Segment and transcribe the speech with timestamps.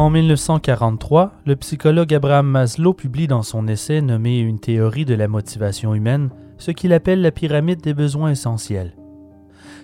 [0.00, 5.28] En 1943, le psychologue Abraham Maslow publie dans son essai nommé Une théorie de la
[5.28, 8.94] motivation humaine ce qu'il appelle la pyramide des besoins essentiels.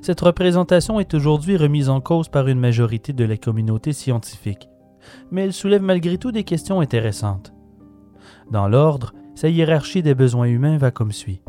[0.01, 4.70] Cette représentation est aujourd'hui remise en cause par une majorité de la communauté scientifique,
[5.30, 7.53] mais elle soulève malgré tout des questions intéressantes.
[8.51, 11.42] Dans l'ordre, sa hiérarchie des besoins humains va comme suit.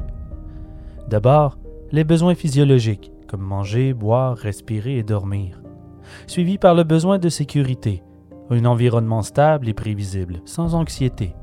[1.07, 1.57] D'abord,
[1.93, 5.61] les besoins physiologiques, comme manger, boire, respirer et dormir,
[6.27, 8.03] suivis par le besoin de sécurité,
[8.49, 11.35] un environnement stable et prévisible, sans anxiété.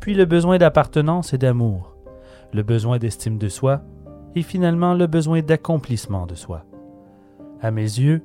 [0.00, 1.96] Puis le besoin d'appartenance et d'amour,
[2.52, 3.82] le besoin d'estime de soi,
[4.34, 6.64] et finalement le besoin d'accomplissement de soi.
[7.60, 8.22] À mes yeux,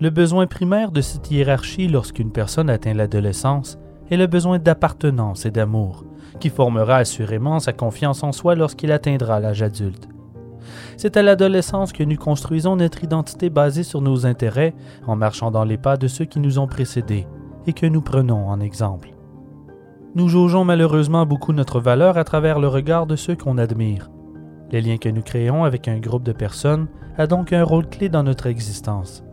[0.00, 3.78] le besoin primaire de cette hiérarchie lorsqu'une personne atteint l'adolescence
[4.10, 6.04] est le besoin d'appartenance et d'amour,
[6.40, 10.08] qui formera assurément sa confiance en soi lorsqu'il atteindra l'âge adulte.
[10.96, 14.74] C'est à l'adolescence que nous construisons notre identité basée sur nos intérêts
[15.06, 17.26] en marchant dans les pas de ceux qui nous ont précédés,
[17.66, 19.10] et que nous prenons en exemple.
[20.14, 24.10] Nous jaugeons malheureusement beaucoup notre valeur à travers le regard de ceux qu'on admire.
[24.72, 28.08] Les liens que nous créons avec un groupe de personnes a donc un rôle clé
[28.08, 29.24] dans notre existence.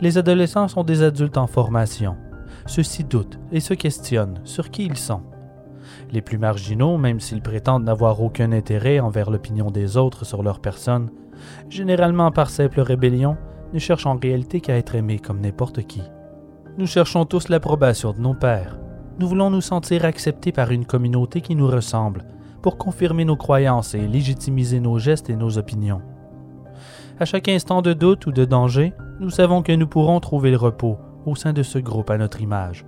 [0.00, 2.16] Les adolescents sont des adultes en formation.
[2.66, 5.22] Ceux-ci doutent et se questionnent sur qui ils sont.
[6.12, 10.60] Les plus marginaux, même s'ils prétendent n'avoir aucun intérêt envers l'opinion des autres sur leur
[10.60, 11.10] personne,
[11.68, 13.36] généralement par simple rébellion,
[13.72, 16.02] ne cherchent en réalité qu'à être aimés comme n'importe qui.
[16.76, 18.76] Nous cherchons tous l'approbation de nos pères.
[19.20, 22.24] Nous voulons nous sentir acceptés par une communauté qui nous ressemble,
[22.62, 26.02] pour confirmer nos croyances et légitimiser nos gestes et nos opinions.
[27.20, 30.56] À chaque instant de doute ou de danger, nous savons que nous pourrons trouver le
[30.56, 32.84] repos au sein de ce groupe à notre image.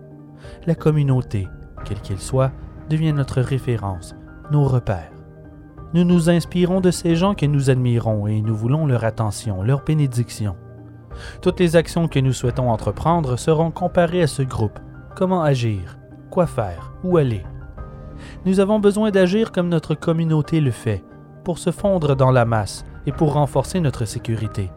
[0.67, 1.47] La communauté,
[1.85, 2.51] quelle qu'elle soit,
[2.91, 4.17] devient notre référence,
[4.51, 5.13] nos repères.
[5.95, 9.85] Nous nous inspirons de ces gens que nous admirons et nous voulons leur attention, leur
[9.85, 10.57] bénédiction.
[11.41, 14.79] Toutes les actions que nous souhaitons entreprendre seront comparées à ce groupe.
[15.15, 15.99] Comment agir,
[16.31, 17.45] quoi faire, où aller?
[18.45, 21.05] Nous avons besoin d'agir comme notre communauté le fait,
[21.45, 24.71] pour se fondre dans la masse et pour renforcer notre sécurité.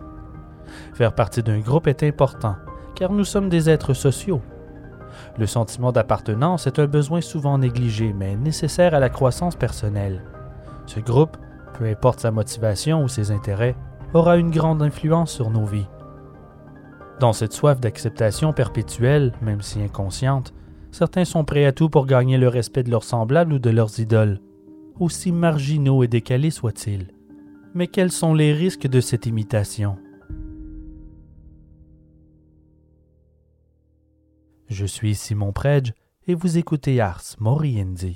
[0.94, 2.56] Faire partie d'un groupe est important,
[2.96, 4.42] car nous sommes des êtres sociaux.
[5.38, 10.24] Le sentiment d'appartenance est un besoin souvent négligé, mais nécessaire à la croissance personnelle.
[10.86, 11.38] Ce groupe,
[11.78, 13.76] peu importe sa motivation ou ses intérêts,
[14.14, 15.88] aura une grande influence sur nos vies.
[17.20, 20.54] Dans cette soif d'acceptation perpétuelle, même si inconsciente,
[20.92, 24.00] certains sont prêts à tout pour gagner le respect de leurs semblables ou de leurs
[24.00, 24.40] idoles,
[25.00, 27.08] aussi marginaux et décalés soient-ils.
[27.74, 29.98] Mais quels sont les risques de cette imitation?
[34.68, 35.94] Je suis Simon Predge
[36.28, 38.16] et vous écoutez Ars Moriendi.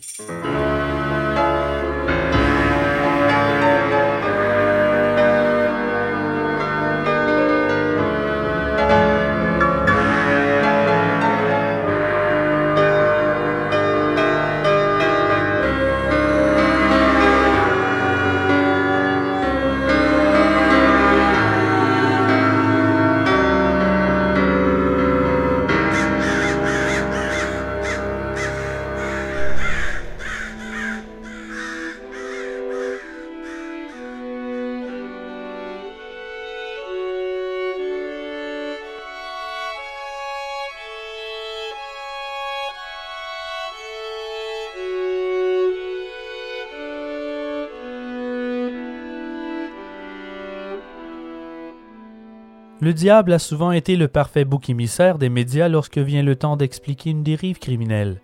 [52.84, 56.58] Le diable a souvent été le parfait bouc émissaire des médias lorsque vient le temps
[56.58, 58.20] d'expliquer une dérive criminelle.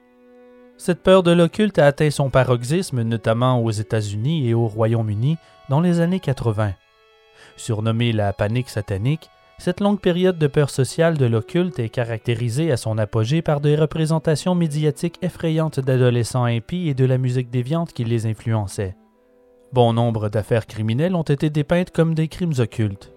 [0.75, 5.37] Cette peur de l'occulte a atteint son paroxysme notamment aux États-Unis et au Royaume-Uni
[5.69, 6.73] dans les années 80.
[7.55, 9.29] Surnommée la panique satanique,
[9.59, 13.77] cette longue période de peur sociale de l'occulte est caractérisée à son apogée par des
[13.77, 18.97] représentations médiatiques effrayantes d'adolescents impies et de la musique déviante qui les influençait.
[19.71, 23.13] Bon nombre d'affaires criminelles ont été dépeintes comme des crimes occultes.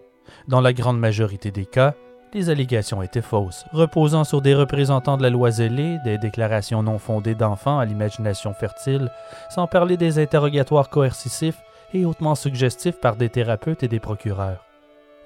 [0.49, 1.95] Dans la grande majorité des cas,
[2.35, 6.99] les allégations étaient fausses, reposant sur des représentants de la loi zélée, des déclarations non
[6.99, 9.11] fondées d'enfants à l'imagination fertile,
[9.51, 11.61] sans parler des interrogatoires coercitifs
[11.93, 14.65] et hautement suggestifs par des thérapeutes et des procureurs.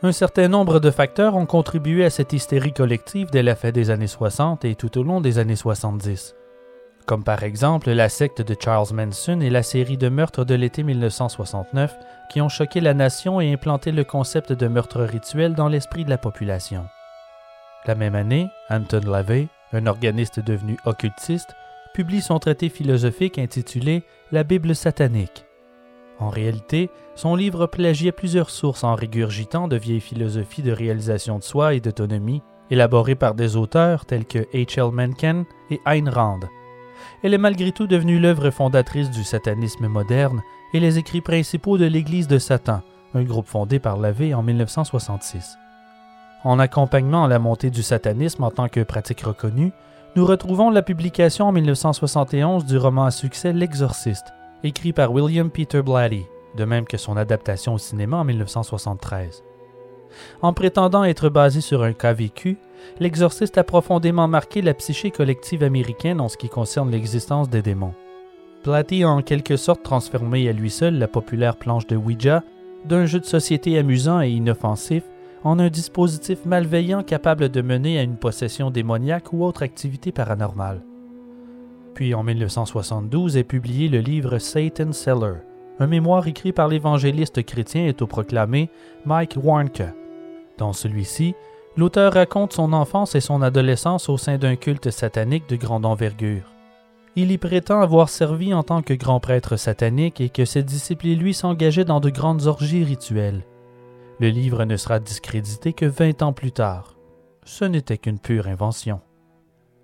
[0.02, 3.90] Un certain nombre de facteurs ont contribué à cette hystérie collective dès la fin des
[3.90, 6.34] années 60 et tout au long des années 70.
[7.06, 10.82] Comme par exemple la secte de Charles Manson et la série de meurtres de l'été
[10.82, 11.96] 1969
[12.28, 16.10] qui ont choqué la nation et implanté le concept de meurtre rituel dans l'esprit de
[16.10, 16.84] la population.
[17.86, 21.54] La même année, Anton LaVey, un organiste devenu occultiste,
[21.94, 24.02] publie son traité philosophique intitulé
[24.32, 25.46] La Bible satanique.
[26.18, 31.44] En réalité, son livre plagiait plusieurs sources en régurgitant de vieilles philosophies de réalisation de
[31.44, 34.90] soi et d'autonomie, élaborées par des auteurs tels que H.L.
[34.92, 36.40] Mencken et Ayn Rand,
[37.22, 40.42] elle est malgré tout devenue l'œuvre fondatrice du satanisme moderne
[40.72, 42.82] et les écrits principaux de l'Église de Satan,
[43.14, 45.56] un groupe fondé par Lavey en 1966.
[46.44, 49.72] En accompagnement à la montée du satanisme en tant que pratique reconnue,
[50.14, 55.82] nous retrouvons la publication en 1971 du roman à succès L'Exorciste, écrit par William Peter
[55.82, 56.24] Blatty,
[56.56, 59.42] de même que son adaptation au cinéma en 1973.
[60.42, 62.58] En prétendant être basé sur un cas vécu,
[63.00, 67.94] l'exorciste a profondément marqué la psyché collective américaine en ce qui concerne l'existence des démons.
[68.64, 72.42] Blatty a en quelque sorte transformé à lui seul la populaire planche de Ouija
[72.84, 75.04] d'un jeu de société amusant et inoffensif
[75.44, 80.82] en un dispositif malveillant capable de mener à une possession démoniaque ou autre activité paranormale.
[81.94, 85.36] Puis en 1972 est publié le livre Satan Seller,
[85.78, 88.68] un mémoire écrit par l'évangéliste chrétien et autoproclamé
[89.04, 89.84] Mike Warnke.
[90.58, 91.34] Dans celui-ci,
[91.76, 96.50] L'auteur raconte son enfance et son adolescence au sein d'un culte satanique de grande envergure.
[97.16, 101.06] Il y prétend avoir servi en tant que grand prêtre satanique et que ses disciples
[101.06, 103.44] et lui s'engageaient dans de grandes orgies rituelles.
[104.20, 106.96] Le livre ne sera discrédité que vingt ans plus tard.
[107.44, 109.00] Ce n'était qu'une pure invention.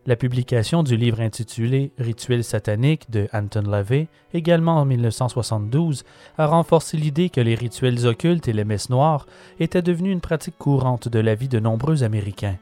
[0.05, 6.03] La publication du livre intitulé Rituel satanique de Anton LaVey, également en 1972,
[6.39, 9.27] a renforcé l'idée que les rituels occultes et les messes noires
[9.61, 12.57] étaient devenus une pratique courante de la vie de nombreux Américains.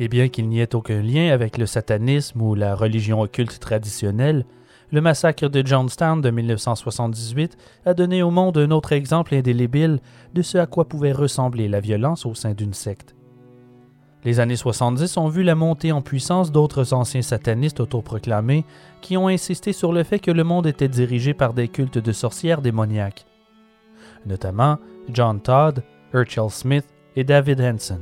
[0.00, 4.44] Et bien qu'il n'y ait aucun lien avec le satanisme ou la religion occulte traditionnelle,
[4.90, 7.56] le massacre de Johnstown de 1978
[7.86, 10.00] a donné au monde un autre exemple indélébile
[10.34, 13.14] de ce à quoi pouvait ressembler la violence au sein d'une secte.
[14.24, 18.66] Les années 70 ont vu la montée en puissance d'autres anciens satanistes autoproclamés
[19.00, 22.12] qui ont insisté sur le fait que le monde était dirigé par des cultes de
[22.12, 23.24] sorcières démoniaques,
[24.26, 24.78] notamment
[25.08, 25.82] John Todd,
[26.12, 26.84] Urchel Smith
[27.16, 28.00] et David Henson.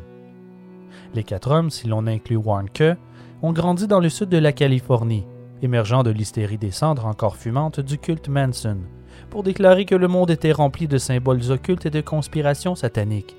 [1.14, 2.96] Les quatre hommes, si l'on inclut Warnke,
[3.40, 5.24] ont grandi dans le sud de la Californie,
[5.62, 8.78] émergeant de l'hystérie des cendres encore fumantes du culte Manson,
[9.30, 13.36] pour déclarer que le monde était rempli de symboles occultes et de conspirations sataniques.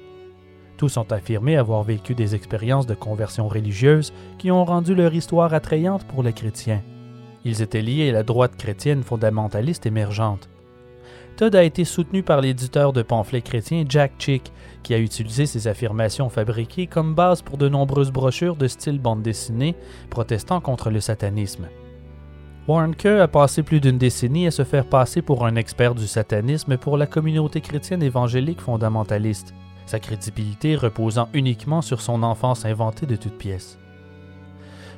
[0.79, 5.53] Tous ont affirmé avoir vécu des expériences de conversion religieuse qui ont rendu leur histoire
[5.53, 6.81] attrayante pour les chrétiens.
[7.43, 10.47] Ils étaient liés à la droite chrétienne fondamentaliste émergente.
[11.35, 15.67] Todd a été soutenu par l'éditeur de pamphlets chrétiens Jack Chick, qui a utilisé ces
[15.67, 19.75] affirmations fabriquées comme base pour de nombreuses brochures de style bande dessinée
[20.09, 21.67] protestant contre le satanisme.
[22.69, 26.07] Warren Kerr a passé plus d'une décennie à se faire passer pour un expert du
[26.07, 29.53] satanisme pour la communauté chrétienne évangélique fondamentaliste
[29.89, 33.80] sa crédibilité reposant uniquement sur son enfance inventée de toutes pièces.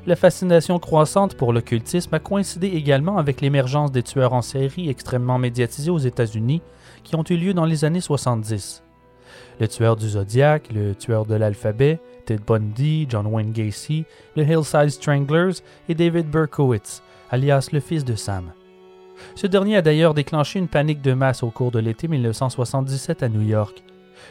[0.06, 5.38] La fascination croissante pour l'occultisme a coïncidé également avec l'émergence des tueurs en série extrêmement
[5.38, 6.62] médiatisés aux États-Unis
[7.04, 8.84] qui ont eu lieu dans les années 70.
[9.60, 14.06] Le tueur du Zodiac, le tueur de l'alphabet, Ted Bundy, John Wayne Gacy,
[14.36, 18.54] le Hillside Stranglers et David Berkowitz, alias le fils de Sam.
[19.36, 23.30] Ce dernier a d'ailleurs déclenché une panique de masse au cours de l'été 1977 à
[23.30, 23.84] New York,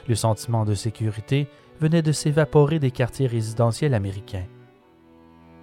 [0.08, 1.48] le sentiment de sécurité
[1.80, 4.46] venait de s'évaporer des quartiers résidentiels américains.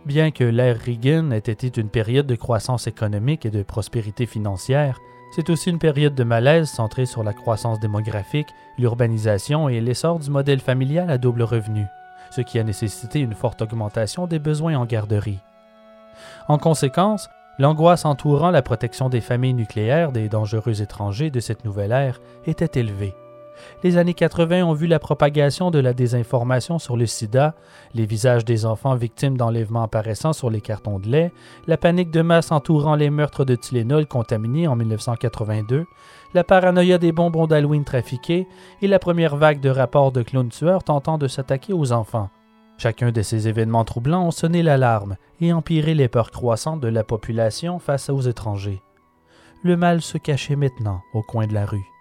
[0.06, 5.00] Bien que l'ère Reagan ait été une période de croissance économique et de prospérité financière,
[5.36, 10.30] c'est aussi une période de malaise centrée sur la croissance démographique, l'urbanisation et l'essor du
[10.30, 11.86] modèle familial à double revenu,
[12.32, 15.40] ce qui a nécessité une forte augmentation des besoins en garderie.
[16.48, 17.30] En conséquence,
[17.60, 22.80] l'angoisse entourant la protection des familles nucléaires des dangereux étrangers de cette nouvelle ère était
[22.80, 23.14] élevée
[23.84, 27.56] les années 80 ont vu la propagation de la désinformation sur le sida,
[27.94, 31.32] les visages des enfants victimes d'enlèvements apparaissant sur les cartons de lait,
[31.68, 35.86] la panique de masse entourant les meurtres de Tylenol contaminés en 1982,
[36.34, 38.48] la paranoïa des bonbons d'Halloween trafiqués
[38.82, 42.30] et la première vague de rapports de clowns tueurs tentant de s'attaquer aux enfants.
[42.78, 47.04] Chacun de ces événements troublants ont sonné l'alarme et empiré les peurs croissantes de la
[47.04, 48.82] population face aux étrangers.
[49.64, 51.97] Le mal se cachait maintenant au coin de la rue.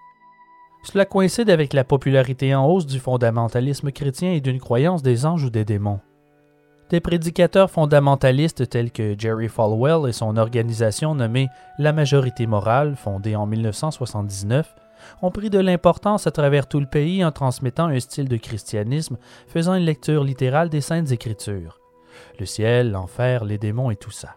[0.86, 5.42] Cela coïncide avec la popularité en hausse du fondamentalisme chrétien et d'une croyance des anges
[5.42, 5.98] ou des démons.
[6.90, 11.48] Des prédicateurs fondamentalistes tels que Jerry Falwell et son organisation nommée
[11.80, 14.76] La Majorité morale, fondée en 1979,
[15.22, 19.18] ont pris de l'importance à travers tout le pays en transmettant un style de christianisme
[19.48, 21.80] faisant une lecture littérale des saintes écritures.
[22.38, 24.36] Le ciel, l'enfer, les démons et tout ça.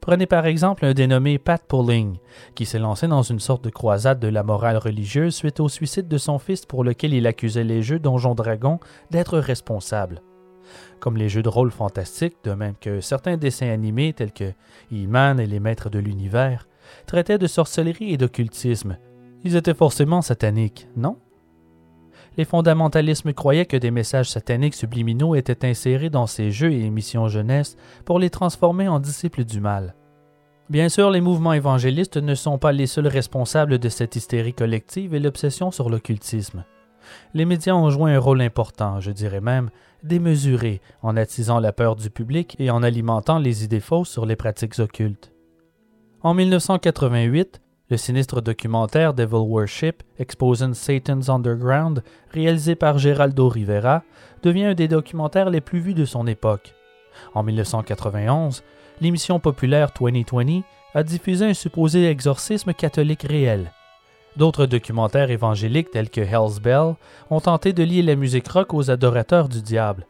[0.00, 2.18] Prenez par exemple un dénommé Pat Pulling,
[2.54, 6.08] qui s'est lancé dans une sorte de croisade de la morale religieuse suite au suicide
[6.08, 10.22] de son fils pour lequel il accusait les jeux Donjon Dragon d'être responsables.
[11.00, 14.52] Comme les jeux de rôle fantastiques, de même que certains dessins animés tels que
[14.90, 16.66] He-Man et les Maîtres de l'Univers,
[17.06, 18.98] traitaient de sorcellerie et d'occultisme.
[19.42, 21.18] Ils étaient forcément sataniques, non?
[22.36, 27.28] Les fondamentalismes croyaient que des messages sataniques subliminaux étaient insérés dans ces jeux et émissions
[27.28, 29.94] jeunesse pour les transformer en disciples du mal.
[30.70, 35.14] Bien sûr, les mouvements évangélistes ne sont pas les seuls responsables de cette hystérie collective
[35.14, 36.64] et l'obsession sur l'occultisme.
[37.34, 39.70] Les médias ont joué un rôle important, je dirais même
[40.02, 44.36] démesuré, en attisant la peur du public et en alimentant les idées fausses sur les
[44.36, 45.32] pratiques occultes.
[46.22, 47.60] En 1988,
[47.90, 54.02] le sinistre documentaire Devil Worship, Exposing Satan's Underground, réalisé par Geraldo Rivera,
[54.42, 56.74] devient un des documentaires les plus vus de son époque.
[57.34, 58.62] En 1991,
[59.00, 60.62] l'émission populaire 2020
[60.94, 63.70] a diffusé un supposé exorcisme catholique réel.
[64.36, 66.94] D'autres documentaires évangéliques tels que Hell's Bell
[67.30, 70.06] ont tenté de lier la musique rock aux adorateurs du diable.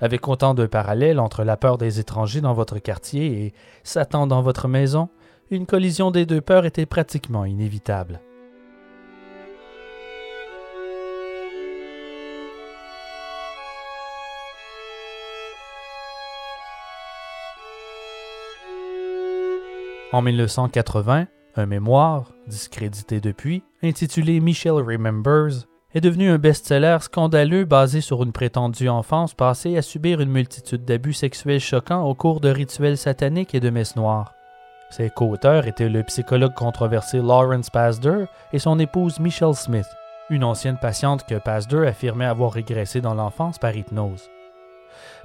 [0.00, 4.42] Avec autant de parallèles entre la peur des étrangers dans votre quartier et Satan dans
[4.42, 5.08] votre maison,
[5.50, 8.20] une collision des deux peurs était pratiquement inévitable.
[20.12, 21.26] En 1980,
[21.56, 28.32] un mémoire, discrédité depuis, intitulé Michelle Remembers, est devenu un best-seller scandaleux basé sur une
[28.32, 33.54] prétendue enfance passée à subir une multitude d'abus sexuels choquants au cours de rituels sataniques
[33.54, 34.32] et de messes noires.
[34.90, 39.86] Ses co-auteurs étaient le psychologue controversé Lawrence Pasder et son épouse Michelle Smith,
[40.30, 44.28] une ancienne patiente que Pasder affirmait avoir régressé dans l'enfance par hypnose.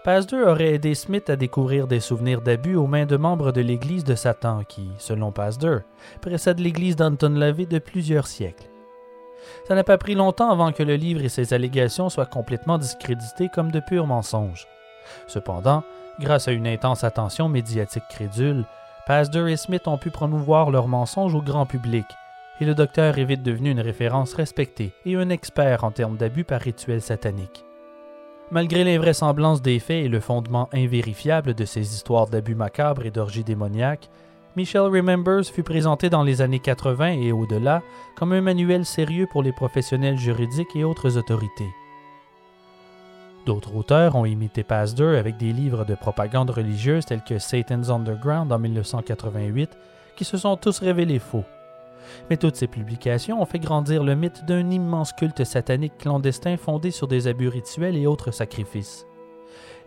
[0.03, 4.03] Pasder aurait aidé Smith à découvrir des souvenirs d'abus aux mains de membres de l'Église
[4.03, 5.79] de Satan qui, selon Pasder,
[6.21, 8.69] précède l'Église d'Anton LaVey de plusieurs siècles.
[9.67, 13.49] Ça n'a pas pris longtemps avant que le livre et ses allégations soient complètement discrédités
[13.49, 14.67] comme de purs mensonges.
[15.25, 15.83] Cependant,
[16.19, 18.65] grâce à une intense attention médiatique crédule,
[19.05, 22.07] Pasder et Smith ont pu promouvoir leurs mensonges au grand public,
[22.59, 26.43] et le docteur est vite devenu une référence respectée et un expert en termes d'abus
[26.43, 27.65] par rituels sataniques.
[28.49, 33.43] Malgré l'invraisemblance des faits et le fondement invérifiable de ces histoires d'abus macabres et d'orgies
[33.43, 34.09] démoniaques,
[34.55, 37.83] Michelle Remembers fut présenté dans les années 80 et au-delà
[38.17, 41.69] comme un manuel sérieux pour les professionnels juridiques et autres autorités.
[43.45, 48.51] D'autres auteurs ont imité Pasder avec des livres de propagande religieuse tels que Satan's Underground
[48.51, 49.77] en 1988,
[50.15, 51.43] qui se sont tous révélés faux.
[52.29, 56.89] Mais toutes ces publications ont fait grandir le mythe d'un immense culte satanique clandestin fondé
[56.89, 59.05] sur des abus rituels et autres sacrifices.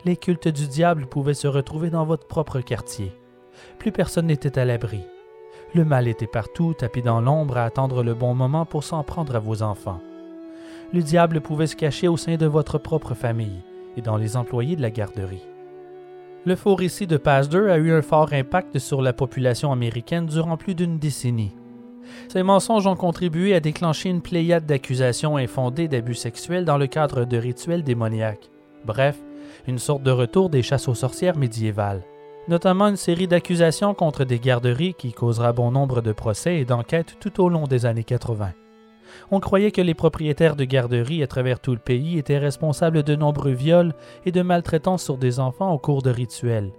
[0.05, 3.12] Les cultes du diable pouvaient se retrouver dans votre propre quartier.
[3.81, 5.00] Plus personne n'était à l'abri.
[5.75, 9.35] Le mal était partout, tapis dans l'ombre à attendre le bon moment pour s'en prendre
[9.35, 10.00] à vos enfants
[10.92, 13.62] le diable pouvait se cacher au sein de votre propre famille
[13.97, 15.47] et dans les employés de la garderie.
[16.47, 20.57] Le faux récit de Pasder a eu un fort impact sur la population américaine durant
[20.57, 21.54] plus d'une décennie.
[22.28, 27.25] Ces mensonges ont contribué à déclencher une pléiade d'accusations infondées d'abus sexuels dans le cadre
[27.25, 28.50] de rituels démoniaques.
[28.87, 29.18] Bref,
[29.66, 32.02] une sorte de retour des chasses aux sorcières médiévales.
[32.47, 37.16] Notamment une série d'accusations contre des garderies qui causera bon nombre de procès et d'enquêtes
[37.21, 38.52] tout au long des années 80
[39.31, 43.17] on croyait que les propriétaires de garderies à travers tout le pays étaient responsables de
[43.17, 43.95] nombreux viols
[44.25, 46.73] et de maltraitances sur des enfants au cours de rituels.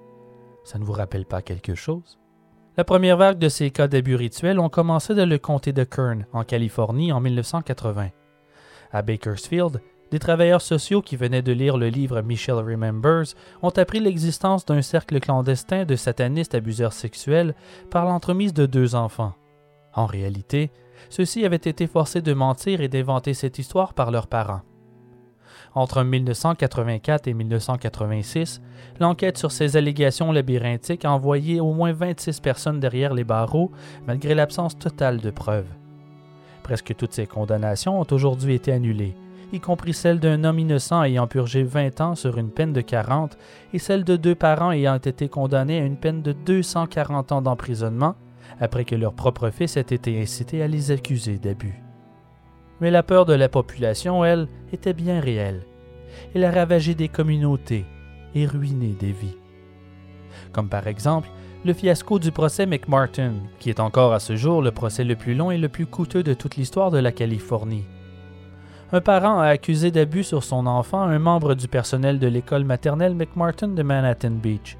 [0.63, 2.19] Ça ne vous rappelle pas quelque chose?
[2.77, 6.25] La première vague de ces cas d'abus rituels ont commencé dans le comté de Kern,
[6.31, 8.09] en Californie, en 1980.
[8.91, 9.81] À Bakersfield,
[10.11, 14.81] des travailleurs sociaux qui venaient de lire le livre Michelle Remembers ont appris l'existence d'un
[14.81, 17.53] cercle clandestin de satanistes abuseurs sexuels
[17.91, 19.33] par l'entremise de deux enfants.
[19.93, 20.71] En réalité,
[21.09, 24.61] ceux-ci avaient été forcés de mentir et d'inventer cette histoire par leurs parents.
[25.75, 28.61] Entre 1984 et 1986,
[28.99, 33.71] l'enquête sur ces allégations labyrinthiques a envoyé au moins 26 personnes derrière les barreaux,
[34.07, 35.69] malgré l'absence totale de preuves.
[36.63, 39.15] Presque toutes ces condamnations ont aujourd'hui été annulées,
[39.51, 43.37] y compris celle d'un homme innocent ayant purgé 20 ans sur une peine de 40
[43.73, 48.15] et celle de deux parents ayant été condamnés à une peine de 240 ans d'emprisonnement
[48.59, 51.81] après que leur propre fils ait été incité à les accuser d'abus.
[52.81, 55.63] Mais la peur de la population, elle, était bien réelle.
[56.33, 57.85] Elle a ravagé des communautés
[58.35, 59.37] et ruiné des vies.
[60.51, 61.29] Comme par exemple
[61.65, 65.35] le fiasco du procès McMartin, qui est encore à ce jour le procès le plus
[65.35, 67.85] long et le plus coûteux de toute l'histoire de la Californie.
[68.93, 73.13] Un parent a accusé d'abus sur son enfant un membre du personnel de l'école maternelle
[73.13, 74.77] McMartin de Manhattan Beach.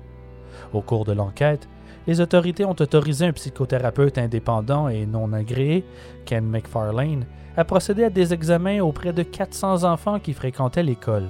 [0.72, 1.68] Au cours de l'enquête,
[2.08, 5.86] les autorités ont autorisé un psychothérapeute indépendant et non agréé,
[6.26, 7.26] Ken McFarlane,
[7.58, 11.30] à procéder à des examens auprès de 400 enfants qui fréquentaient l'école.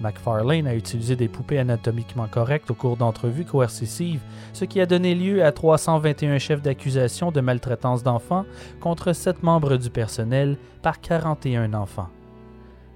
[0.00, 4.20] McFarlane a utilisé des poupées anatomiquement correctes au cours d'entrevues coercitives,
[4.52, 8.44] ce qui a donné lieu à 321 chefs d'accusation de maltraitance d'enfants
[8.80, 12.08] contre 7 membres du personnel par 41 enfants.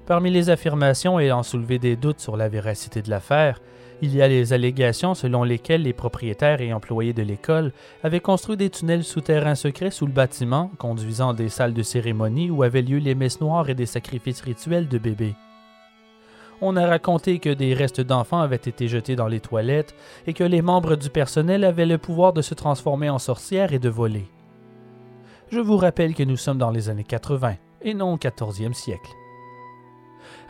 [0.06, 3.60] Parmi les affirmations ayant soulevé des doutes sur la véracité de l'affaire,
[4.02, 8.56] il y a les allégations selon lesquelles les propriétaires et employés de l'école avaient construit
[8.56, 12.98] des tunnels souterrains secrets sous le bâtiment, conduisant des salles de cérémonie où avaient lieu
[12.98, 15.36] les messes noires et des sacrifices rituels de bébés.
[16.60, 19.94] On a raconté que des restes d'enfants avaient été jetés dans les toilettes
[20.26, 23.78] et que les membres du personnel avaient le pouvoir de se transformer en sorcières et
[23.78, 24.26] de voler.
[25.50, 29.10] Je vous rappelle que nous sommes dans les années 80 et non au 14e siècle.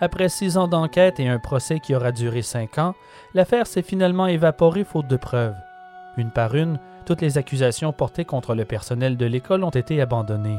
[0.03, 2.97] Après six ans d'enquête et un procès qui aura duré cinq ans,
[3.35, 5.55] l'affaire s'est finalement évaporée faute de preuves.
[6.17, 10.59] Une par une, toutes les accusations portées contre le personnel de l'école ont été abandonnées.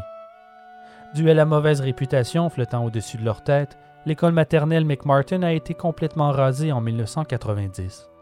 [1.14, 5.74] Dû à la mauvaise réputation flottant au-dessus de leur tête, l'école maternelle McMartin a été
[5.74, 8.13] complètement rasée en 1990.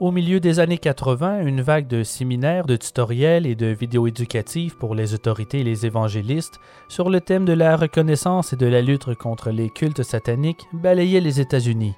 [0.00, 4.76] Au milieu des années 80, une vague de séminaires, de tutoriels et de vidéos éducatives
[4.76, 8.80] pour les autorités et les évangélistes sur le thème de la reconnaissance et de la
[8.80, 11.96] lutte contre les cultes sataniques balayait les États-Unis.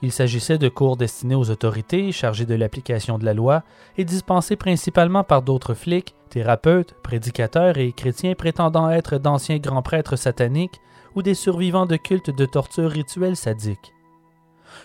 [0.00, 3.64] Il s'agissait de cours destinés aux autorités chargées de l'application de la loi
[3.98, 10.14] et dispensés principalement par d'autres flics, thérapeutes, prédicateurs et chrétiens prétendant être d'anciens grands prêtres
[10.14, 10.80] sataniques
[11.16, 13.92] ou des survivants de cultes de torture rituels sadiques.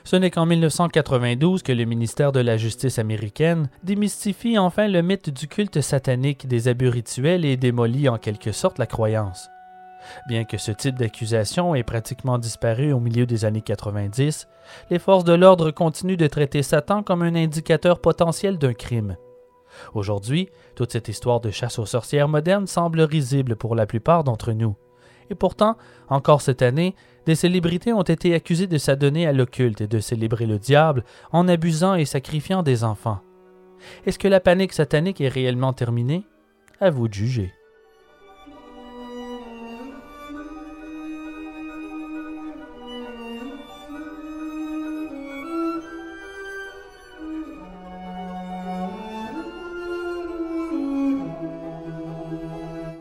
[0.05, 5.31] Ce n'est qu'en 1992 que le ministère de la Justice américaine démystifie enfin le mythe
[5.31, 9.50] du culte satanique des abus rituels et démolit en quelque sorte la croyance.
[10.27, 14.47] Bien que ce type d'accusation ait pratiquement disparu au milieu des années 90,
[14.91, 19.17] les forces de l'ordre continuent de traiter Satan comme un indicateur potentiel d'un crime.
[19.95, 24.51] Aujourd'hui, toute cette histoire de chasse aux sorcières moderne semble risible pour la plupart d'entre
[24.51, 24.75] nous.
[25.32, 25.77] Et pourtant,
[26.08, 26.93] encore cette année,
[27.25, 31.47] des célébrités ont été accusées de s'adonner à l'occulte et de célébrer le diable en
[31.47, 33.21] abusant et sacrifiant des enfants.
[34.05, 36.23] Est-ce que la panique satanique est réellement terminée?
[36.79, 37.53] À vous de juger.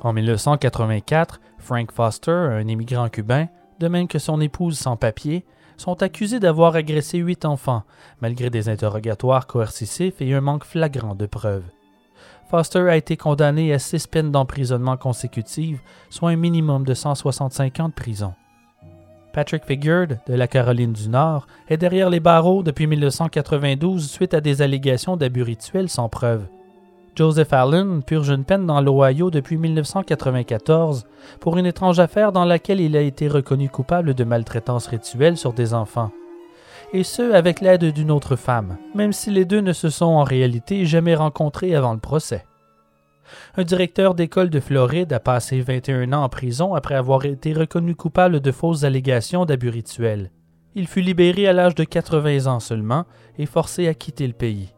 [0.01, 3.49] En 1984, Frank Foster, un immigrant cubain,
[3.81, 5.45] de même que son épouse sans papier,
[5.77, 7.83] sont accusés d'avoir agressé huit enfants,
[8.21, 11.65] malgré des interrogatoires coercitifs et un manque flagrant de preuves.
[12.51, 17.89] Foster a été condamné à six peines d'emprisonnement consécutives, soit un minimum de 165 ans
[17.89, 18.35] de prison.
[19.33, 24.41] Patrick Figuard, de la Caroline du Nord, est derrière les barreaux depuis 1992 suite à
[24.41, 26.47] des allégations d'abus rituels sans preuve.
[27.17, 31.07] Joseph Allen purge une peine dans l'Ohio depuis 1994
[31.39, 35.53] pour une étrange affaire dans laquelle il a été reconnu coupable de maltraitance rituelle sur
[35.53, 36.11] des enfants.
[36.93, 40.25] Et ce, avec l'aide d'une autre femme, même si les deux ne se sont en
[40.25, 42.47] réalité jamais rencontrés avant le procès.
[43.57, 47.95] Un directeur d'école de Floride a passé 21 ans en prison après avoir été reconnu
[47.95, 50.31] coupable de fausses allégations d'abus rituels.
[50.75, 53.05] Il fut libéré à l'âge de 80 ans seulement
[53.39, 54.75] et forcé à quitter le pays.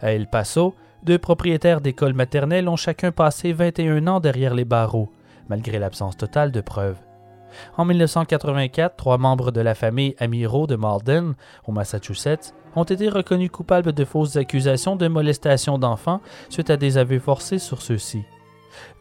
[0.00, 5.10] À El Paso, deux propriétaires d'écoles maternelles ont chacun passé 21 ans derrière les barreaux,
[5.48, 6.98] malgré l'absence totale de preuves.
[7.76, 11.34] En 1984, trois membres de la famille Amiro de Malden,
[11.66, 16.98] au Massachusetts, ont été reconnus coupables de fausses accusations de molestation d'enfants suite à des
[16.98, 18.22] aveux forcés sur ceux-ci.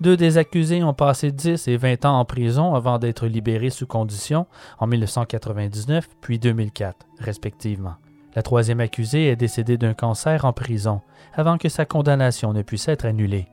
[0.01, 3.85] Deux des accusés ont passé 10 et 20 ans en prison avant d'être libérés sous
[3.85, 4.47] condition
[4.79, 7.95] en 1999 puis 2004, respectivement.
[8.39, 11.01] La troisième accusée est décédée d'un cancer en prison
[11.33, 13.49] avant que sa condamnation ne puisse être annulée.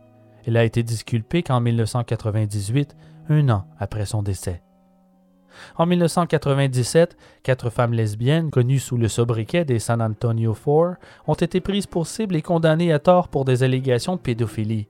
[0.46, 2.96] Elle a été disculpée qu'en 1998,
[3.29, 4.62] un an après son décès.
[5.77, 10.94] En 1997, quatre femmes lesbiennes connues sous le sobriquet des San Antonio Four
[11.27, 14.87] ont été prises pour cible et condamnées à tort pour des allégations de pédophilie.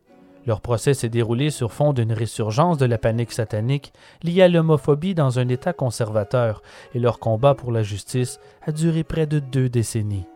[0.46, 5.14] Leur procès s'est déroulé sur fond d'une résurgence de la panique satanique liée à l'homophobie
[5.14, 6.62] dans un État conservateur,
[6.94, 10.26] et leur combat pour la justice a duré près de deux décennies.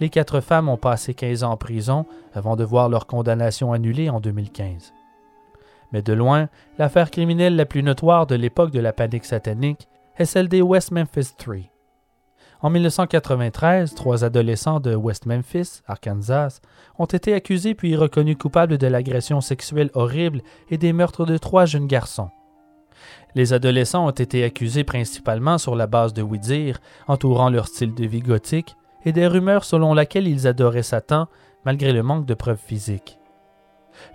[0.00, 4.10] Les quatre femmes ont passé 15 ans en prison avant de voir leur condamnation annulée
[4.10, 4.92] en 2015.
[5.92, 10.24] Mais de loin, l'affaire criminelle la plus notoire de l'époque de la panique satanique est
[10.24, 11.70] celle des West Memphis Three.
[12.62, 16.60] En 1993, trois adolescents de West Memphis, Arkansas,
[16.98, 20.40] ont été accusés puis reconnus coupables de l'agression sexuelle horrible
[20.70, 22.30] et des meurtres de trois jeunes garçons.
[23.34, 28.06] Les adolescents ont été accusés principalement sur la base de oui-dire, entourant leur style de
[28.06, 31.28] vie gothique, et des rumeurs selon lesquelles ils adoraient Satan
[31.64, 33.18] malgré le manque de preuves physiques.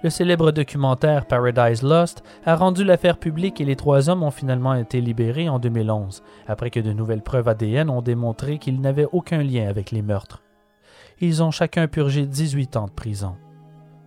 [0.03, 4.75] Le célèbre documentaire Paradise Lost a rendu l'affaire publique et les trois hommes ont finalement
[4.75, 9.43] été libérés en 2011, après que de nouvelles preuves ADN ont démontré qu'ils n'avaient aucun
[9.43, 10.41] lien avec les meurtres.
[11.19, 13.35] Ils ont chacun purgé 18 ans de prison.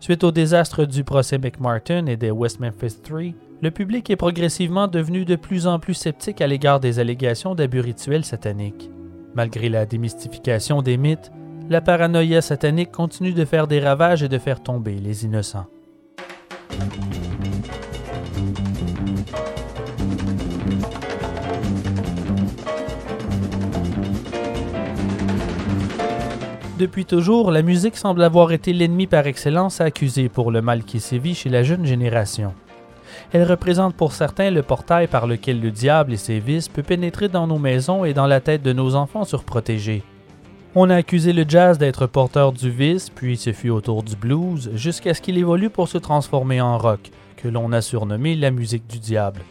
[0.00, 3.20] Suite au désastre du procès McMartin et des West Memphis 3,
[3.62, 7.80] le public est progressivement devenu de plus en plus sceptique à l'égard des allégations d'abus
[7.80, 8.90] rituels sataniques.
[9.34, 11.32] Malgré la démystification des mythes,
[11.68, 15.66] la paranoïa satanique continue de faire des ravages et de faire tomber les innocents.
[26.79, 31.00] Depuis toujours, la musique semble avoir été l'ennemi par excellence accusé pour le mal qui
[31.00, 32.53] sévit chez la jeune génération.
[33.33, 37.29] Elle représente pour certains le portail par lequel le diable et ses vices peuvent pénétrer
[37.29, 40.03] dans nos maisons et dans la tête de nos enfants surprotégés.
[40.76, 44.16] On a accusé le jazz d'être porteur du vice, puis ce fut au tour du
[44.16, 48.50] blues, jusqu'à ce qu'il évolue pour se transformer en rock, que l'on a surnommé la
[48.50, 49.42] musique du diable.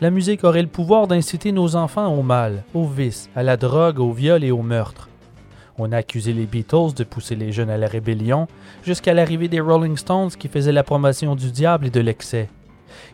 [0.00, 3.98] La musique aurait le pouvoir d'inciter nos enfants au mal, au vice, à la drogue,
[3.98, 5.10] au viol et au meurtre.
[5.76, 8.48] On a accusé les Beatles de pousser les jeunes à la rébellion,
[8.82, 12.48] jusqu'à l'arrivée des Rolling Stones qui faisaient la promotion du diable et de l'excès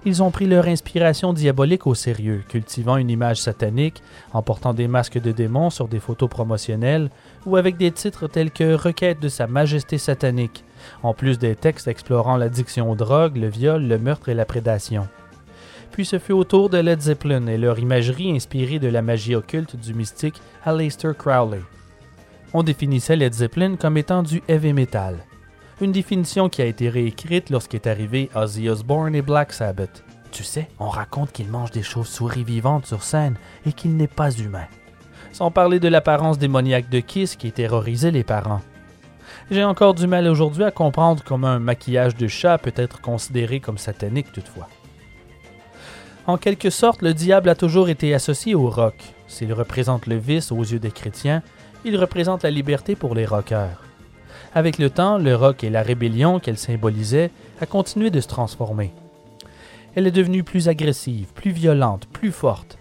[0.04, 4.88] ils ont pris leur inspiration diabolique au sérieux, cultivant une image satanique en portant des
[4.88, 7.10] masques de démons sur des photos promotionnelles
[7.46, 10.64] ou avec des titres tels que Requête de Sa Majesté satanique,
[11.02, 15.08] en plus des textes explorant l'addiction aux drogues, le viol, le meurtre et la prédation.
[15.92, 19.36] Puis ce fut au tour de Led Zeppelin et leur imagerie inspirée de la magie
[19.36, 21.60] occulte du mystique Aleister Crowley.
[22.52, 25.18] On définissait Led Zeppelin comme étant du heavy metal,
[25.80, 30.04] une définition qui a été réécrite lorsqu'est arrivé Ozzy Osbourne et Black Sabbath.
[30.30, 34.30] Tu sais, on raconte qu'il mange des chauves-souris vivantes sur scène et qu'il n'est pas
[34.30, 34.66] humain.
[35.32, 38.60] Sans parler de l'apparence démoniaque de Kiss qui terrorisait les parents.
[39.50, 43.60] J'ai encore du mal aujourd'hui à comprendre comment un maquillage de chat peut être considéré
[43.60, 44.68] comme satanique toutefois.
[46.26, 48.96] En quelque sorte, le diable a toujours été associé au rock.
[49.26, 51.42] S'il représente le vice aux yeux des chrétiens,
[51.84, 53.82] il représente la liberté pour les rockers.
[54.56, 58.92] Avec le temps, le rock et la rébellion qu'elle symbolisait a continué de se transformer.
[59.96, 62.78] Elle est devenue plus agressive, plus violente, plus forte.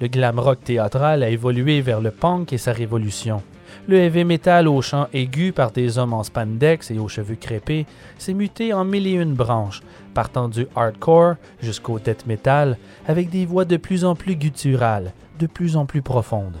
[0.00, 3.42] Le glam rock théâtral a évolué vers le punk et sa révolution.
[3.88, 7.86] Le heavy metal au chant aigu par des hommes en spandex et aux cheveux crépés
[8.18, 9.82] s'est muté en mille et une branches,
[10.12, 12.76] partant du hardcore jusqu'au death metal,
[13.08, 16.58] avec des voix de plus en plus gutturales, de plus en plus profondes.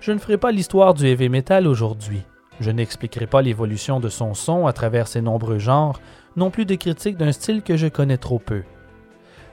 [0.00, 2.22] Je ne ferai pas l'histoire du heavy metal aujourd'hui.
[2.60, 6.00] Je n'expliquerai pas l'évolution de son son à travers ses nombreux genres,
[6.36, 8.62] non plus des critiques d'un style que je connais trop peu.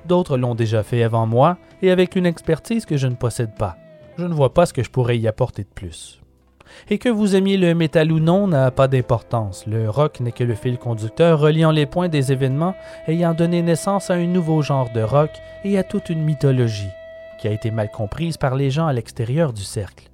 [0.05, 3.77] D'autres l'ont déjà fait avant moi et avec une expertise que je ne possède pas.
[4.17, 6.21] Je ne vois pas ce que je pourrais y apporter de plus.
[6.89, 9.65] Et que vous aimiez le métal ou non n'a pas d'importance.
[9.65, 12.75] Le rock n'est que le fil conducteur reliant les points des événements
[13.07, 15.31] ayant donné naissance à un nouveau genre de rock
[15.63, 16.89] et à toute une mythologie
[17.39, 20.09] qui a été mal comprise par les gens à l'extérieur du cercle.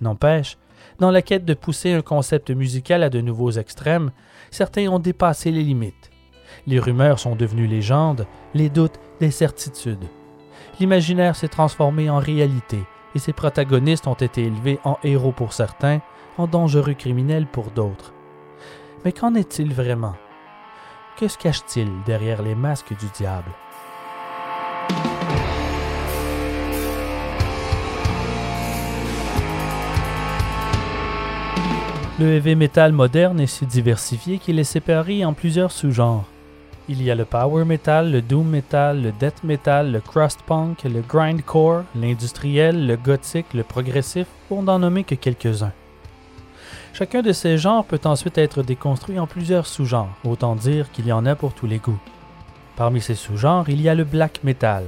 [0.00, 0.58] N'empêche,
[1.02, 4.12] dans la quête de pousser un concept musical à de nouveaux extrêmes,
[4.52, 6.12] certains ont dépassé les limites.
[6.68, 10.06] Les rumeurs sont devenues légendes, les doutes des certitudes.
[10.78, 12.78] L'imaginaire s'est transformé en réalité
[13.16, 16.00] et ses protagonistes ont été élevés en héros pour certains,
[16.38, 18.14] en dangereux criminels pour d'autres.
[19.04, 20.14] Mais qu'en est-il vraiment?
[21.16, 23.50] Que se cache-t-il derrière les masques du diable?
[32.20, 36.26] Le heavy metal moderne est si diversifié qu'il est séparé en plusieurs sous-genres.
[36.90, 40.84] Il y a le power metal, le doom metal, le death metal, le crust punk,
[40.84, 45.72] le grindcore, l'industriel, le gothique, le progressif, pour n'en nommer que quelques-uns.
[46.92, 51.12] Chacun de ces genres peut ensuite être déconstruit en plusieurs sous-genres, autant dire qu'il y
[51.12, 52.00] en a pour tous les goûts.
[52.76, 54.84] Parmi ces sous-genres, il y a le black metal.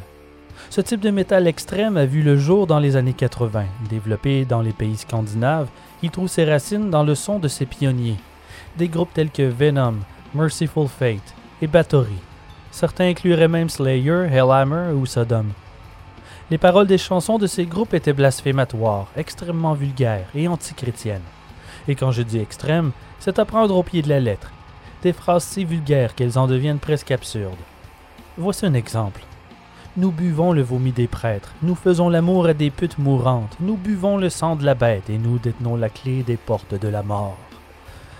[0.68, 4.60] Ce type de métal extrême a vu le jour dans les années 80, développé dans
[4.60, 5.68] les pays scandinaves
[6.04, 8.18] il trouve ses racines dans le son de ses pionniers,
[8.76, 10.00] des groupes tels que Venom,
[10.34, 12.18] Merciful Fate et Bathory.
[12.70, 15.46] Certains incluraient même Slayer, Hellhammer ou Sodom.
[16.50, 21.22] Les paroles des chansons de ces groupes étaient blasphématoires, extrêmement vulgaires et antichrétiennes.
[21.88, 24.52] Et quand je dis extrême, c'est à prendre au pied de la lettre.
[25.02, 27.54] Des phrases si vulgaires qu'elles en deviennent presque absurdes.
[28.36, 29.22] Voici un exemple.
[29.96, 34.16] Nous buvons le vomi des prêtres, nous faisons l'amour à des putes mourantes, nous buvons
[34.16, 37.38] le sang de la bête et nous détenons la clé des portes de la mort.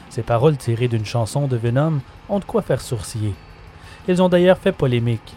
[0.08, 3.34] Ces paroles tirées d'une chanson de Venom ont de quoi faire sourciller.
[4.06, 5.34] Elles ont d'ailleurs fait polémique.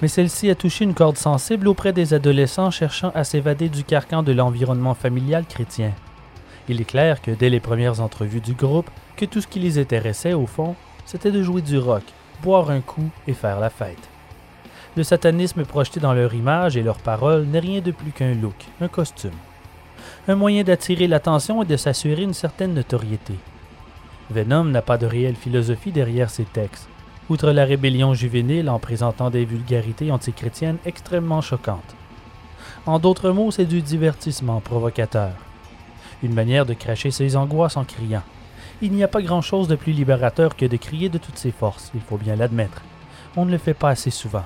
[0.00, 4.22] Mais celle-ci a touché une corde sensible auprès des adolescents cherchant à s'évader du carcan
[4.22, 5.90] de l'environnement familial chrétien.
[6.68, 9.80] Il est clair que dès les premières entrevues du groupe, que tout ce qui les
[9.80, 12.04] intéressait au fond, c'était de jouer du rock,
[12.44, 14.13] boire un coup et faire la fête.
[14.96, 18.54] Le satanisme projeté dans leur image et leurs paroles n'est rien de plus qu'un look,
[18.80, 19.32] un costume.
[20.28, 23.34] Un moyen d'attirer l'attention et de s'assurer une certaine notoriété.
[24.30, 26.88] Venom n'a pas de réelle philosophie derrière ses textes,
[27.28, 31.96] outre la rébellion juvénile en présentant des vulgarités antichrétiennes extrêmement choquantes.
[32.86, 35.32] En d'autres mots, c'est du divertissement provocateur.
[36.22, 38.22] Une manière de cracher ses angoisses en criant.
[38.80, 41.90] Il n'y a pas grand-chose de plus libérateur que de crier de toutes ses forces,
[41.96, 42.82] il faut bien l'admettre.
[43.36, 44.44] On ne le fait pas assez souvent.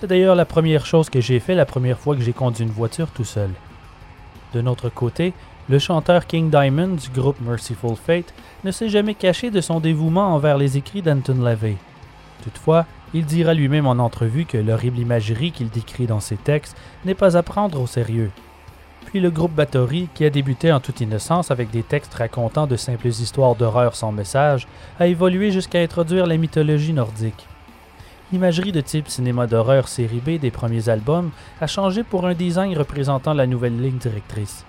[0.00, 2.70] C'est d'ailleurs la première chose que j'ai fait la première fois que j'ai conduit une
[2.70, 3.50] voiture tout seul.
[4.54, 5.32] De notre côté,
[5.68, 8.32] le chanteur King Diamond du groupe Merciful Fate
[8.62, 11.74] ne s'est jamais caché de son dévouement envers les écrits d'Anton LaVey.
[12.44, 17.16] Toutefois, il dira lui-même en entrevue que l'horrible imagerie qu'il décrit dans ses textes n'est
[17.16, 18.30] pas à prendre au sérieux.
[19.06, 22.76] Puis le groupe Bathory, qui a débuté en toute innocence avec des textes racontant de
[22.76, 24.68] simples histoires d'horreur sans message,
[25.00, 27.48] a évolué jusqu'à introduire la mythologie nordique.
[28.32, 32.76] L'imagerie de type cinéma d'horreur série B des premiers albums a changé pour un design
[32.76, 34.64] représentant la nouvelle ligne directrice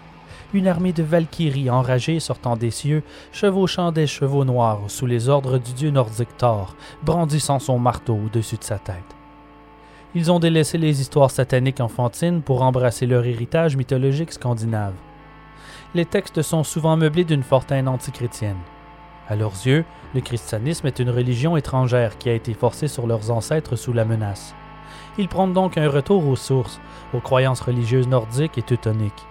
[0.53, 5.57] une armée de Valkyries enragées sortant des cieux, chevauchant des chevaux noirs sous les ordres
[5.57, 8.95] du dieu nordique Thor, brandissant son marteau au-dessus de sa tête.
[10.15, 14.95] Ils ont délaissé les histoires sataniques enfantines pour embrasser leur héritage mythologique scandinave.
[15.93, 18.57] Les textes sont souvent meublés d'une forte haine antichrétienne.
[19.29, 23.29] À leurs yeux, le christianisme est une religion étrangère qui a été forcée sur leurs
[23.29, 24.55] ancêtres sous la menace.
[25.19, 26.81] Ils prennent donc un retour aux sources,
[27.13, 29.27] aux croyances religieuses nordiques et teutoniques.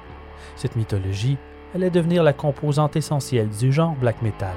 [0.55, 1.37] Cette mythologie
[1.75, 4.55] allait devenir la composante essentielle du genre black metal.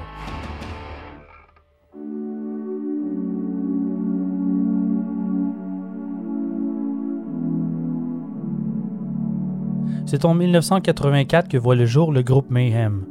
[10.06, 13.06] C'est en 1984 que voit le jour le groupe Mayhem,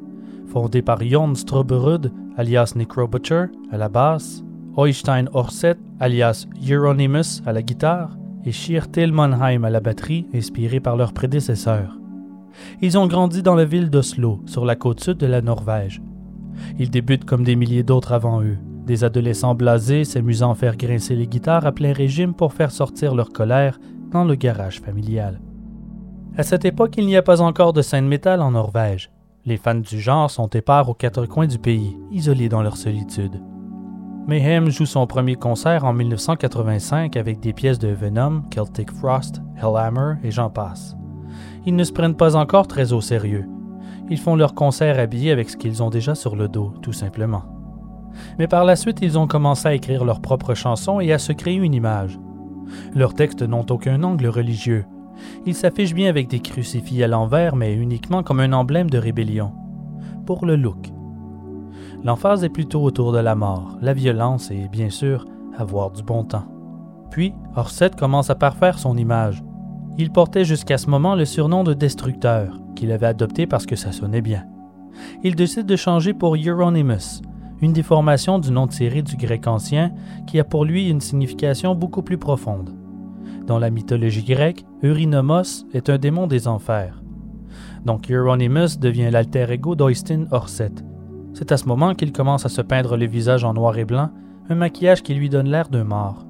[0.48, 4.44] fondé par Jon Stroberud, alias Necro Butcher, à la basse,
[4.76, 10.96] Oystein Orset, alias Euronymous, à la guitare, et Shir Mannheim à la batterie, inspiré par
[10.96, 11.98] leurs prédécesseurs.
[12.82, 16.02] Ils ont grandi dans la ville d'Oslo, sur la côte sud de la Norvège.
[16.80, 21.16] Ils débutent comme des milliers d'autres avant eux, des adolescents blasés s'amusant à faire grincer
[21.16, 23.80] les guitares à plein régime pour faire sortir leur colère
[24.12, 25.40] dans le garage familial.
[26.38, 29.12] À cette époque, il n'y a pas encore de scène métal en Norvège.
[29.46, 33.42] Les fans du genre sont épars aux quatre coins du pays, isolés dans leur solitude.
[34.28, 40.16] Mayhem joue son premier concert en 1985 avec des pièces de Venom, Celtic Frost, Hellhammer
[40.24, 40.96] et j'en passe
[41.66, 43.48] ils ne se prennent pas encore très au sérieux.
[44.10, 47.44] Ils font leur concert habillés avec ce qu'ils ont déjà sur le dos, tout simplement.
[48.40, 51.32] Mais par la suite, ils ont commencé à écrire leurs propres chansons et à se
[51.32, 52.20] créer une image.
[52.94, 54.86] Leurs textes n'ont aucun angle religieux.
[55.46, 59.52] Ils s'affichent bien avec des crucifix à l'envers, mais uniquement comme un emblème de rébellion.
[60.26, 60.92] Pour le look.
[62.04, 65.26] L'emphase est plutôt autour de la mort, la violence et, bien sûr,
[65.58, 66.46] avoir du bon temps.
[67.12, 69.44] Puis, Orset commence à parfaire son image.
[69.98, 73.92] Il portait jusqu'à ce moment le surnom de Destructeur, qu'il avait adopté parce que ça
[73.92, 74.46] sonnait bien.
[75.24, 77.22] Il décide de changer pour Euronymous,
[77.62, 79.92] une déformation du nom tiré du grec ancien
[80.26, 82.72] qui a pour lui une signification beaucoup plus profonde.
[83.52, 87.04] Dans la mythologie grecque, Eurynomos est un démon des enfers.
[87.84, 90.72] Donc Euronymous devient l'alter ego d'Oystin Orset.
[91.34, 94.10] C'est à ce moment qu'il commence à se peindre le visage en noir et blanc,
[94.48, 96.26] un maquillage qui lui donne l'air d'un mort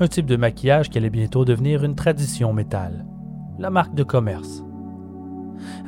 [0.00, 3.06] un type de maquillage qui allait bientôt devenir une tradition métal,
[3.58, 4.62] la marque de commerce.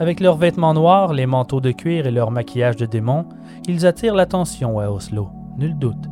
[0.01, 3.27] Avec leurs vêtements noirs, les manteaux de cuir et leur maquillage de démon,
[3.67, 6.09] ils attirent l'attention à Oslo, nul doute.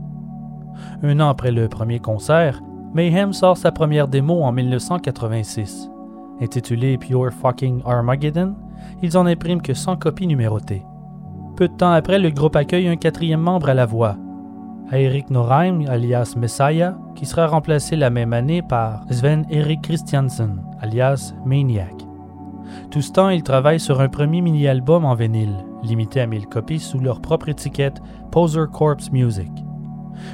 [1.02, 2.60] Un an après le premier concert,
[2.96, 5.90] Mayhem sort sa première démo en 1986.
[6.40, 8.54] Intitulée Pure Fucking Armageddon,
[9.02, 10.82] ils en impriment que 100 copies numérotées.
[11.56, 14.16] Peu de temps après, le groupe accueille un quatrième membre à la voix,
[14.90, 21.34] Eric Norheim, alias Messiah, qui sera remplacé la même année par Sven Erik Christiansen, alias
[21.44, 21.92] Maniac.
[22.90, 26.80] Tout ce temps, ils travaillent sur un premier mini-album en vinyle, limité à 1000 copies
[26.80, 29.65] sous leur propre étiquette Poser Corpse Music.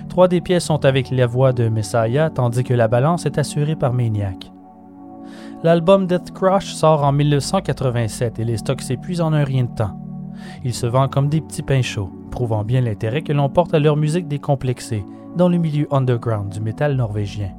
[0.09, 3.77] Trois des pièces sont avec la voix de Messiah, tandis que la balance est assurée
[3.77, 4.53] par Maniac.
[5.62, 9.99] L'album Death Crush sort en 1987 et les stocks s'épuisent en un rien de temps.
[10.64, 13.79] Il se vend comme des petits pains chauds prouvant bien l'intérêt que l'on porte à
[13.79, 15.05] leur musique décomplexée
[15.37, 17.53] dans le milieu underground du métal norvégien.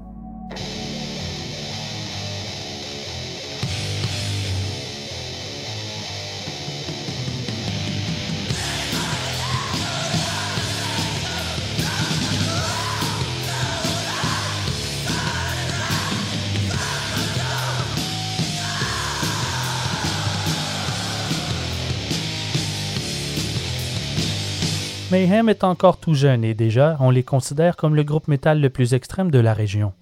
[25.13, 28.71] Mayhem est encore tout jeune et déjà on les considère comme le groupe métal le
[28.71, 29.93] plus extrême de la région.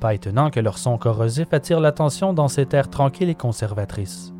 [0.00, 4.34] Pas étonnant que leur son corrosif attire l'attention dans cette ère tranquille et conservatrice.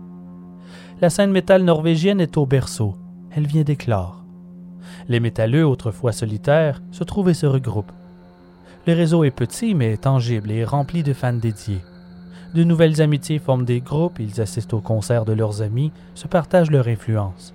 [1.00, 2.96] La scène métal norvégienne est au berceau.
[3.36, 4.24] Elle vient d'éclore.
[5.08, 7.92] Les métalleux, autrefois solitaires, se trouvent et se regroupent.
[8.88, 11.84] Le réseau est petit mais tangible et rempli de fans dédiés.
[12.52, 16.72] De nouvelles amitiés forment des groupes, ils assistent aux concerts de leurs amis, se partagent
[16.72, 17.54] leur influence.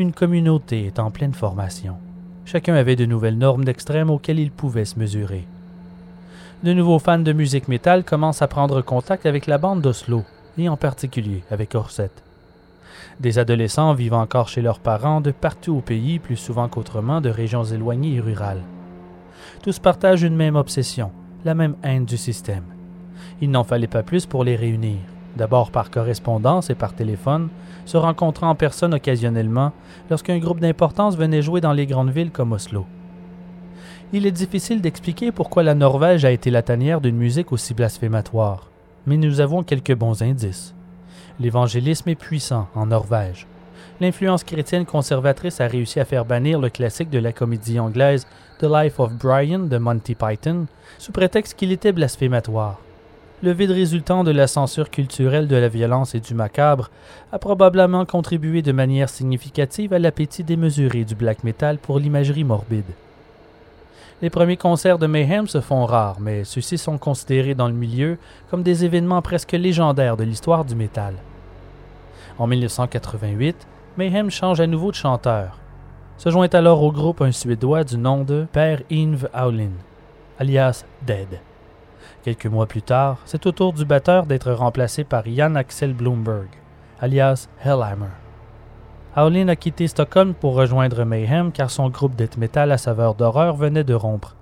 [0.00, 1.96] Une communauté est en pleine formation.
[2.44, 5.44] Chacun avait de nouvelles normes d'extrême auxquelles il pouvait se mesurer.
[6.62, 10.22] De nouveaux fans de musique métal commencent à prendre contact avec la bande d'Oslo,
[10.56, 12.12] et en particulier avec Orset.
[13.18, 17.28] Des adolescents vivent encore chez leurs parents de partout au pays, plus souvent qu'autrement de
[17.28, 18.62] régions éloignées et rurales.
[19.64, 21.10] Tous partagent une même obsession,
[21.44, 22.66] la même haine du système.
[23.40, 25.00] Il n'en fallait pas plus pour les réunir,
[25.38, 27.48] d'abord par correspondance et par téléphone,
[27.86, 29.72] se rencontrant en personne occasionnellement
[30.10, 32.84] lorsqu'un groupe d'importance venait jouer dans les grandes villes comme Oslo.
[34.12, 38.70] Il est difficile d'expliquer pourquoi la Norvège a été la tanière d'une musique aussi blasphématoire,
[39.06, 40.74] mais nous avons quelques bons indices.
[41.40, 43.46] L'évangélisme est puissant en Norvège.
[44.00, 48.26] L'influence chrétienne conservatrice a réussi à faire bannir le classique de la comédie anglaise
[48.60, 50.66] The Life of Brian de Monty Python
[50.98, 52.80] sous prétexte qu'il était blasphématoire.
[53.40, 56.90] Le vide résultant de la censure culturelle de la violence et du macabre
[57.30, 62.90] a probablement contribué de manière significative à l'appétit démesuré du black metal pour l'imagerie morbide.
[64.22, 68.18] Les premiers concerts de Mayhem se font rares, mais ceux-ci sont considérés dans le milieu
[68.50, 71.14] comme des événements presque légendaires de l'histoire du métal.
[72.40, 75.60] En 1988, Mayhem change à nouveau de chanteur.
[76.16, 79.70] Se joint alors au groupe un Suédois du nom de Per Inve Aulin,
[80.40, 81.38] alias Dead.
[82.28, 86.48] Quelques mois plus tard, c'est au tour du batteur d'être remplacé par Jan Axel Bloomberg,
[87.00, 88.10] alias Hellhammer.
[89.16, 93.56] Howlin a quitté Stockholm pour rejoindre Mayhem car son groupe death metal à saveur d'horreur
[93.56, 94.36] venait de rompre.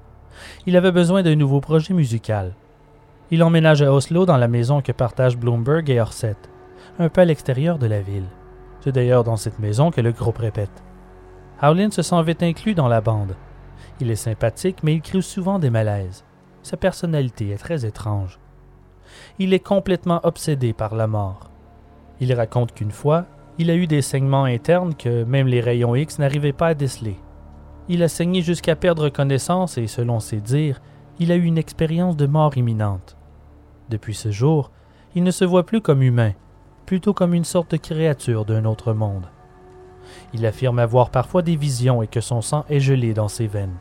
[0.66, 2.55] Il avait besoin d'un nouveau projet musical.
[3.31, 6.35] Il emménage à Oslo dans la maison que partagent Bloomberg et Orset,
[6.99, 8.27] un peu à l'extérieur de la ville.
[8.81, 10.83] C'est d'ailleurs dans cette maison que le groupe répète.
[11.62, 13.37] Howlin se sent vite inclus dans la bande.
[14.01, 16.25] Il est sympathique, mais il crée souvent des malaises.
[16.67, 18.41] Sa personnalité est très étrange.
[19.39, 21.49] Il est complètement obsédé par la mort.
[22.19, 23.27] Il raconte qu'une fois,
[23.57, 27.19] il a eu des saignements internes que même les rayons X n'arrivaient pas à déceler.
[27.89, 30.83] Il a saigné jusqu'à perdre connaissance et, selon ses dires,
[31.21, 33.17] il a eu une expérience de mort imminente.
[33.89, 34.73] Depuis ce jour,
[35.15, 36.33] il ne se voit plus comme humain,
[36.85, 39.29] plutôt comme une sorte de créature d'un autre monde.
[40.35, 43.77] Il affirme avoir parfois des visions et que son sang est gelé dans ses veines.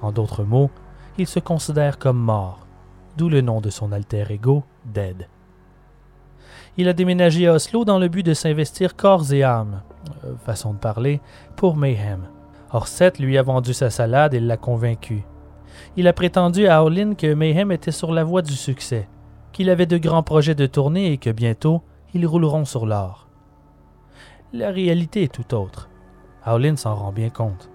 [0.00, 0.70] En d'autres mots,
[1.18, 2.66] il se considère comme mort,
[3.16, 5.28] d'où le nom de son alter ego, Dead.
[6.76, 9.82] Il a déménagé à Oslo dans le but de s'investir corps et âme,
[10.24, 11.20] euh, façon de parler,
[11.56, 12.28] pour Mayhem.
[12.72, 15.24] Orset lui a vendu sa salade et l'a convaincu.
[15.96, 19.08] Il a prétendu à Howlin que Mayhem était sur la voie du succès,
[19.52, 21.82] qu'il avait de grands projets de tournée et que bientôt,
[22.14, 23.28] ils rouleront sur l'or.
[24.52, 25.88] La réalité est tout autre.
[26.44, 27.69] Howlin s'en rend bien compte.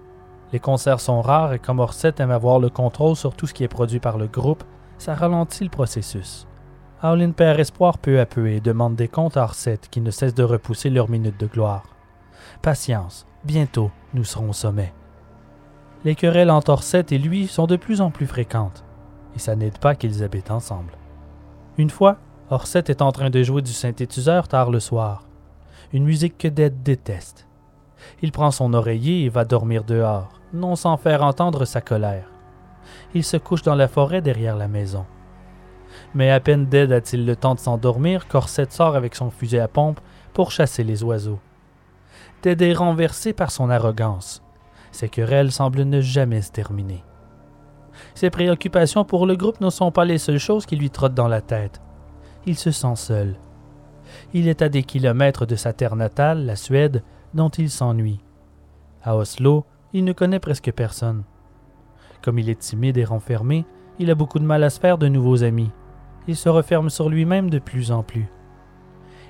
[0.56, 3.62] Les concerts sont rares et comme Orset aime avoir le contrôle sur tout ce qui
[3.62, 4.64] est produit par le groupe,
[4.96, 6.46] ça ralentit le processus.
[7.02, 10.32] Howlin perd espoir peu à peu et demande des comptes à Orset qui ne cesse
[10.32, 11.82] de repousser leur minute de gloire.
[12.62, 14.94] Patience, bientôt nous serons au sommet.
[16.06, 18.82] Les querelles entre Orset et lui sont de plus en plus fréquentes,
[19.34, 20.96] et ça n'aide pas qu'ils habitent ensemble.
[21.76, 22.16] Une fois,
[22.48, 25.28] Orset est en train de jouer du synthétiseur tard le soir,
[25.92, 27.46] une musique que Dead déteste.
[28.22, 32.30] Il prend son oreiller et va dormir dehors, non sans faire entendre sa colère.
[33.14, 35.06] Il se couche dans la forêt derrière la maison.
[36.14, 39.68] Mais à peine Dead a-t-il le temps de s'endormir qu'Orset sort avec son fusil à
[39.68, 40.00] pompe
[40.32, 41.40] pour chasser les oiseaux.
[42.42, 44.42] Dead est renversé par son arrogance.
[44.92, 47.02] Ses querelles semblent ne jamais se terminer.
[48.14, 51.28] Ses préoccupations pour le groupe ne sont pas les seules choses qui lui trottent dans
[51.28, 51.80] la tête.
[52.44, 53.36] Il se sent seul.
[54.32, 57.02] Il est à des kilomètres de sa terre natale, la Suède,
[57.34, 58.20] dont il s'ennuie.
[59.02, 61.24] À Oslo, il ne connaît presque personne.
[62.22, 63.64] Comme il est timide et renfermé,
[63.98, 65.70] il a beaucoup de mal à se faire de nouveaux amis.
[66.28, 68.28] Il se referme sur lui-même de plus en plus.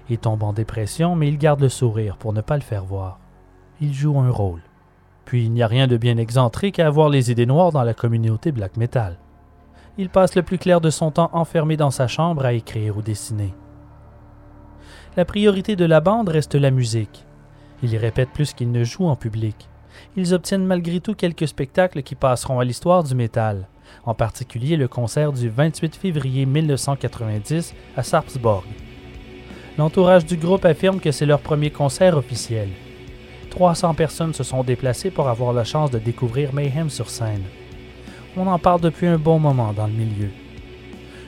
[0.09, 3.19] Il tombe en dépression, mais il garde le sourire pour ne pas le faire voir.
[3.81, 4.63] Il joue un rôle.
[5.25, 7.95] Puis il n'y a rien de bien excentré qu'à avoir les idées noires dans la
[7.95, 9.19] communauté black metal.
[9.99, 13.03] Il passe le plus clair de son temps enfermé dans sa chambre à écrire ou
[13.03, 13.55] dessiner.
[15.17, 17.27] La priorité de la bande reste la musique.
[17.83, 19.69] Il y répète plus qu'il ne joue en public
[20.17, 23.69] ils obtiennent malgré tout quelques spectacles qui passeront à l'histoire du métal,
[24.05, 28.65] en particulier le concert du 28 février 1990 à Sarpsborg.
[29.79, 32.69] L'entourage du groupe affirme que c'est leur premier concert officiel.
[33.51, 37.45] 300 personnes se sont déplacées pour avoir la chance de découvrir Mayhem sur scène.
[38.37, 40.31] On en parle depuis un bon moment dans le milieu.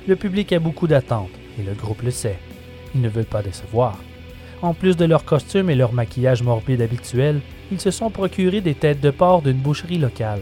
[0.06, 2.38] Le public a beaucoup d'attentes, et le groupe le sait.
[2.94, 3.98] Ils ne veulent pas décevoir.
[4.62, 8.74] En plus de leurs costumes et leur maquillage morbide habituel, ils se sont procurés des
[8.74, 10.40] têtes de porc d'une boucherie locale.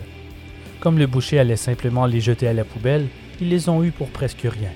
[0.80, 3.08] Comme le boucher allait simplement les jeter à la poubelle,
[3.40, 4.70] ils les ont eus pour presque rien.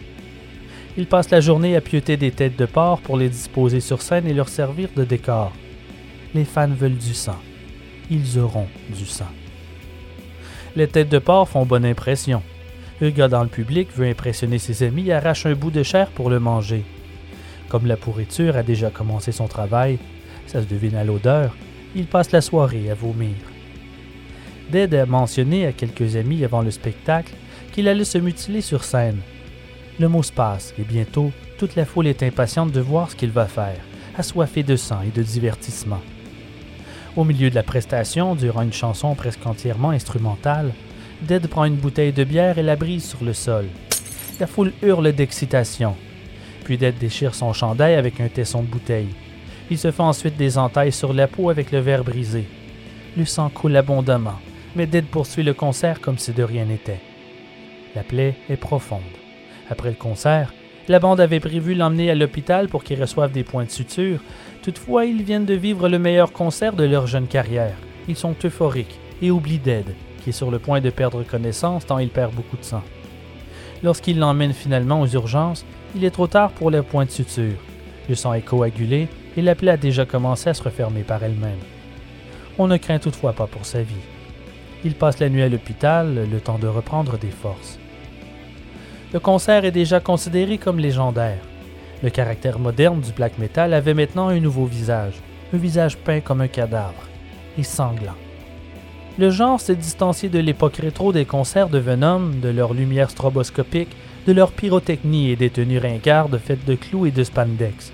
[0.96, 4.26] Ils passent la journée à pieuter des têtes de porc pour les disposer sur scène
[4.26, 5.52] et leur servir de décor.
[6.34, 7.38] Les fans veulent du sang.
[8.10, 9.28] Ils auront du sang.
[10.76, 12.42] Les têtes de porc font bonne impression.
[13.00, 16.28] Gars dans le public veut impressionner ses amis et arrache un bout de chair pour
[16.28, 16.84] le manger.
[17.68, 19.98] Comme la pourriture a déjà commencé son travail,
[20.46, 21.56] ça se devine à l'odeur,
[21.94, 23.34] il passe la soirée à vomir.
[24.70, 27.34] Dead a mentionné à quelques amis avant le spectacle
[27.72, 29.20] qu'il allait se mutiler sur scène.
[29.98, 33.30] Le mot se passe et bientôt, toute la foule est impatiente de voir ce qu'il
[33.30, 33.80] va faire,
[34.16, 36.00] assoiffée de sang et de divertissement.
[37.16, 40.72] Au milieu de la prestation, durant une chanson presque entièrement instrumentale,
[41.22, 43.66] Dead prend une bouteille de bière et la brise sur le sol.
[44.38, 45.96] La foule hurle d'excitation.
[46.64, 49.08] Puis Dead déchire son chandail avec un tesson de bouteille.
[49.70, 52.44] Il se fait ensuite des entailles sur la peau avec le verre brisé.
[53.16, 54.40] Le sang coule abondamment,
[54.74, 57.00] mais Dead poursuit le concert comme si de rien n'était.
[57.94, 59.00] La plaie est profonde.
[59.68, 60.52] Après le concert,
[60.88, 64.20] la bande avait prévu l'emmener à l'hôpital pour qu'il reçoive des points de suture.
[64.62, 67.76] Toutefois, ils viennent de vivre le meilleur concert de leur jeune carrière.
[68.08, 71.98] Ils sont euphoriques et oublient Dead, qui est sur le point de perdre connaissance tant
[71.98, 72.82] il perd beaucoup de sang.
[73.84, 75.64] Lorsqu'ils l'emmènent finalement aux urgences,
[75.94, 77.58] il est trop tard pour les points de suture.
[78.08, 81.58] Le sang est coagulé et la plaie a déjà commencé à se refermer par elle-même.
[82.58, 83.94] On ne craint toutefois pas pour sa vie.
[84.84, 87.78] Il passe la nuit à l'hôpital, le temps de reprendre des forces.
[89.12, 91.40] Le concert est déjà considéré comme légendaire.
[92.02, 95.14] Le caractère moderne du black metal avait maintenant un nouveau visage,
[95.52, 97.08] un visage peint comme un cadavre,
[97.58, 98.14] et sanglant.
[99.18, 103.94] Le genre s'est distancié de l'époque rétro des concerts de Venom, de leur lumière stroboscopique,
[104.26, 107.92] de leur pyrotechnie et des tenues ringardes faites de clous et de spandex.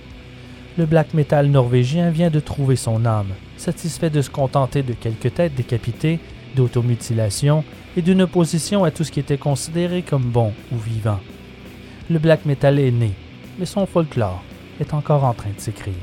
[0.79, 5.33] Le black metal norvégien vient de trouver son âme, satisfait de se contenter de quelques
[5.33, 6.19] têtes décapitées,
[6.55, 7.65] d'automutilation
[7.97, 11.21] et d'une opposition à tout ce qui était considéré comme bon ou vivant.
[12.11, 13.13] Le black metal est né,
[13.59, 14.43] mais son folklore
[14.79, 15.95] est encore en train de s'écrire.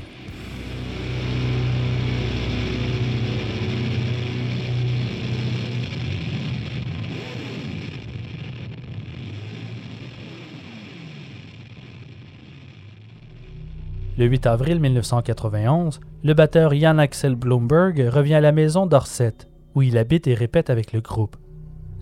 [14.24, 19.34] Le 8 avril 1991, le batteur Jan Axel Bloomberg revient à la maison d'Orset,
[19.74, 21.36] où il habite et répète avec le groupe.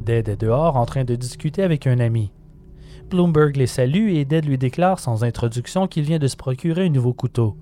[0.01, 2.31] Dead est dehors en train de discuter avec un ami.
[3.11, 6.91] Bloomberg les salue et Dead lui déclare sans introduction qu'il vient de se procurer un
[6.91, 7.57] nouveau couteau.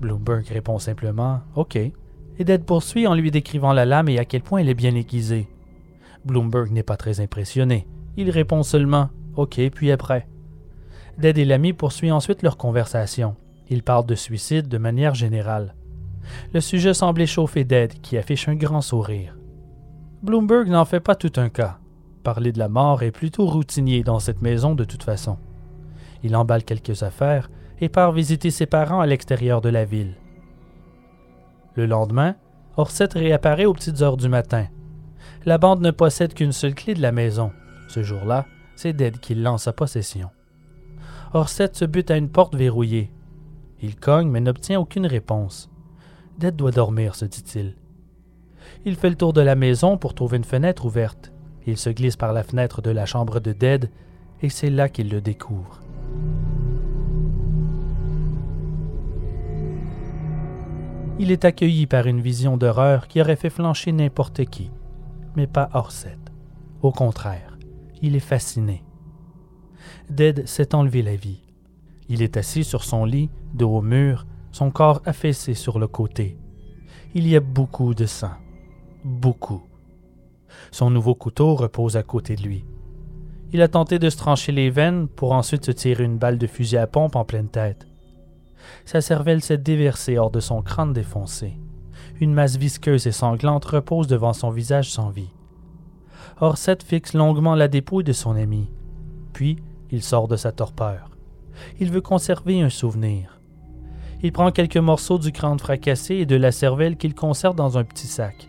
[0.00, 1.92] Bloomberg répond simplement OK, et
[2.40, 5.46] Dead poursuit en lui décrivant la lame et à quel point elle est bien aiguisée.
[6.24, 7.86] Bloomberg n'est pas très impressionné.
[8.16, 10.26] Il répond seulement OK, puis après.
[11.16, 13.36] Dead et l'ami poursuivent ensuite leur conversation.
[13.72, 15.74] Ils parlent de suicide de manière générale.
[16.52, 19.34] Le sujet semble échauffer Dead, qui affiche un grand sourire.
[20.22, 21.78] Bloomberg n'en fait pas tout un cas.
[22.22, 25.38] Parler de la mort est plutôt routinier dans cette maison de toute façon.
[26.22, 27.50] Il emballe quelques affaires
[27.80, 30.16] et part visiter ses parents à l'extérieur de la ville.
[31.74, 32.34] Le lendemain,
[32.76, 34.66] Orset réapparaît aux petites heures du matin.
[35.46, 37.52] La bande ne possède qu'une seule clé de la maison.
[37.88, 38.44] Ce jour-là,
[38.76, 40.28] c'est Dead qui lance sa possession.
[41.32, 43.10] Orset se bute à une porte verrouillée.
[43.82, 45.68] Il cogne mais n'obtient aucune réponse.
[46.38, 47.74] Dead doit dormir, se dit-il.
[48.84, 51.32] Il fait le tour de la maison pour trouver une fenêtre ouverte.
[51.66, 53.90] Il se glisse par la fenêtre de la chambre de Dead
[54.40, 55.80] et c'est là qu'il le découvre.
[61.18, 64.70] Il est accueilli par une vision d'horreur qui aurait fait flancher n'importe qui,
[65.36, 66.18] mais pas Orset.
[66.80, 67.58] Au contraire,
[68.00, 68.82] il est fasciné.
[70.10, 71.41] Dead s'est enlevé la vie.
[72.12, 76.36] Il est assis sur son lit, dos au mur, son corps affaissé sur le côté.
[77.14, 78.34] Il y a beaucoup de sang.
[79.02, 79.62] Beaucoup.
[80.72, 82.66] Son nouveau couteau repose à côté de lui.
[83.54, 86.46] Il a tenté de se trancher les veines pour ensuite se tirer une balle de
[86.46, 87.86] fusil à pompe en pleine tête.
[88.84, 91.58] Sa cervelle s'est déversée hors de son crâne défoncé.
[92.20, 95.32] Une masse visqueuse et sanglante repose devant son visage sans vie.
[96.42, 98.68] Orset fixe longuement la dépouille de son ami.
[99.32, 99.56] Puis,
[99.90, 101.11] il sort de sa torpeur.
[101.80, 103.40] Il veut conserver un souvenir.
[104.22, 107.84] Il prend quelques morceaux du crâne fracassé et de la cervelle qu'il conserve dans un
[107.84, 108.48] petit sac.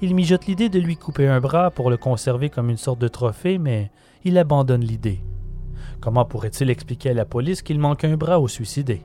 [0.00, 3.06] Il mijote l'idée de lui couper un bras pour le conserver comme une sorte de
[3.06, 3.92] trophée, mais
[4.24, 5.20] il abandonne l'idée.
[6.00, 9.02] Comment pourrait-il expliquer à la police qu'il manque un bras au suicidé?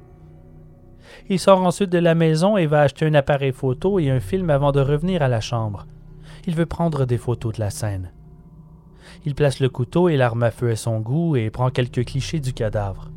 [1.29, 4.49] Il sort ensuite de la maison et va acheter un appareil photo et un film
[4.49, 5.85] avant de revenir à la chambre.
[6.47, 8.11] Il veut prendre des photos de la scène.
[9.28, 12.39] Il place le couteau et l'arme à feu à son goût et prend quelques clichés
[12.39, 13.11] du cadavre.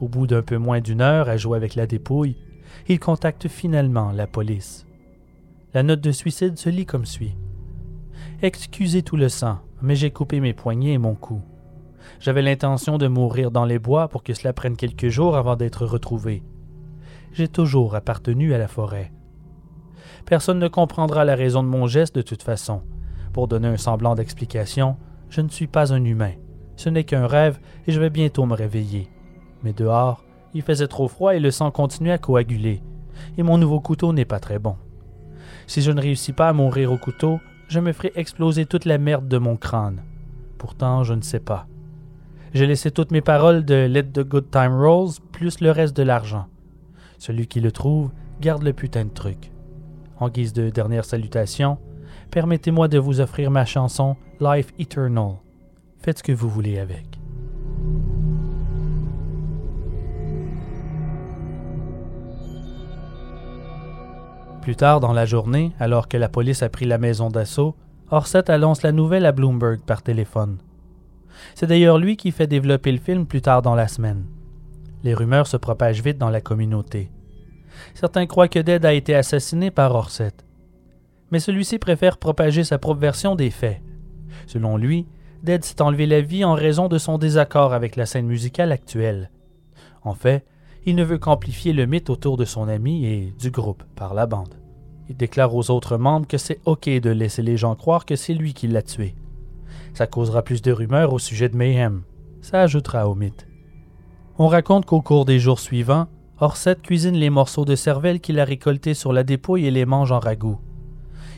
[0.00, 2.34] Au bout d'un peu moins d'une heure à jouer avec la dépouille,
[2.88, 4.88] il contacte finalement la police.
[5.72, 7.36] La note de suicide se lit comme suit.
[8.42, 11.40] Excusez tout le sang, mais j'ai coupé mes poignets et mon cou.
[12.18, 15.86] J'avais l'intention de mourir dans les bois pour que cela prenne quelques jours avant d'être
[15.86, 16.42] retrouvé.
[17.34, 19.12] J'ai toujours appartenu à la forêt.
[20.24, 22.82] Personne ne comprendra la raison de mon geste de toute façon.
[23.32, 24.96] Pour donner un semblant d'explication,
[25.28, 26.32] je ne suis pas un humain.
[26.76, 29.08] Ce n'est qu'un rêve et je vais bientôt me réveiller.
[29.62, 30.24] Mais dehors,
[30.54, 32.82] il faisait trop froid et le sang continuait à coaguler.
[33.38, 34.76] Et mon nouveau couteau n'est pas très bon.
[35.66, 38.98] Si je ne réussis pas à mourir au couteau, je me ferai exploser toute la
[38.98, 40.02] merde de mon crâne.
[40.58, 41.66] Pourtant, je ne sais pas.
[42.54, 46.02] J'ai laissé toutes mes paroles de Let the Good Time Rolls plus le reste de
[46.02, 46.46] l'argent.
[47.18, 49.50] Celui qui le trouve garde le putain de truc.
[50.18, 51.78] En guise de dernière salutation,
[52.30, 55.36] permettez-moi de vous offrir ma chanson Life Eternal.
[55.98, 57.18] Faites ce que vous voulez avec.
[64.62, 67.76] Plus tard dans la journée, alors que la police a pris la maison d'assaut,
[68.10, 70.58] Orset annonce la nouvelle à Bloomberg par téléphone.
[71.54, 74.24] C'est d'ailleurs lui qui fait développer le film plus tard dans la semaine.
[75.04, 77.10] Les rumeurs se propagent vite dans la communauté.
[77.94, 80.32] Certains croient que Dead a été assassiné par Orset.
[81.30, 83.80] Mais celui-ci préfère propager sa propre version des faits.
[84.46, 85.06] Selon lui,
[85.42, 89.30] Dead s'est enlevé la vie en raison de son désaccord avec la scène musicale actuelle.
[90.02, 90.44] En fait,
[90.84, 94.26] il ne veut qu'amplifier le mythe autour de son ami et du groupe par la
[94.26, 94.54] bande.
[95.08, 98.34] Il déclare aux autres membres que c'est OK de laisser les gens croire que c'est
[98.34, 99.14] lui qui l'a tué.
[99.94, 102.02] Ça causera plus de rumeurs au sujet de Mayhem.
[102.40, 103.46] Ça ajoutera au mythe.
[104.38, 106.06] On raconte qu'au cours des jours suivants,
[106.38, 110.12] Orset cuisine les morceaux de cervelle qu'il a récoltés sur la dépouille et les mange
[110.12, 110.58] en ragoût.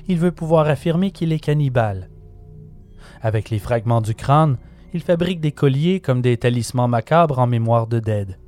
[0.08, 2.08] Il veut pouvoir affirmer qu'il est cannibale.
[3.20, 4.56] Avec les fragments du crâne,
[4.94, 8.38] il fabrique des colliers comme des talismans macabres en mémoire de Dead.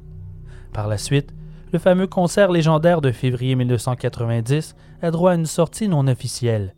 [0.73, 1.35] Par la suite,
[1.73, 6.75] le fameux concert légendaire de février 1990 a droit à une sortie non officielle.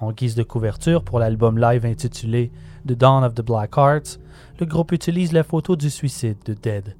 [0.00, 2.50] En guise de couverture pour l'album live intitulé
[2.86, 4.18] The Dawn of the Black Hearts,
[4.58, 6.96] le groupe utilise la photo du suicide de Dead.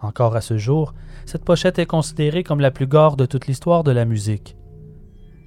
[0.00, 0.94] Encore à ce jour,
[1.26, 4.56] cette pochette est considérée comme la plus gore de toute l'histoire de la musique.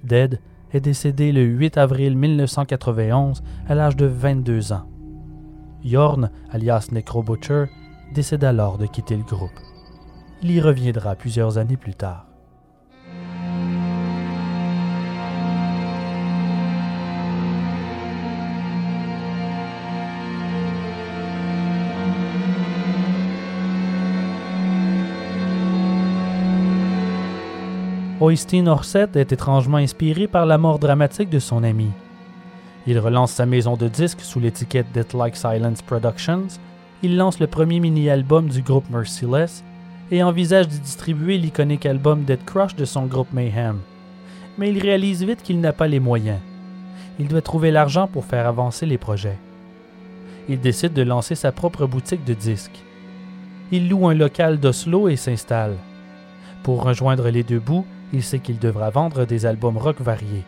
[0.04, 0.40] Dead
[0.76, 4.90] est décédé le 8 avril 1991 à l'âge de 22 ans.
[5.84, 7.66] Yorn, alias Necrobutcher,
[8.14, 9.60] décède alors de quitter le groupe.
[10.42, 12.28] Il y reviendra plusieurs années plus tard.
[28.22, 31.89] Oystein Orset est étrangement inspiré par la mort dramatique de son ami.
[32.88, 36.47] Il relance sa maison de disques sous l'étiquette Death Like Silence Productions,
[37.03, 39.66] il lance le premier mini-album du groupe Merciless
[40.11, 43.80] et envisage de distribuer l'iconique album Dead Crush de son groupe Mayhem.
[44.57, 46.39] Mais il réalise vite qu'il n'a pas les moyens.
[47.20, 49.38] Il doit trouver l'argent pour faire avancer les projets.
[50.47, 52.82] Il décide de lancer sa propre boutique de disques.
[53.74, 55.76] Il loue un local d'Oslo et s'installe.
[56.63, 60.43] Pour rejoindre les deux bouts, il sait qu'il devra vendre des albums rock variés,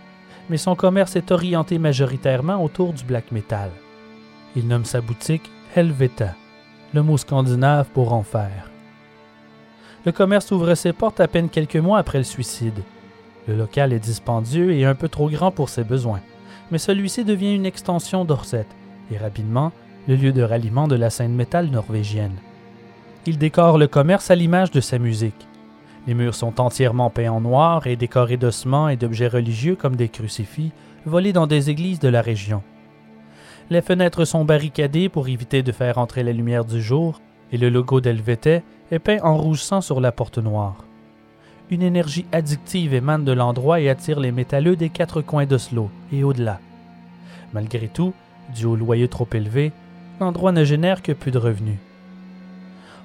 [0.49, 3.70] mais son commerce est orienté majoritairement autour du black metal.
[4.55, 6.36] Il nomme sa boutique Helveta,
[6.93, 8.72] le mot scandinave pour enfer.
[10.05, 12.82] Le commerce ouvre ses portes à peine quelques mois après le suicide.
[13.47, 16.22] Le local est dispendieux et un peu trop grand pour ses besoins,
[16.72, 18.68] mais celui-ci devient une extension d'Orset
[19.12, 19.72] et rapidement
[20.08, 22.36] le lieu de ralliement de la scène métal norvégienne.
[23.26, 25.47] Il décore le commerce à l'image de sa musique.
[26.08, 30.08] Les murs sont entièrement peints en noir et décorés d'ossements et d'objets religieux comme des
[30.08, 30.72] crucifix
[31.05, 32.64] volés dans des églises de la région.
[33.70, 37.20] Les fenêtres sont barricadées pour éviter de faire entrer la lumière du jour
[37.51, 40.86] et le logo d'Helvetet est peint en rouge sang sur la porte noire.
[41.70, 46.24] Une énergie addictive émane de l'endroit et attire les métalleux des quatre coins d'Oslo et
[46.24, 46.62] au-delà.
[47.51, 48.14] Malgré tout,
[48.55, 49.74] dû au loyer trop élevé,
[50.22, 51.80] l'endroit ne génère que peu de revenus.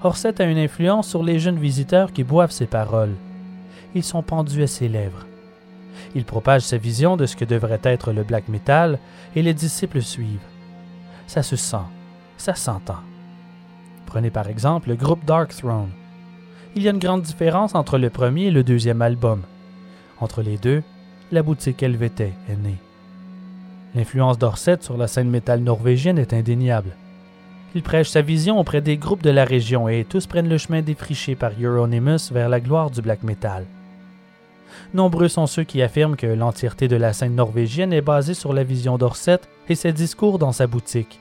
[0.04, 3.14] Orset a une influence sur les jeunes visiteurs qui boivent ses paroles.
[3.94, 5.26] Ils sont pendus à ses lèvres.
[6.16, 8.98] Il propage sa vision de ce que devrait être le black metal
[9.36, 10.40] et les disciples suivent.
[11.28, 11.86] Ça se sent,
[12.36, 12.98] ça s'entend.
[14.06, 15.90] Prenez par exemple le groupe Dark Throne.
[16.74, 19.42] Il y a une grande différence entre le premier et le deuxième album.
[20.20, 20.82] Entre les deux,
[21.30, 22.78] la boutique Helvetet est née.
[23.94, 26.96] L'influence d'Orset sur la scène métal norvégienne est indéniable.
[27.74, 30.82] Il prêche sa vision auprès des groupes de la région et tous prennent le chemin
[30.82, 33.64] défriché par Euronymous vers la gloire du black metal.
[34.92, 38.62] Nombreux sont ceux qui affirment que l'entièreté de la scène norvégienne est basée sur la
[38.62, 41.18] vision d'Orset et ses discours dans sa boutique.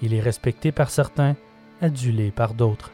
[0.00, 1.34] Il est respecté par certains,
[1.82, 2.92] adulé par d'autres.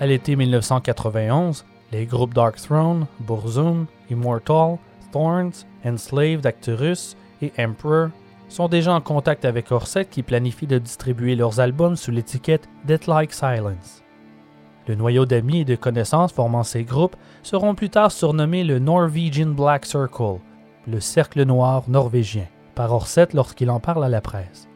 [0.00, 4.78] À l'été 1991, les groupes Dark Throne, Burzum, Immortal,
[5.12, 8.10] Thorns, Enslaved Acturus et Emperor
[8.54, 13.08] sont déjà en contact avec Orset qui planifie de distribuer leurs albums sous l'étiquette Death
[13.08, 14.04] Like Silence.
[14.86, 19.48] Le noyau d'amis et de connaissances formant ces groupes seront plus tard surnommés le Norwegian
[19.48, 20.38] Black Circle,
[20.86, 22.46] le cercle noir norvégien,
[22.76, 24.68] par Orset lorsqu'il en parle à la presse.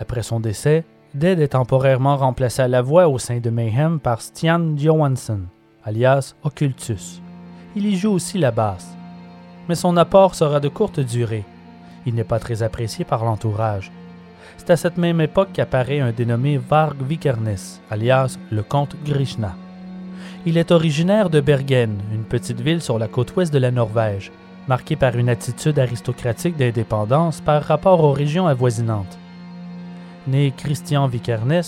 [0.00, 4.20] Après son décès, Dead est temporairement remplacé à la voix au sein de Mayhem par
[4.20, 5.42] Stian Johansson,
[5.84, 7.22] alias Occultus.
[7.76, 8.96] Il y joue aussi la basse.
[9.68, 11.44] Mais son apport sera de courte durée.
[12.06, 13.90] Il n'est pas très apprécié par l'entourage.
[14.56, 17.56] C'est à cette même époque qu'apparaît un dénommé Varg Vikernes,
[17.90, 19.54] alias le comte Grishna.
[20.46, 24.30] Il est originaire de Bergen, une petite ville sur la côte ouest de la Norvège,
[24.68, 29.18] marquée par une attitude aristocratique d'indépendance par rapport aux régions avoisinantes.
[30.26, 31.62] Né Christian Vikernes,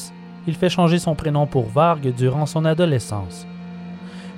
[0.47, 3.47] il fait changer son prénom pour Varg durant son adolescence.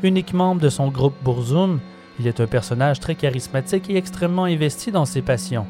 [0.03, 1.81] Unique membre de son groupe Burzum,
[2.21, 5.67] il est un personnage très charismatique et extrêmement investi dans ses passions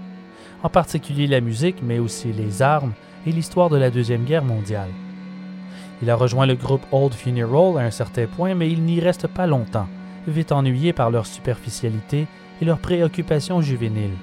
[0.62, 2.92] en particulier la musique, mais aussi les armes
[3.26, 4.90] et l'histoire de la Deuxième Guerre mondiale.
[6.02, 9.26] Il a rejoint le groupe Old Funeral à un certain point, mais il n'y reste
[9.26, 9.88] pas longtemps,
[10.26, 12.26] vite ennuyé par leur superficialité
[12.60, 14.16] et leurs préoccupations juvéniles.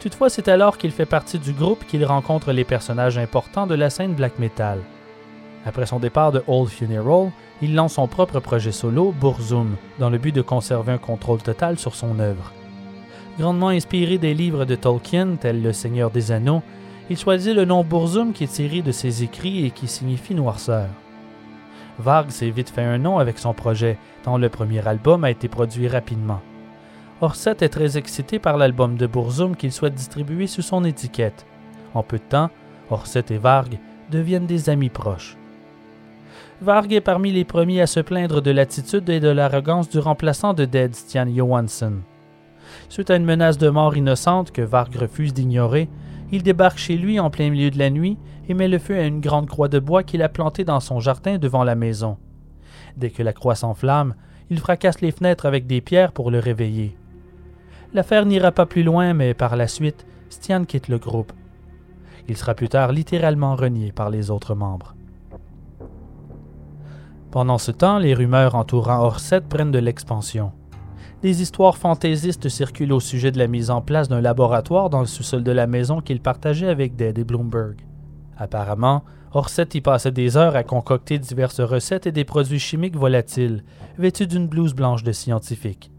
[0.00, 3.90] Toutefois, c'est alors qu'il fait partie du groupe qu'il rencontre les personnages importants de la
[3.90, 4.80] scène black metal.
[5.66, 7.30] Après son départ de Old Funeral,
[7.62, 11.78] il lance son propre projet solo, Burzum, dans le but de conserver un contrôle total
[11.78, 12.52] sur son œuvre.
[13.38, 16.62] Grandement inspiré des livres de Tolkien, tels Le Seigneur des Anneaux,
[17.10, 20.86] il choisit le nom Burzum qui est tiré de ses écrits et qui signifie noirceur.
[21.98, 25.48] Varg s'est vite fait un nom avec son projet, dont le premier album a été
[25.48, 26.40] produit rapidement.
[27.20, 31.44] Orset est très excité par l'album de Burzum qu'il souhaite distribuer sous son étiquette.
[31.92, 32.50] En peu de temps,
[32.88, 33.78] Orset et Varg
[34.10, 35.36] deviennent des amis proches.
[36.60, 40.54] Varg est parmi les premiers à se plaindre de l'attitude et de l'arrogance du remplaçant
[40.54, 41.94] de Dead Stian Johansson.
[42.88, 45.88] Suite à une menace de mort innocente que Varg refuse d'ignorer,
[46.32, 48.18] il débarque chez lui en plein milieu de la nuit
[48.48, 51.00] et met le feu à une grande croix de bois qu'il a plantée dans son
[51.00, 52.18] jardin devant la maison.
[52.96, 54.14] Dès que la croix s'enflamme,
[54.50, 56.96] il fracasse les fenêtres avec des pierres pour le réveiller.
[57.92, 61.32] L'affaire n'ira pas plus loin, mais par la suite, Stian quitte le groupe.
[62.28, 64.94] Il sera plus tard littéralement renié par les autres membres.
[67.30, 70.52] Pendant ce temps, les rumeurs entourant Orset prennent de l'expansion
[71.24, 75.06] des histoires fantaisistes circulent au sujet de la mise en place d'un laboratoire dans le
[75.06, 77.76] sous-sol de la maison qu'il partageait avec Dead et Bloomberg.
[78.36, 83.64] Apparemment, Orset y passait des heures à concocter diverses recettes et des produits chimiques volatiles,
[83.96, 85.90] vêtus d'une blouse blanche de scientifique.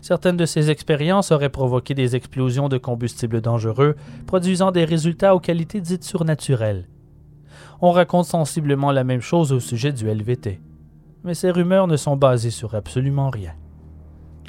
[0.00, 3.96] Certaines de ces expériences auraient provoqué des explosions de combustibles dangereux,
[4.26, 6.88] produisant des résultats aux qualités dites surnaturelles.
[7.82, 10.62] On raconte sensiblement la même chose au sujet du LVT.
[11.22, 13.52] Mais ces rumeurs ne sont basées sur absolument rien.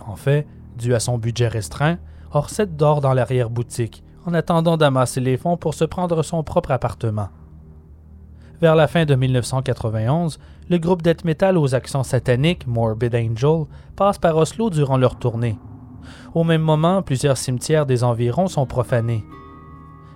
[0.09, 1.99] En fait, dû à son budget restreint,
[2.31, 7.29] Orset dort dans l'arrière-boutique, en attendant d'amasser les fonds pour se prendre son propre appartement.
[8.59, 10.39] Vers la fin de 1991,
[10.69, 15.59] le groupe death metal aux accents sataniques, Morbid Angel, passe par Oslo durant leur tournée.
[16.33, 19.23] Au même moment, plusieurs cimetières des environs sont profanés.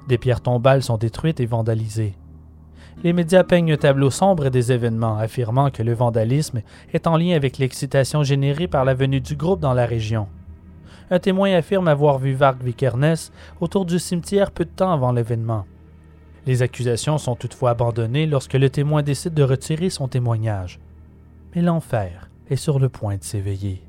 [0.07, 2.15] Des pierres tombales sont détruites et vandalisées
[3.03, 6.61] les médias peignent un tableau sombre des événements, affirmant que le vandalisme
[6.93, 10.27] est en lien avec l'excitation générée par la venue du groupe dans la région.
[11.09, 13.15] Un témoin affirme avoir vu Varg Vikernes
[13.59, 15.65] autour du cimetière peu de temps avant l'événement.
[16.45, 20.79] Les accusations sont toutefois abandonnées lorsque le témoin décide de retirer son témoignage.
[21.55, 23.81] Mais l'enfer est sur le point de s'éveiller.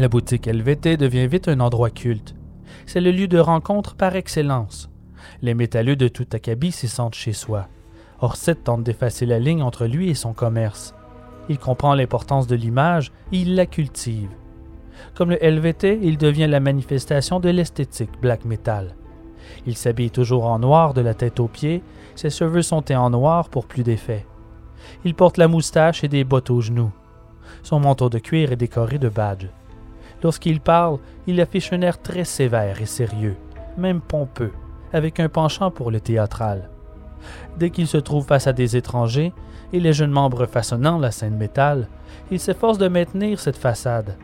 [0.00, 2.34] La boutique LVT devient vite un endroit culte.
[2.86, 4.88] C'est le lieu de rencontre par excellence.
[5.42, 7.68] Les métalleux de tout acabit s'y sentent chez soi.
[8.20, 10.94] Orset tente d'effacer la ligne entre lui et son commerce.
[11.50, 14.30] Il comprend l'importance de l'image et il la cultive.
[15.14, 18.94] Comme le LVT, il devient la manifestation de l'esthétique black metal.
[19.66, 21.82] Il s'habille toujours en noir de la tête aux pieds,
[22.14, 24.24] ses cheveux sont teints en noir pour plus d'effet.
[25.04, 26.90] Il porte la moustache et des bottes aux genoux.
[27.62, 29.50] Son manteau de cuir est décoré de badges.
[30.22, 33.36] Lorsqu'il parle, il affiche un air très sévère et sérieux,
[33.78, 34.52] même pompeux,
[34.92, 36.68] avec un penchant pour le théâtral.
[37.58, 39.32] Dès qu'il se trouve face à des étrangers
[39.72, 41.88] et les jeunes membres façonnant la scène métal,
[42.30, 44.16] il s'efforce de maintenir cette façade.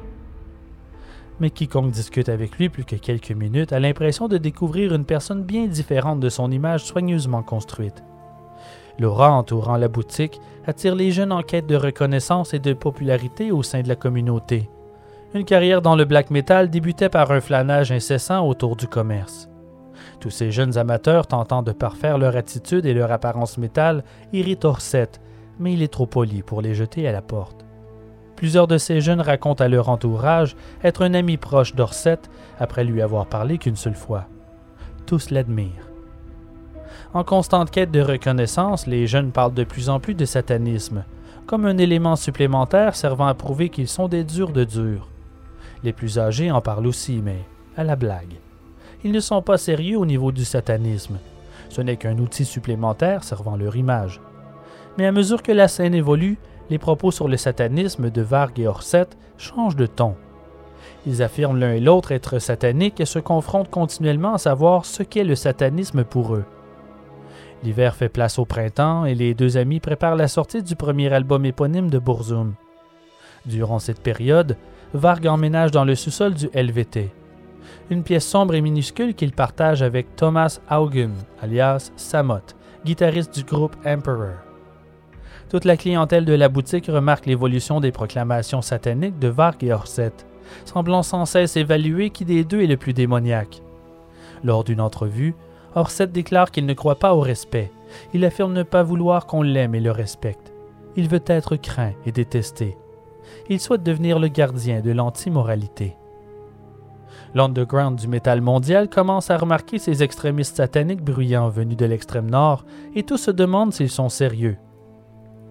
[1.39, 5.43] Mais quiconque discute avec lui plus que quelques minutes a l'impression de découvrir une personne
[5.43, 8.03] bien différente de son image soigneusement construite.
[8.99, 13.63] L'aura entourant la boutique attire les jeunes en quête de reconnaissance et de popularité au
[13.63, 14.71] sein de la communauté.
[15.35, 19.49] Une carrière dans le black metal débutait par un flanage incessant autour du commerce.
[20.20, 25.11] Tous ces jeunes amateurs tentant de parfaire leur attitude et leur apparence métal irritent Orset,
[25.59, 27.66] mais il est trop poli pour les jeter à la porte.
[28.37, 32.18] Plusieurs de ces jeunes racontent à leur entourage être un ami proche d'Orset
[32.59, 34.27] après lui avoir parlé qu'une seule fois.
[35.07, 35.91] Tous l'admirent.
[37.14, 41.05] En constante quête de reconnaissance, les jeunes parlent de plus en plus de satanisme,
[41.47, 45.09] comme un élément supplémentaire servant à prouver qu'ils sont des durs de durs.
[45.85, 47.39] Les plus âgés en parlent aussi, mais
[47.77, 48.37] à la blague.
[49.05, 51.18] Ils ne sont pas sérieux au niveau du satanisme.
[51.68, 54.20] Ce n'est qu'un outil supplémentaire servant leur image.
[54.99, 56.39] Mais à mesure que la scène évolue,
[56.70, 59.09] les propos sur le satanisme de Varg et Orset
[59.39, 60.14] changent de ton.
[61.07, 65.24] Ils affirment l'un et l'autre être sataniques et se confrontent continuellement à savoir ce qu'est
[65.24, 66.45] le satanisme pour eux.
[67.62, 71.45] L'hiver fait place au printemps et les deux amis préparent la sortie du premier album
[71.45, 72.55] éponyme de Burzum.
[73.45, 74.57] Durant cette période,
[74.97, 77.11] Varg emménage dans le sous-sol du LVT,
[77.91, 83.77] une pièce sombre et minuscule qu'il partage avec Thomas Haugen, alias Samot, guitariste du groupe
[83.85, 84.39] Emperor.
[85.51, 90.13] Toute la clientèle de la boutique remarque l'évolution des proclamations sataniques de Varg et Orset,
[90.65, 93.63] semblant sans cesse évaluer qui des deux est le plus démoniaque.
[94.43, 95.35] Lors d'une entrevue,
[95.75, 97.71] Orset déclare qu'il ne croit pas au respect.
[98.15, 100.53] Il affirme ne pas vouloir qu'on l'aime et le respecte.
[100.97, 102.77] Il veut être craint et détesté
[103.49, 105.97] il souhaite devenir le gardien de l'antimoralité.
[107.35, 112.65] L'underground du métal mondial commence à remarquer ces extrémistes sataniques bruyants venus de l'extrême nord
[112.95, 114.57] et tous se demandent s'ils sont sérieux.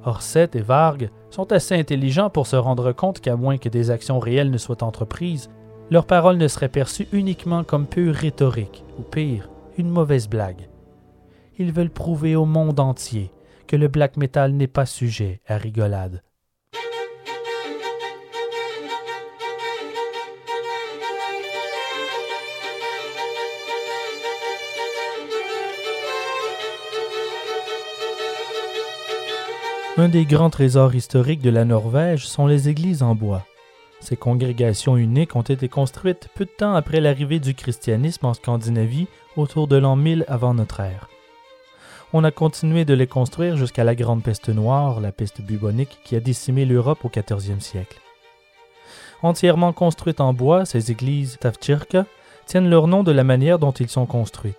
[0.03, 4.19] Orset et Varg sont assez intelligents pour se rendre compte qu'à moins que des actions
[4.19, 5.49] réelles ne soient entreprises,
[5.91, 10.69] leurs paroles ne seraient perçues uniquement comme pure rhétorique, ou pire, une mauvaise blague.
[11.57, 13.31] Ils veulent prouver au monde entier
[13.67, 16.21] que le black metal n'est pas sujet à rigolade.
[29.97, 33.45] Un des grands trésors historiques de la Norvège sont les églises en bois.
[34.01, 39.07] Ces congrégations uniques ont été construites peu de temps après l'arrivée du christianisme en Scandinavie
[39.37, 41.07] autour de l'an 1000 avant notre ère.
[42.11, 46.17] On a continué de les construire jusqu'à la Grande Peste noire, la peste bubonique qui
[46.17, 48.01] a décimé l'Europe au XIVe siècle.
[49.21, 52.05] Entièrement construites en bois, ces églises Tavkirka
[52.47, 54.55] tiennent leur nom de la manière dont ils sont construits,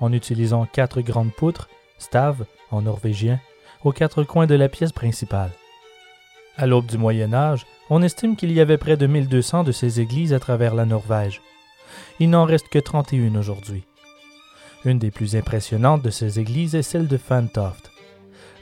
[0.00, 1.68] en utilisant quatre grandes poutres,
[1.98, 3.38] stav en norvégien,
[3.84, 5.50] aux quatre coins de la pièce principale.
[6.56, 10.00] À l'aube du Moyen Âge, on estime qu'il y avait près de 1200 de ces
[10.00, 11.40] églises à travers la Norvège.
[12.20, 13.84] Il n'en reste que 31 aujourd'hui.
[14.84, 17.90] Une des plus impressionnantes de ces églises est celle de Fantoft.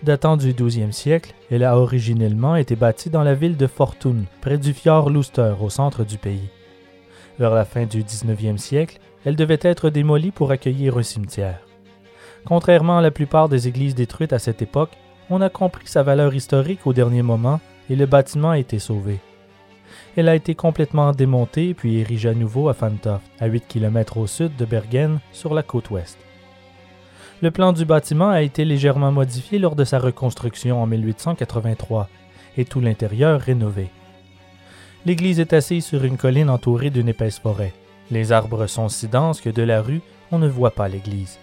[0.02, 4.56] Datant du XIIe siècle, elle a originellement été bâtie dans la ville de Fortune, près
[4.56, 6.48] du fjord Luster, au centre du pays.
[7.38, 11.60] Vers la fin du XIXe siècle, elle devait être démolie pour accueillir un cimetière.
[12.46, 14.96] Contrairement à la plupart des églises détruites à cette époque,
[15.30, 19.20] on a compris sa valeur historique au dernier moment et le bâtiment a été sauvé.
[20.16, 24.26] Elle a été complètement démontée puis érigée à nouveau à Fantoft, à 8 km au
[24.26, 26.18] sud de Bergen, sur la côte ouest.
[27.42, 32.08] Le plan du bâtiment a été légèrement modifié lors de sa reconstruction en 1883
[32.58, 33.88] et tout l'intérieur rénové.
[35.06, 37.72] L'église est assise sur une colline entourée d'une épaisse forêt.
[38.10, 40.02] Les arbres sont si denses que de la rue,
[40.32, 41.38] on ne voit pas l'église.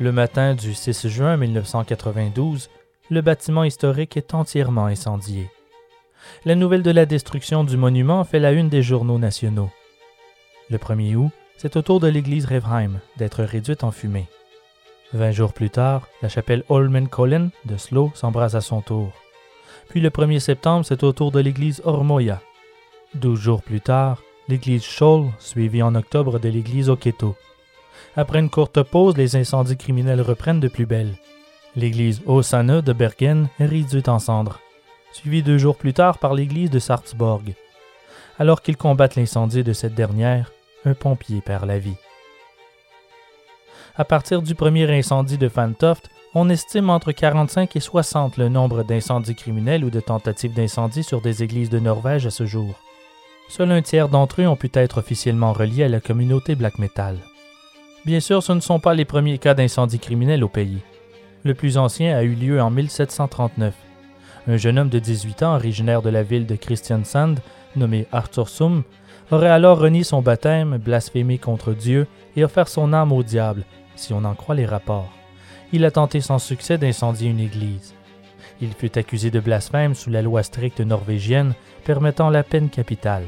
[0.00, 2.70] Le matin du 6 juin 1992,
[3.10, 5.50] le bâtiment historique est entièrement incendié.
[6.46, 9.68] La nouvelle de la destruction du monument fait la une des journaux nationaux.
[10.70, 14.26] Le 1er août, c'est au tour de l'église Revheim d'être réduite en fumée.
[15.12, 19.12] Vingt jours plus tard, la chapelle Holmenkollen de Slo s'embrase à son tour.
[19.90, 22.40] Puis le 1er septembre, c'est au tour de l'église Ormoya.
[23.14, 27.36] Douze jours plus tard, l'église Scholl, suivie en octobre de l'église Oketo.
[28.16, 31.14] Après une courte pause, les incendies criminels reprennent de plus belle.
[31.76, 34.58] L'église Osana de Bergen est réduite en cendres,
[35.12, 37.54] suivie deux jours plus tard par l'église de Sarpsborg.
[38.38, 40.50] Alors qu'ils combattent l'incendie de cette dernière,
[40.84, 41.96] un pompier perd la vie.
[43.96, 48.82] À partir du premier incendie de Fantoft, on estime entre 45 et 60 le nombre
[48.82, 52.80] d'incendies criminels ou de tentatives d'incendie sur des églises de Norvège à ce jour.
[53.48, 57.18] Seul un tiers d'entre eux ont pu être officiellement reliés à la communauté black metal.
[58.06, 60.78] Bien sûr, ce ne sont pas les premiers cas d'incendie criminel au pays.
[61.44, 63.74] Le plus ancien a eu lieu en 1739.
[64.48, 67.34] Un jeune homme de 18 ans, originaire de la ville de Christiansand,
[67.76, 68.84] nommé Arthur Sum,
[69.30, 73.64] aurait alors renié son baptême, blasphémé contre Dieu et offert son âme au diable,
[73.96, 75.12] si on en croit les rapports.
[75.72, 77.94] Il a tenté sans succès d'incendier une église.
[78.62, 83.24] Il fut accusé de blasphème sous la loi stricte norvégienne permettant la peine capitale.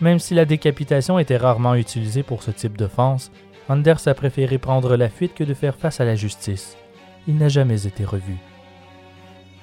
[0.00, 3.30] Même si la décapitation était rarement utilisée pour ce type d'offense,
[3.70, 6.76] Anders a préféré prendre la fuite que de faire face à la justice.
[7.28, 8.36] Il n'a jamais été revu.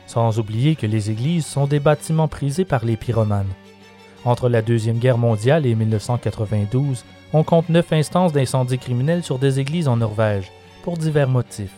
[0.06, 3.52] Sans oublier que les églises sont des bâtiments prisés par les pyromanes.
[4.24, 7.04] Entre la Deuxième Guerre mondiale et 1992,
[7.34, 10.54] on compte neuf instances d'incendies criminels sur des églises en Norvège,
[10.84, 11.76] pour divers motifs.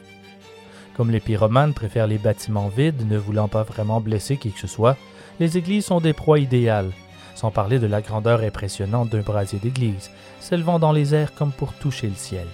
[0.96, 4.68] Comme les pyromanes préfèrent les bâtiments vides, ne voulant pas vraiment blesser qui que ce
[4.68, 4.98] soit,
[5.40, 6.92] les églises sont des proies idéales,
[7.40, 10.12] sans parler de la grandeur impressionnante d'un brasier d'église,
[10.42, 12.48] s'élevant dans les airs comme pour toucher le ciel.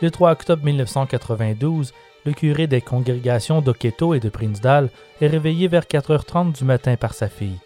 [0.00, 1.92] Le 3 octobre 1992,
[2.24, 4.90] le curé des congrégations d'Oketo et de Prinsdal
[5.20, 7.58] est réveillé vers 4h30 du matin par sa fille.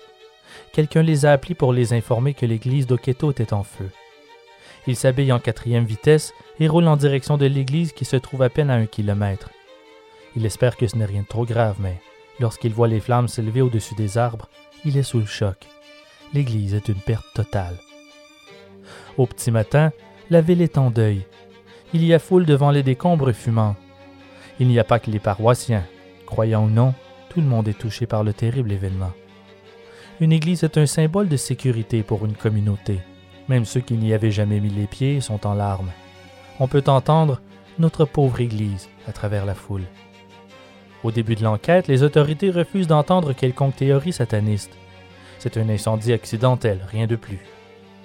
[0.72, 3.90] Quelqu'un les a appelés pour les informer que l'église d'Oketo était en feu.
[4.86, 8.48] Il s'habille en quatrième vitesse et roule en direction de l'église qui se trouve à
[8.48, 9.50] peine à un kilomètre.
[10.36, 12.00] Il espère que ce n'est rien de trop grave, mais
[12.40, 14.48] lorsqu'il voit les flammes s'élever au-dessus des arbres,
[14.84, 15.66] il est sous le choc.
[16.34, 17.78] L'église est une perte totale.
[19.16, 19.92] Au petit matin,
[20.30, 21.26] la ville est en deuil.
[21.92, 23.76] Il y a foule devant les décombres fumants.
[24.60, 25.84] Il n'y a pas que les paroissiens.
[26.26, 26.94] Croyant ou non,
[27.30, 29.12] tout le monde est touché par le terrible événement.
[30.20, 33.00] Une église est un symbole de sécurité pour une communauté.
[33.48, 35.90] Même ceux qui n'y avaient jamais mis les pieds sont en larmes.
[36.60, 37.40] On peut entendre
[37.78, 39.84] notre pauvre Église à travers la foule.
[41.04, 44.72] Au début de l'enquête, les autorités refusent d'entendre quelconque théorie sataniste.
[45.38, 47.38] C'est un incendie accidentel, rien de plus.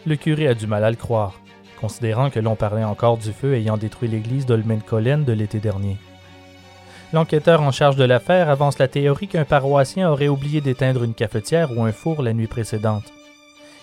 [0.05, 1.39] Le curé a du mal à le croire,
[1.81, 5.97] considérant que l'on parlait encore du feu ayant détruit l'église d'Olmenkollen de l'été dernier.
[7.13, 11.75] L'enquêteur en charge de l'affaire avance la théorie qu'un paroissien aurait oublié d'éteindre une cafetière
[11.75, 13.11] ou un four la nuit précédente.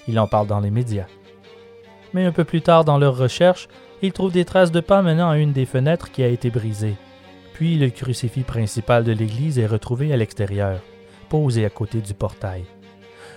[0.08, 1.06] Il en parle dans les médias
[2.12, 3.68] mais un peu plus tard dans leur recherche,
[4.02, 6.96] ils trouvent des traces de pas menant à une des fenêtres qui a été brisée.
[7.60, 10.80] Puis le crucifix principal de l'église est retrouvé à l'extérieur,
[11.28, 12.64] posé à côté du portail.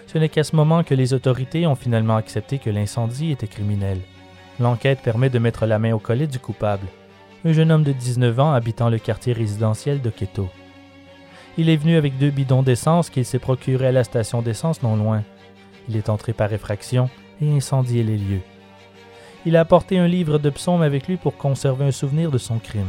[0.07, 3.99] Ce n'est qu'à ce moment que les autorités ont finalement accepté que l'incendie était criminel.
[4.61, 6.87] L'enquête permet de mettre la main au collet du coupable,
[7.43, 10.47] un jeune homme de 19 ans habitant le quartier résidentiel de Keto.
[11.57, 14.95] Il est venu avec deux bidons d'essence qu'il s'est procuré à la station d'essence non
[14.95, 15.23] loin.
[15.89, 17.09] Il est entré par effraction
[17.41, 18.41] et incendié les lieux.
[19.45, 22.59] Il a apporté un livre de psaumes avec lui pour conserver un souvenir de son
[22.59, 22.87] crime.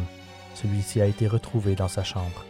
[0.55, 2.44] Celui-ci a été retrouvé dans sa chambre.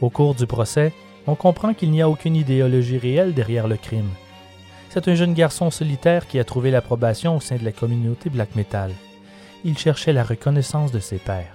[0.00, 0.92] Au cours du procès,
[1.26, 4.10] on comprend qu'il n'y a aucune idéologie réelle derrière le crime.
[4.90, 8.54] C'est un jeune garçon solitaire qui a trouvé l'approbation au sein de la communauté black
[8.54, 8.92] metal.
[9.64, 11.52] Il cherchait la reconnaissance de ses pairs.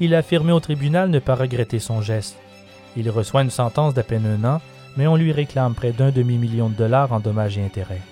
[0.00, 2.36] Il a affirmé au tribunal ne pas regretter son geste.
[2.96, 4.60] Il reçoit une sentence d'à peine un an,
[4.96, 8.02] mais on lui réclame près d'un demi-million de dollars en dommages et intérêts.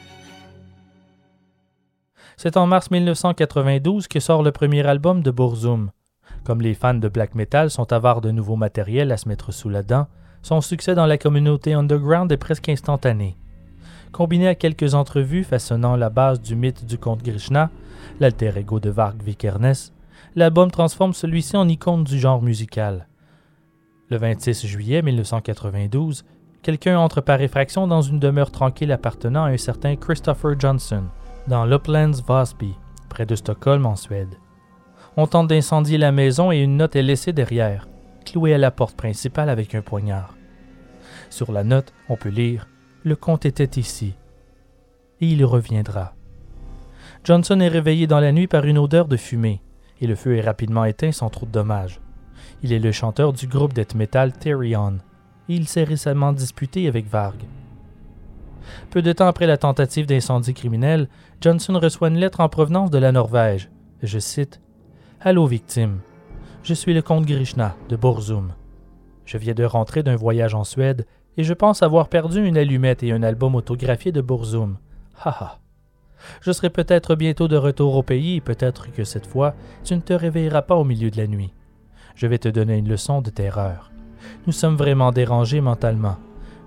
[2.37, 5.91] C'est en mars 1992 que sort le premier album de Burzum.
[6.47, 9.69] Comme les fans de black metal sont avares de nouveaux matériels à se mettre sous
[9.69, 10.07] la dent,
[10.43, 13.37] son succès dans la communauté underground est presque instantané.
[14.13, 17.71] Combiné à quelques entrevues façonnant la base du mythe du comte Krishna,
[18.21, 19.91] l'alter ego de Varg Vikernes,
[20.37, 23.09] l'album transforme celui-ci en icône du genre musical.
[24.09, 26.25] Le 26 juillet 1992,
[26.63, 31.07] quelqu'un entre par effraction dans une demeure tranquille appartenant à un certain Christopher Johnson
[31.49, 32.73] dans l'Uplands Vasby,
[33.09, 34.37] près de Stockholm en Suède.
[35.19, 37.89] On tente d'incendier la maison et une note est laissée derrière,
[38.27, 40.37] clouée à la porte principale avec un poignard.
[41.31, 42.69] Sur la note, on peut lire
[43.03, 44.15] Le comte était ici.
[45.23, 46.15] Et il reviendra.
[47.25, 49.63] Johnson est réveillé dans la nuit par une odeur de fumée,
[50.03, 52.01] et le feu est rapidement éteint sans trop de dommages.
[52.63, 54.99] Il est le chanteur du groupe death metal Therion,
[55.49, 57.39] et il s'est récemment disputé avec Varg.
[58.91, 61.09] Peu de temps après la tentative d'incendie criminel,
[61.41, 63.71] Johnson reçoit une lettre en provenance de la Norvège.
[64.03, 64.61] Je cite
[65.23, 66.01] Allô, victime.
[66.63, 68.53] Je suis le comte Grishna de Borzum.
[69.25, 71.07] Je viens de rentrer d'un voyage en Suède
[71.39, 74.77] et je pense avoir perdu une allumette et un album autographié de Borzum.
[75.25, 75.59] Haha.
[76.43, 79.55] Je serai peut-être bientôt de retour au pays peut-être que cette fois,
[79.85, 81.55] tu ne te réveilleras pas au milieu de la nuit.
[82.15, 83.91] Je vais te donner une leçon de terreur.
[84.47, 86.19] Nous sommes vraiment dérangés mentalement.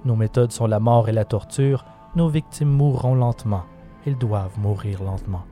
[0.05, 1.85] Nos méthodes sont la mort et la torture.
[2.15, 3.65] Nos victimes mourront lentement.
[4.07, 5.45] Ils doivent mourir lentement.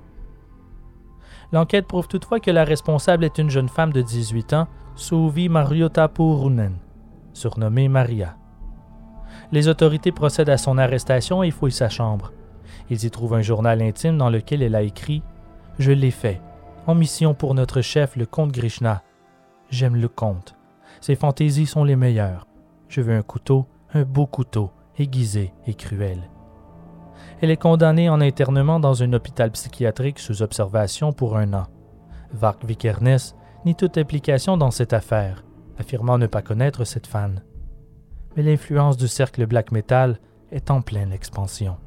[1.52, 6.08] L'enquête prouve toutefois que la responsable est une jeune femme de 18 ans, Suvi Mariota
[6.08, 6.78] Purunen,
[7.34, 8.36] surnommée Maria.
[9.52, 12.34] Les autorités procèdent à son arrestation et fouillent sa chambre.
[12.90, 15.24] Ils y trouvent un journal intime dans lequel elle a écrit
[15.80, 16.42] Je l'ai fait,
[16.86, 19.04] en mission pour notre chef, le comte Grishna.
[19.70, 20.56] J'aime le comte.
[21.02, 22.48] Ses fantaisies sont les meilleures.
[22.90, 26.30] Je veux un couteau, un beau couteau, aiguisé et cruel.
[27.40, 31.68] Elle est condamnée en internement dans un hôpital psychiatrique sous observation pour un an.
[32.34, 35.44] Vark Vikernes nie toute implication dans cette affaire,
[35.78, 37.44] affirmant ne pas connaître cette fan.
[38.36, 40.20] Mais l'influence du cercle black metal
[40.52, 41.78] est en pleine expansion.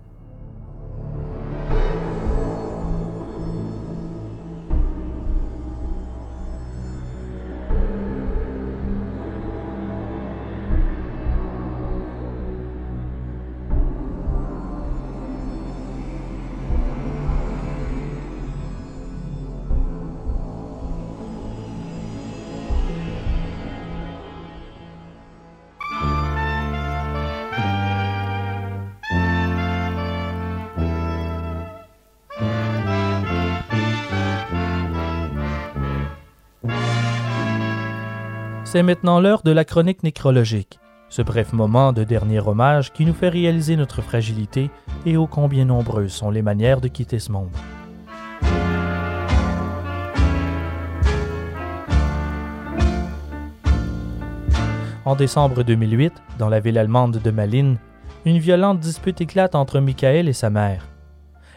[38.73, 43.15] C'est maintenant l'heure de la chronique nécrologique, ce bref moment de dernier hommage qui nous
[43.15, 44.71] fait réaliser notre fragilité
[45.05, 47.51] et ô combien nombreuses sont les manières de quitter ce monde.
[55.05, 57.77] En décembre 2008, dans la ville allemande de Malines,
[58.25, 60.87] une violente dispute éclate entre Michael et sa mère.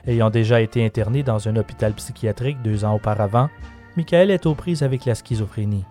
[0.08, 3.50] Ayant déjà été interné dans un hôpital psychiatrique deux ans auparavant,
[3.98, 5.86] Michael est aux prises avec la schizophrénie.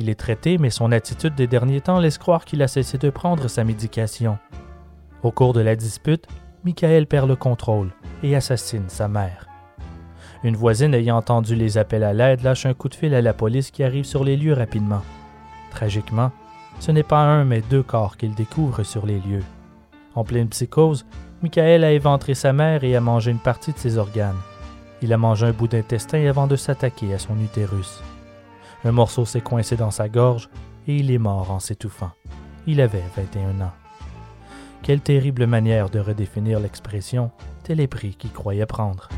[0.00, 3.10] Il est traité, mais son attitude des derniers temps laisse croire qu'il a cessé de
[3.10, 4.38] prendre sa médication.
[5.22, 6.26] Au cours de la dispute,
[6.64, 7.90] Michael perd le contrôle
[8.22, 9.46] et assassine sa mère.
[10.42, 13.34] Une voisine ayant entendu les appels à l'aide lâche un coup de fil à la
[13.34, 15.02] police qui arrive sur les lieux rapidement.
[15.70, 16.32] Tragiquement,
[16.78, 19.44] ce n'est pas un mais deux corps qu'il découvre sur les lieux.
[20.14, 21.04] En pleine psychose,
[21.42, 24.40] Michael a éventré sa mère et a mangé une partie de ses organes.
[25.02, 28.00] Il a mangé un bout d'intestin avant de s'attaquer à son utérus.
[28.84, 30.48] Un morceau s'est coincé dans sa gorge
[30.86, 32.12] et il est mort en s'étouffant.
[32.66, 33.72] Il avait 21 ans.
[34.82, 37.30] Quelle terrible manière de redéfinir l'expression
[37.88, 39.08] prix qu'il croyait prendre.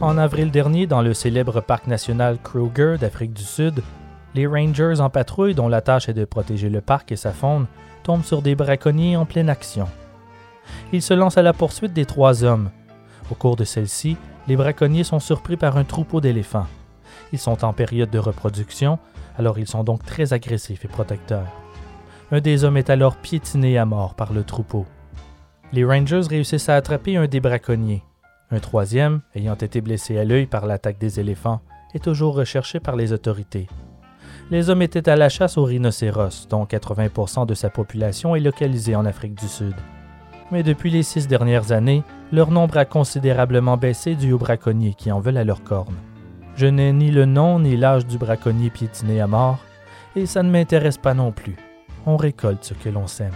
[0.00, 3.82] En avril dernier, dans le célèbre parc national Kruger d'Afrique du Sud,
[4.34, 7.66] les Rangers en patrouille, dont la tâche est de protéger le parc et sa faune,
[8.02, 9.88] tombent sur des braconniers en pleine action.
[10.92, 12.70] Ils se lancent à la poursuite des trois hommes,
[13.30, 14.16] au cours de celle-ci,
[14.48, 16.66] les braconniers sont surpris par un troupeau d'éléphants.
[17.32, 18.98] Ils sont en période de reproduction,
[19.38, 21.46] alors ils sont donc très agressifs et protecteurs.
[22.30, 24.86] Un des hommes est alors piétiné à mort par le troupeau.
[25.72, 28.02] Les Rangers réussissent à attraper un des braconniers.
[28.50, 31.60] Un troisième, ayant été blessé à l'œil par l'attaque des éléphants,
[31.94, 33.66] est toujours recherché par les autorités.
[34.50, 38.94] Les hommes étaient à la chasse aux rhinocéros, dont 80% de sa population est localisée
[38.94, 39.74] en Afrique du Sud
[40.50, 45.10] mais depuis les six dernières années, leur nombre a considérablement baissé dû aux braconniers qui
[45.12, 45.96] en veulent à leurs cornes.
[46.56, 49.58] Je n'ai ni le nom ni l'âge du braconnier piétiné à mort,
[50.14, 51.56] et ça ne m'intéresse pas non plus.
[52.06, 53.34] On récolte ce que l'on sème.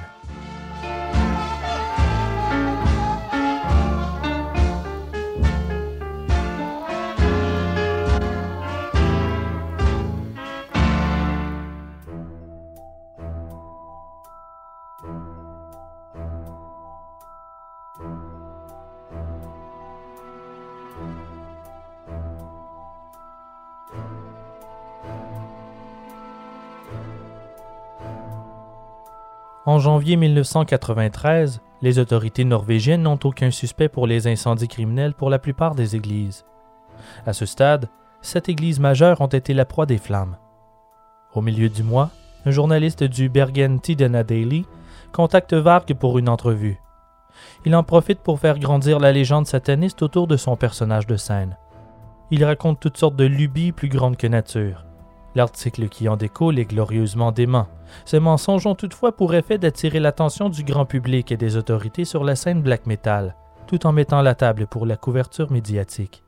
[29.70, 35.38] En janvier 1993, les autorités norvégiennes n'ont aucun suspect pour les incendies criminels pour la
[35.38, 36.44] plupart des églises.
[37.24, 37.88] À ce stade,
[38.20, 40.38] sept églises majeures ont été la proie des flammes.
[41.34, 42.10] Au milieu du mois,
[42.46, 44.66] un journaliste du Bergen Tidena Daily
[45.12, 46.80] contacte Varg pour une entrevue.
[47.64, 51.56] Il en profite pour faire grandir la légende sataniste autour de son personnage de scène.
[52.32, 54.84] Il raconte toutes sortes de lubies plus grandes que nature.
[55.34, 57.68] L'article qui en découle est glorieusement dément.
[58.04, 62.24] Ces mensonges ont toutefois pour effet d'attirer l'attention du grand public et des autorités sur
[62.24, 66.24] la scène black metal, tout en mettant la table pour la couverture médiatique.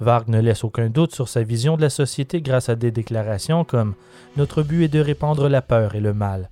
[0.00, 3.64] Varg ne laisse aucun doute sur sa vision de la société grâce à des déclarations
[3.64, 3.94] comme
[4.36, 6.50] Notre but est de répandre la peur et le mal.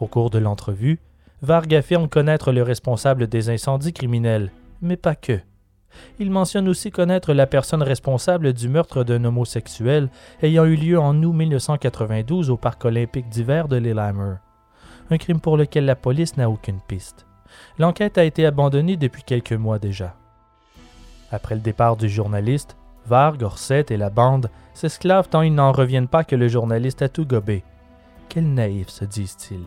[0.00, 0.98] Au cours de l'entrevue,
[1.42, 4.50] Varg affirme connaître le responsable des incendies criminels,
[4.82, 5.40] mais pas que.
[6.18, 10.08] Il mentionne aussi connaître la personne responsable du meurtre d'un homosexuel
[10.42, 14.36] ayant eu lieu en août 1992 au parc olympique d'hiver de Lillehammer.
[15.10, 17.26] Un crime pour lequel la police n'a aucune piste.
[17.78, 20.16] L'enquête a été abandonnée depuis quelques mois déjà.
[21.30, 22.76] Après le départ du journaliste,
[23.06, 27.08] Varg, Orset et la bande s'esclavent tant ils n'en reviennent pas que le journaliste a
[27.08, 27.62] tout gobé.
[28.28, 29.64] Quel naïf, se disent-ils.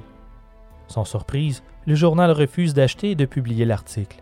[0.87, 4.21] Sans surprise, Le journal refuse d'acheter et de publier l'article.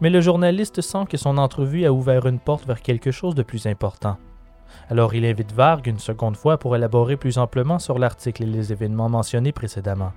[0.00, 3.42] Mais le journaliste sent que son entrevue a ouvert une porte vers quelque chose de
[3.42, 4.16] plus important.
[4.90, 8.72] Alors il invite Varg une seconde fois pour élaborer plus amplement sur l'article et les
[8.72, 10.12] événements mentionnés précédemment.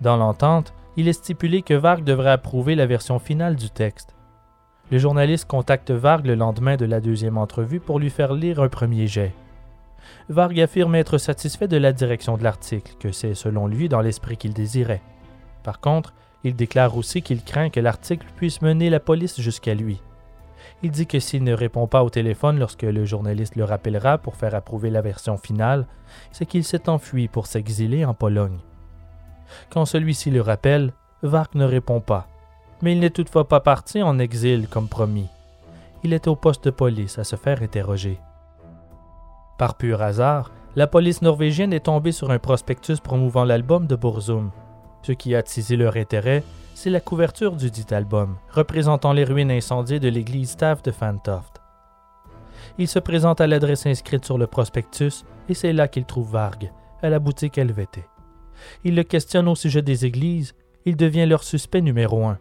[0.00, 4.14] Dans l'entente, il est stipulé que Varg devrait approuver la version finale du texte.
[4.90, 8.68] Le journaliste contacte Varg le lendemain de la deuxième entrevue pour lui faire lire un
[8.68, 9.32] premier jet.
[10.28, 14.36] Varg affirme être satisfait de la direction de l'article, que c'est selon lui dans l'esprit
[14.36, 15.02] qu'il désirait.
[15.62, 16.12] Par contre,
[16.44, 20.00] il déclare aussi qu'il craint que l'article puisse mener la police jusqu'à lui.
[20.82, 24.36] Il dit que s'il ne répond pas au téléphone lorsque le journaliste le rappellera pour
[24.36, 25.86] faire approuver la version finale,
[26.32, 28.58] c'est qu'il s'est enfui pour s'exiler en Pologne.
[29.70, 32.26] Quand celui-ci le rappelle, Varg ne répond pas,
[32.80, 35.28] mais il n'est toutefois pas parti en exil comme promis.
[36.02, 38.18] Il est au poste de police à se faire interroger.
[39.58, 44.50] Par pur hasard, la police norvégienne est tombée sur un prospectus promouvant l'album de Burzum.
[45.02, 46.44] Ce qui a attisé leur intérêt,
[46.74, 51.60] c'est la couverture du dit album, représentant les ruines incendiées de l'église Staff de Fantoft.
[52.78, 56.70] Il se présente à l'adresse inscrite sur le prospectus et c'est là qu'il trouve Varg,
[57.02, 58.04] à la boutique LVT.
[58.84, 62.38] Il le questionne au sujet des églises, il devient leur suspect numéro un.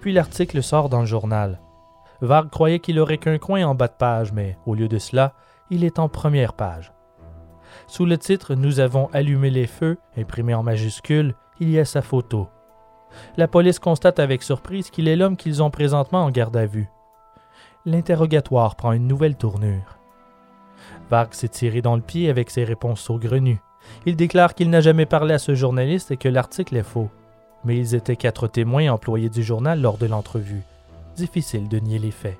[0.00, 1.60] Puis l'article sort dans le journal.
[2.20, 5.34] Varg croyait qu'il aurait qu'un coin en bas de page, mais au lieu de cela,
[5.70, 6.92] il est en première page.
[7.88, 12.02] Sous le titre Nous avons allumé les feux, imprimé en majuscules, il y a sa
[12.02, 12.48] photo.
[13.38, 16.90] La police constate avec surprise qu'il est l'homme qu'ils ont présentement en garde à vue.
[17.86, 19.98] L'interrogatoire prend une nouvelle tournure.
[21.10, 23.62] Varg s'est tiré dans le pied avec ses réponses saugrenues.
[24.04, 27.08] Il déclare qu'il n'a jamais parlé à ce journaliste et que l'article est faux.
[27.64, 30.62] Mais ils étaient quatre témoins employés du journal lors de l'entrevue.
[31.16, 32.38] Difficile de nier les faits.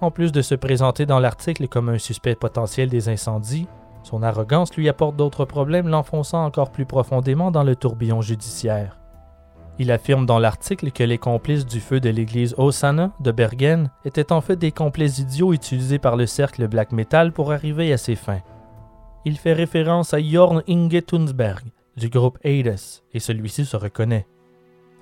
[0.00, 3.66] En plus de se présenter dans l'article comme un suspect potentiel des incendies,
[4.02, 8.98] son arrogance lui apporte d'autres problèmes l'enfonçant encore plus profondément dans le tourbillon judiciaire.
[9.78, 14.32] Il affirme dans l'article que les complices du feu de l'église Osana de Bergen étaient
[14.32, 18.16] en fait des complices idiots utilisés par le cercle black metal pour arriver à ses
[18.16, 18.42] fins.
[19.24, 21.64] Il fait référence à Jorn Inge Tunsberg
[21.96, 22.76] du groupe Hades
[23.12, 24.26] et celui-ci se reconnaît.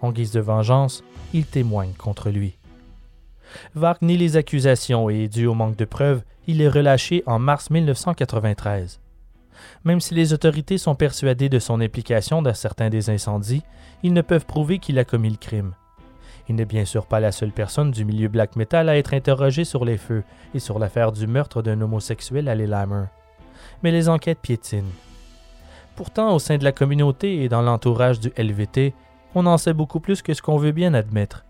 [0.00, 2.57] En guise de vengeance, il témoigne contre lui.
[3.74, 7.70] Varg nie les accusations et, dû au manque de preuves, il est relâché en mars
[7.70, 9.00] 1993.
[9.84, 13.62] Même si les autorités sont persuadées de son implication dans certains des incendies,
[14.02, 15.74] ils ne peuvent prouver qu'il a commis le crime.
[16.48, 19.64] Il n'est bien sûr pas la seule personne du milieu black metal à être interrogée
[19.64, 20.24] sur les feux
[20.54, 23.04] et sur l'affaire du meurtre d'un homosexuel à Lillehammer.
[23.82, 24.90] Mais les enquêtes piétinent.
[25.94, 28.94] Pourtant, au sein de la communauté et dans l'entourage du LVT,
[29.34, 31.44] on en sait beaucoup plus que ce qu'on veut bien admettre.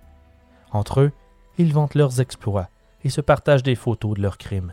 [0.72, 1.12] Entre eux,
[1.58, 2.68] ils vantent leurs exploits
[3.04, 4.72] et se partagent des photos de leurs crimes.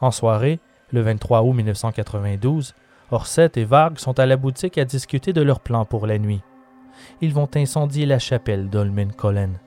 [0.00, 0.60] En soirée,
[0.92, 2.74] le 23 août 1992,
[3.10, 6.42] Orset et Varg sont à la boutique à discuter de leurs plans pour la nuit.
[7.20, 9.58] Ils vont incendier la chapelle d'Olmen Collen.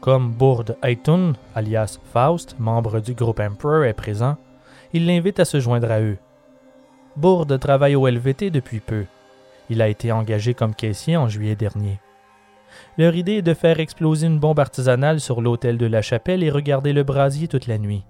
[0.00, 4.36] Comme Bourd Aitun, alias Faust, membre du groupe Emperor, est présent,
[4.92, 6.18] ils l'invitent à se joindre à eux.
[7.16, 9.04] Bourd travaille au LVT depuis peu.
[9.68, 12.00] Il a été engagé comme caissier en juillet dernier.
[12.98, 16.50] Leur idée est de faire exploser une bombe artisanale sur l'autel de la chapelle et
[16.50, 18.04] regarder le brasier toute la nuit.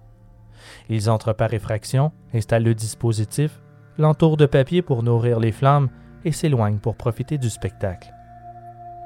[0.89, 3.61] Ils entrent par effraction, installent le dispositif,
[3.99, 5.91] l'entourent de papier pour nourrir les flammes
[6.25, 8.11] et s'éloignent pour profiter du spectacle.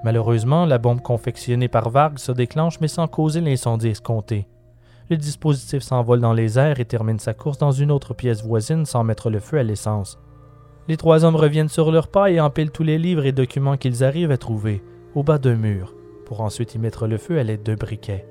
[0.04, 4.46] Malheureusement, la bombe confectionnée par Varg se déclenche mais sans causer l'incendie escompté.
[5.10, 8.86] Le dispositif s'envole dans les airs et termine sa course dans une autre pièce voisine
[8.86, 10.20] sans mettre le feu à l'essence.
[10.86, 14.04] Les trois hommes reviennent sur leurs pas et empilent tous les livres et documents qu'ils
[14.04, 14.82] arrivent à trouver,
[15.14, 15.94] au bas d'un mur,
[16.26, 18.26] pour ensuite y mettre le feu à l'aide d'un briquet.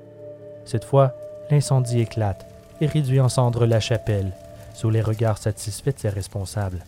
[0.64, 1.14] Cette fois,
[1.50, 2.46] l'incendie éclate
[2.80, 4.32] et réduit en cendres la chapelle,
[4.74, 6.84] sous les regards satisfaits de ses responsables.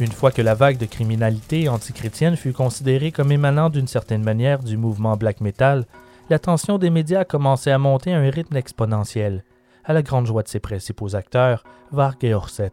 [0.00, 4.62] Une fois que la vague de criminalité antichrétienne fut considérée comme émanant d'une certaine manière
[4.62, 5.86] du mouvement black metal,
[6.30, 9.44] l'attention des médias a commencé à monter à un rythme exponentiel,
[9.84, 12.72] à la grande joie de ses principaux acteurs, Varg et Orset.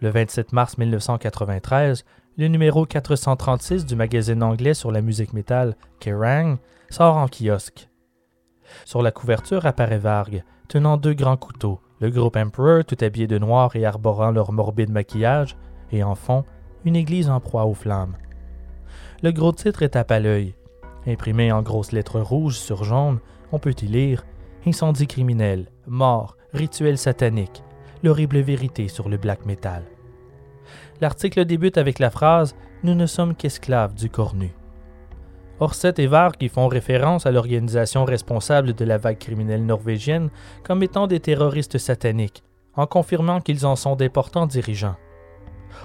[0.00, 2.04] Le 27 mars 1993,
[2.36, 6.56] le numéro 436 du magazine anglais sur la musique métal, Kerrang,
[6.90, 7.88] sort en kiosque.
[8.84, 13.38] Sur la couverture apparaît Varg, tenant deux grands couteaux, le groupe Emperor tout habillé de
[13.38, 15.56] noir et arborant leur morbide maquillage,
[15.92, 16.44] et en fond,
[16.84, 18.16] une église en proie aux flammes.
[19.22, 20.54] Le gros titre est à l'œil.
[21.06, 23.20] Imprimé en grosses lettres rouges sur jaune,
[23.52, 24.24] on peut y lire
[24.66, 27.62] Incendie criminel, mort, rituel satanique,
[28.02, 29.84] l'horrible vérité sur le black metal.
[31.00, 34.52] L'article débute avec la phrase Nous ne sommes qu'esclaves du cornu.
[35.60, 40.30] Orset et Varg y font référence à l'organisation responsable de la vague criminelle norvégienne
[40.62, 42.42] comme étant des terroristes sataniques,
[42.74, 44.96] en confirmant qu'ils en sont des portants dirigeants.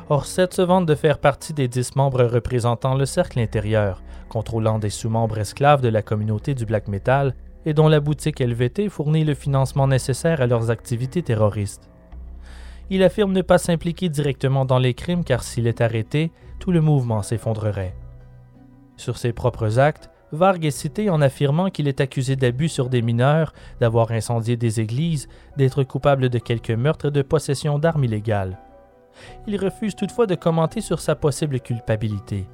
[0.09, 4.89] Orset se vante de faire partie des dix membres représentant le cercle intérieur, contrôlant des
[4.89, 7.35] sous-membres esclaves de la communauté du black metal
[7.65, 11.89] et dont la boutique LVT fournit le financement nécessaire à leurs activités terroristes.
[12.89, 16.81] Il affirme ne pas s'impliquer directement dans les crimes car s'il est arrêté, tout le
[16.81, 17.95] mouvement s'effondrerait.
[18.97, 23.01] Sur ses propres actes, Varg est cité en affirmant qu'il est accusé d'abus sur des
[23.01, 28.59] mineurs, d'avoir incendié des églises, d'être coupable de quelques meurtres et de possession d'armes illégales.
[29.47, 32.47] Il refuse toutefois de commenter sur sa possible culpabilité.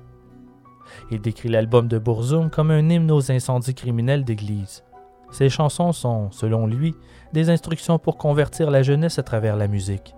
[1.10, 4.84] Il décrit l'album de Bourzoum comme un hymne aux incendies criminels d'église.
[5.32, 6.94] Ses chansons sont, selon lui,
[7.32, 10.14] des instructions pour convertir la jeunesse à travers la musique.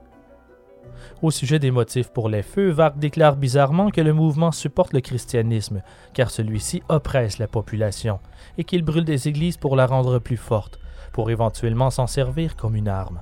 [1.21, 5.01] Au sujet des motifs pour les feux, Varg déclare bizarrement que le mouvement supporte le
[5.01, 5.81] christianisme,
[6.13, 8.19] car celui-ci oppresse la population,
[8.57, 10.79] et qu'il brûle des églises pour la rendre plus forte,
[11.11, 13.21] pour éventuellement s'en servir comme une arme.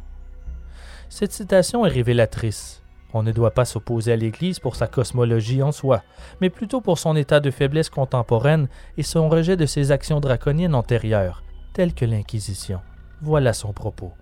[1.09, 2.80] Cette citation est révélatrice.
[3.13, 6.01] On ne doit pas s'opposer à l'Église pour sa cosmologie en soi,
[6.39, 8.67] mais plutôt pour son état de faiblesse contemporaine
[8.97, 11.43] et son rejet de ses actions draconiennes antérieures,
[11.73, 12.79] telles que l'Inquisition.
[13.21, 14.13] Voilà son propos.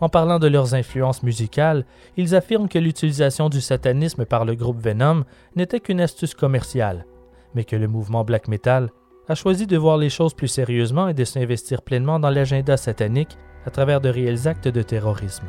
[0.00, 1.84] En parlant de leurs influences musicales,
[2.16, 5.24] ils affirment que l'utilisation du satanisme par le groupe Venom
[5.56, 7.06] n'était qu'une astuce commerciale,
[7.54, 8.90] mais que le mouvement black metal
[9.28, 13.36] a choisi de voir les choses plus sérieusement et de s'investir pleinement dans l'agenda satanique
[13.66, 15.46] à travers de réels actes de terrorisme.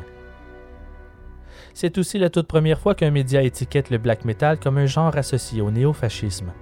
[1.74, 5.16] C'est aussi la toute première fois qu'un média étiquette le black metal comme un genre
[5.16, 6.52] associé au néofascisme.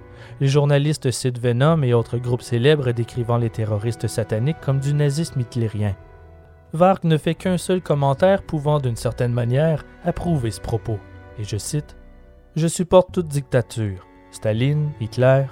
[0.41, 5.39] Les journalistes citent Venom et autres groupes célèbres décrivant les terroristes sataniques comme du nazisme
[5.39, 5.95] hitlérien.
[6.73, 10.97] Varg ne fait qu'un seul commentaire pouvant d'une certaine manière approuver ce propos,
[11.37, 11.95] et je cite
[12.55, 15.43] Je supporte toute dictature, Staline, Hitler,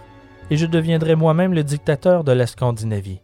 [0.49, 3.21] et je deviendrai moi-même le dictateur de la Scandinavie.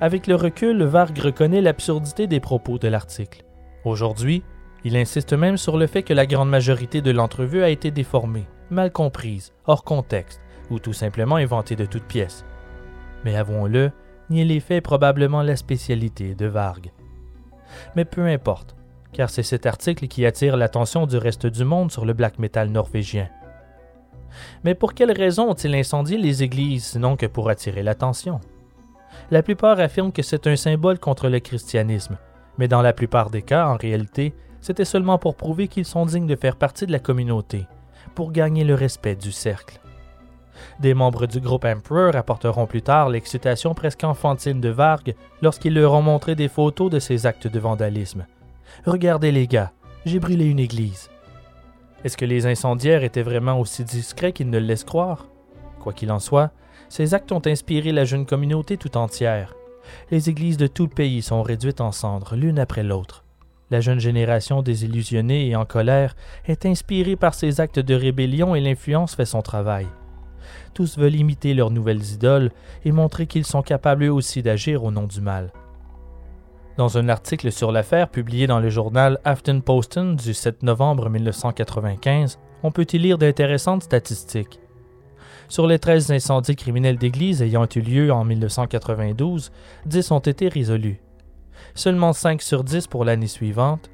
[0.00, 3.44] Avec le recul, Varg reconnaît l'absurdité des propos de l'article.
[3.84, 4.42] Aujourd'hui,
[4.84, 8.46] il insiste même sur le fait que la grande majorité de l'entrevue a été déformée,
[8.70, 10.40] mal comprise, hors contexte,
[10.70, 12.44] ou tout simplement inventée de toutes pièces.
[13.24, 13.90] Mais avouons-le,
[14.30, 16.92] ni les faits probablement la spécialité de Varg.
[17.96, 18.76] Mais peu importe,
[19.12, 22.68] car c'est cet article qui attire l'attention du reste du monde sur le black metal
[22.68, 23.28] norvégien.
[24.64, 28.40] Mais pour quelles raisons ont-ils incendié les églises sinon que pour attirer l'attention?
[29.30, 32.18] La plupart affirment que c'est un symbole contre le christianisme,
[32.58, 36.26] mais dans la plupart des cas, en réalité, c'était seulement pour prouver qu'ils sont dignes
[36.26, 37.66] de faire partie de la communauté,
[38.14, 39.78] pour gagner le respect du cercle.
[40.80, 45.92] Des membres du groupe Emperor rapporteront plus tard l'excitation presque enfantine de Varg lorsqu'ils leur
[45.92, 48.24] ont montré des photos de ses actes de vandalisme.
[48.86, 49.70] Regardez les gars,
[50.06, 51.10] j'ai brûlé une église.
[52.02, 55.26] Est-ce que les incendiaires étaient vraiment aussi discrets qu'ils ne le laissent croire?
[55.78, 56.52] Quoi qu'il en soit,
[56.88, 59.54] ces actes ont inspiré la jeune communauté tout entière.
[60.10, 63.23] Les églises de tout le pays sont réduites en cendres l'une après l'autre.
[63.74, 66.14] La jeune génération désillusionnée et en colère
[66.46, 69.88] est inspirée par ces actes de rébellion et l'influence fait son travail
[70.74, 72.52] tous veulent imiter leurs nouvelles idoles
[72.84, 75.50] et montrer qu'ils sont capables eux aussi d'agir au nom du mal.
[76.76, 82.70] Dans un article sur l'affaire publié dans le journal Aftenposten du 7 novembre 1995, on
[82.70, 84.60] peut y lire d'intéressantes statistiques.
[85.48, 89.50] Sur les 13 incendies criminels d'église ayant eu lieu en 1992,
[89.86, 91.03] 10 ont été résolus.
[91.74, 93.90] Seulement 5 sur 10 pour l'année suivante.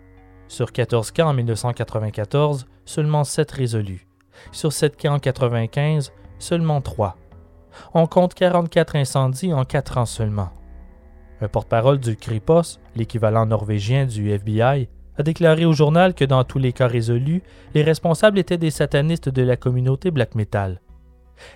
[0.48, 4.06] Sur 14 cas en 1994, seulement 7 résolus.
[4.52, 7.16] Sur 7 cas en 1995, seulement trois.
[7.94, 10.50] On compte 44 incendies en quatre ans seulement.
[11.40, 16.58] Un porte-parole du Kripos, l'équivalent norvégien du FBI, a déclaré au journal que dans tous
[16.58, 17.42] les cas résolus,
[17.74, 20.80] les responsables étaient des satanistes de la communauté black metal.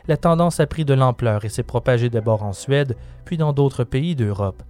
[0.06, 3.84] La tendance a pris de l'ampleur et s'est propagée d'abord en Suède, puis dans d'autres
[3.84, 4.62] pays d'Europe.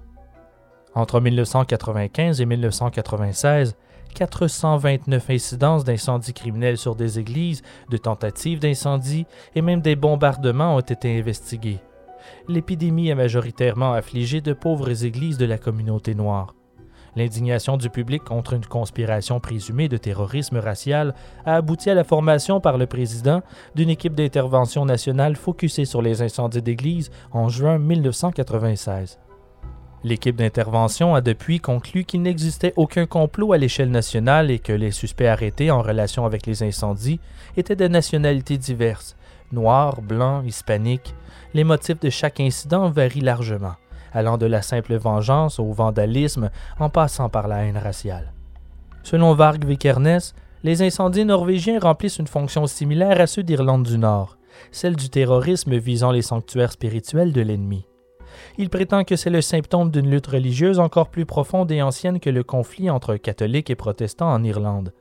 [0.94, 3.76] Entre 1995 et 1996,
[4.14, 10.80] 429 incidences d'incendies criminels sur des églises, de tentatives d'incendie et même des bombardements ont
[10.80, 11.80] été investigués.
[12.48, 16.54] L'épidémie a majoritairement affligé de pauvres églises de la communauté noire.
[17.16, 21.14] L'indignation du public contre une conspiration présumée de terrorisme racial
[21.44, 23.42] a abouti à la formation par le président
[23.74, 29.18] d'une équipe d'intervention nationale focusée sur les incendies d'églises en juin 1996.
[30.04, 34.90] L'équipe d'intervention a depuis conclu qu'il n'existait aucun complot à l'échelle nationale et que les
[34.90, 37.20] suspects arrêtés en relation avec les incendies
[37.56, 39.16] étaient de nationalités diverses,
[39.50, 41.14] noirs, blancs, hispaniques.
[41.54, 43.76] Les motifs de chaque incident varient largement,
[44.12, 48.34] allant de la simple vengeance au vandalisme en passant par la haine raciale.
[49.04, 50.20] Selon Varg Vikernes,
[50.64, 54.36] les incendies norvégiens remplissent une fonction similaire à ceux d'Irlande du Nord,
[54.70, 57.86] celle du terrorisme visant les sanctuaires spirituels de l'ennemi.
[58.56, 62.30] Il prétend que c'est le symptôme d'une lutte religieuse encore plus profonde et ancienne que
[62.30, 64.92] le conflit entre catholiques et protestants en Irlande.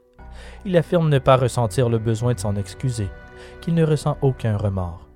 [0.65, 3.09] Il affirme ne pas ressentir le besoin de s'en excuser,
[3.61, 5.07] qu'il ne ressent aucun remords.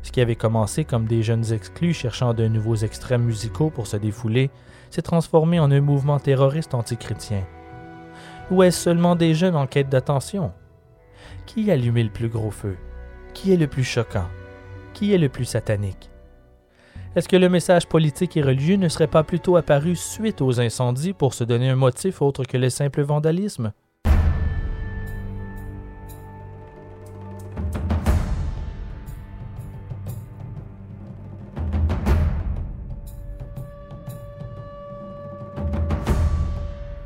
[0.00, 3.98] Ce qui avait commencé comme des jeunes exclus cherchant de nouveaux extrêmes musicaux pour se
[3.98, 4.50] défouler
[4.90, 7.44] s'est transformé en un mouvement terroriste antichrétien.
[8.50, 10.52] Ou est-ce seulement des jeunes en quête d'attention?
[11.44, 12.76] Qui a allumé le plus gros feu?
[13.34, 14.28] Qui est le plus choquant?
[14.94, 16.10] Qui est le plus satanique?
[17.16, 21.12] Est-ce que le message politique et religieux ne serait pas plutôt apparu suite aux incendies
[21.12, 23.72] pour se donner un motif autre que le simple vandalisme?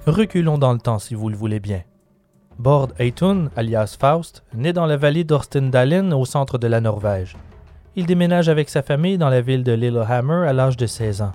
[0.07, 1.83] Reculons dans le temps si vous le voulez bien.
[2.59, 7.37] Bord Eitun, alias Faust, naît dans la vallée d'Orstendalen au centre de la Norvège
[7.99, 11.33] il déménage avec sa famille dans la ville de Lillehammer à l'âge de 16 ans.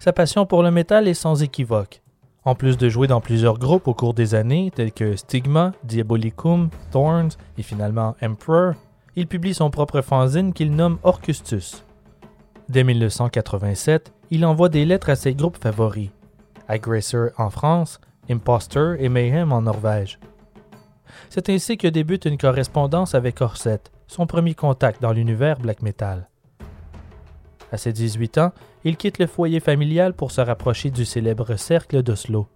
[0.00, 2.02] Sa passion pour le métal est sans équivoque.
[2.44, 6.70] En plus de jouer dans plusieurs groupes au cours des années, tels que Stigma, Diabolicum,
[6.90, 8.74] Thorns et finalement Emperor,
[9.14, 11.84] il publie son propre fanzine qu'il nomme Orcustus.
[12.68, 16.10] Dès 1987, il envoie des lettres à ses groupes favoris
[16.66, 20.18] Aggressor en France, Imposter et Mayhem en Norvège.
[21.28, 26.28] C'est ainsi que débute une correspondance avec Orset, son premier contact dans l'univers black metal.
[27.70, 32.02] À ses 18 ans, il quitte le foyer familial pour se rapprocher du célèbre cercle
[32.02, 32.48] d'Oslo.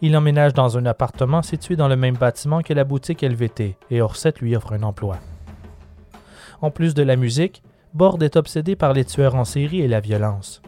[0.00, 4.00] Il emménage dans un appartement situé dans le même bâtiment que la boutique LVT et
[4.00, 5.18] Orset lui offre un emploi.
[6.62, 7.62] En plus de la musique,
[7.92, 10.62] Bord est obsédé par les tueurs en série et la violence.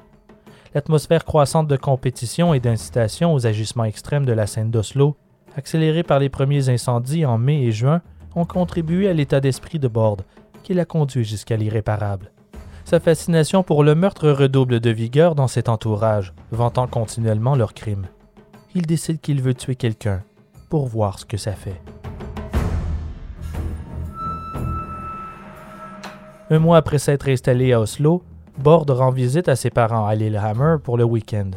[0.74, 5.16] L'atmosphère croissante de compétition et d'incitation aux agissements extrêmes de la scène d'Oslo,
[5.56, 8.02] accélérée par les premiers incendies en mai et juin,
[8.36, 10.22] ont contribué à l'état d'esprit de Borde,
[10.62, 12.30] qui l'a conduit jusqu'à l'irréparable.
[12.84, 18.06] Sa fascination pour le meurtre redouble de vigueur dans cet entourage, vantant continuellement leurs crimes.
[18.76, 20.22] Il décide qu'il veut tuer quelqu'un
[20.68, 21.80] pour voir ce que ça fait.
[26.48, 28.22] Un mois après s'être installé à Oslo,
[28.58, 31.50] Borde rend visite à ses parents à Lillehammer pour le week-end.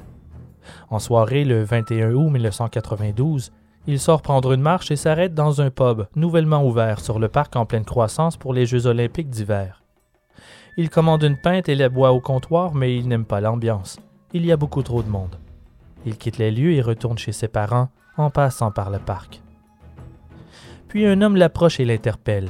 [0.89, 3.51] En soirée, le 21 août 1992,
[3.88, 7.56] il sort prendre une marche et s'arrête dans un pub nouvellement ouvert sur le parc
[7.56, 9.84] en pleine croissance pour les Jeux olympiques d'hiver.
[10.77, 13.99] Il commande une pinte et la boit au comptoir, mais il n'aime pas l'ambiance.
[14.34, 15.35] Il y a beaucoup trop de monde.
[16.06, 19.41] Il quitte les lieux et retourne chez ses parents en passant par le parc.
[20.88, 22.49] Puis un homme l'approche et l'interpelle.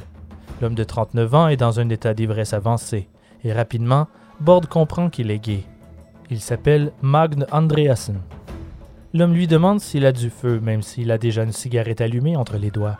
[0.60, 3.08] L'homme de 39 ans est dans un état d'ivresse avancé,
[3.44, 4.08] et rapidement,
[4.40, 5.64] Bord comprend qu'il est gay.
[6.30, 8.20] Il s'appelle Magne Andreasen.
[9.12, 12.58] L'homme lui demande s'il a du feu, même s'il a déjà une cigarette allumée entre
[12.58, 12.98] les doigts.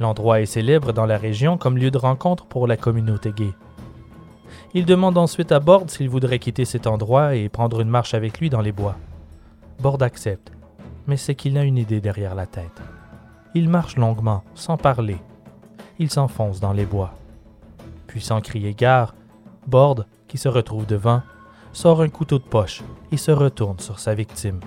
[0.00, 3.52] L'endroit est célèbre dans la région comme lieu de rencontre pour la communauté gay.
[4.72, 8.40] Il demande ensuite à Bord s'il voudrait quitter cet endroit et prendre une marche avec
[8.40, 8.96] lui dans les bois.
[9.80, 10.50] Bord accepte,
[11.06, 12.80] mais c'est qu'il a une idée derrière la tête.
[13.54, 15.18] Il marche longuement, sans parler.
[15.98, 17.12] Il s'enfonce dans les bois.
[18.06, 19.14] Puis sans crier gare,
[19.66, 21.20] Bord, qui se retrouve devant,
[21.74, 24.60] sort un couteau de poche et se retourne sur sa victime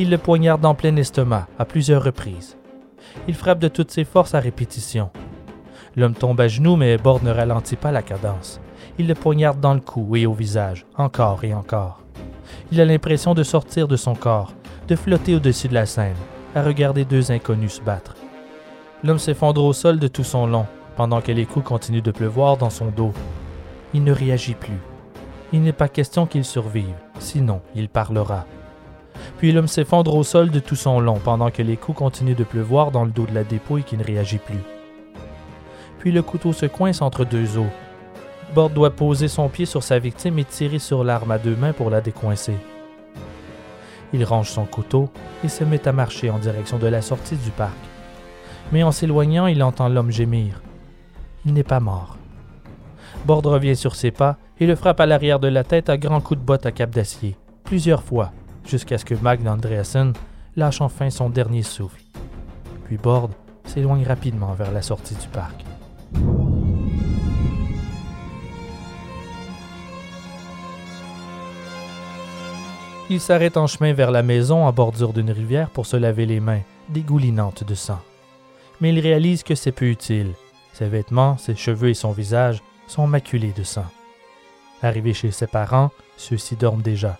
[0.00, 2.56] il le poignarde en plein estomac à plusieurs reprises.
[3.28, 5.10] Il frappe de toutes ses forces à répétition.
[5.94, 8.62] L'homme tombe à genoux, mais Bord ne ralentit pas la cadence.
[8.98, 12.02] Il le poignarde dans le cou et au visage, encore et encore.
[12.72, 14.54] Il a l'impression de sortir de son corps,
[14.88, 16.16] de flotter au-dessus de la scène,
[16.54, 18.14] à regarder deux inconnus se battre.
[19.04, 20.64] L'homme s'effondre au sol de tout son long,
[20.96, 23.12] pendant que les coups continuent de pleuvoir dans son dos.
[23.92, 24.80] Il ne réagit plus.
[25.52, 28.46] Il n'est pas question qu'il survive, sinon il parlera.
[29.40, 32.44] Puis l'homme s'effondre au sol de tout son long pendant que les coups continuent de
[32.44, 34.60] pleuvoir dans le dos de la dépouille qui ne réagit plus.
[35.98, 37.64] Puis le couteau se coince entre deux os.
[38.54, 41.72] Bord doit poser son pied sur sa victime et tirer sur l'arme à deux mains
[41.72, 42.52] pour la décoincer.
[44.12, 45.08] Il range son couteau
[45.42, 47.78] et se met à marcher en direction de la sortie du parc.
[48.72, 50.60] Mais en s'éloignant, il entend l'homme gémir.
[51.46, 52.18] Il n'est pas mort.
[53.24, 56.20] Bord revient sur ses pas et le frappe à l'arrière de la tête à grands
[56.20, 58.32] coups de botte à cap d'acier, plusieurs fois,
[58.64, 60.12] jusqu'à ce que Magne Andreasen
[60.56, 62.02] lâche enfin son dernier souffle.
[62.84, 63.30] Puis Bord
[63.64, 65.64] s'éloigne rapidement vers la sortie du parc.
[73.08, 76.38] Il s'arrête en chemin vers la maison en bordure d'une rivière pour se laver les
[76.38, 76.60] mains,
[76.90, 77.98] dégoulinantes de sang.
[78.80, 80.32] Mais il réalise que c'est peu utile.
[80.72, 83.86] Ses vêtements, ses cheveux et son visage sont maculés de sang.
[84.80, 87.18] Arrivé chez ses parents, ceux-ci dorment déjà.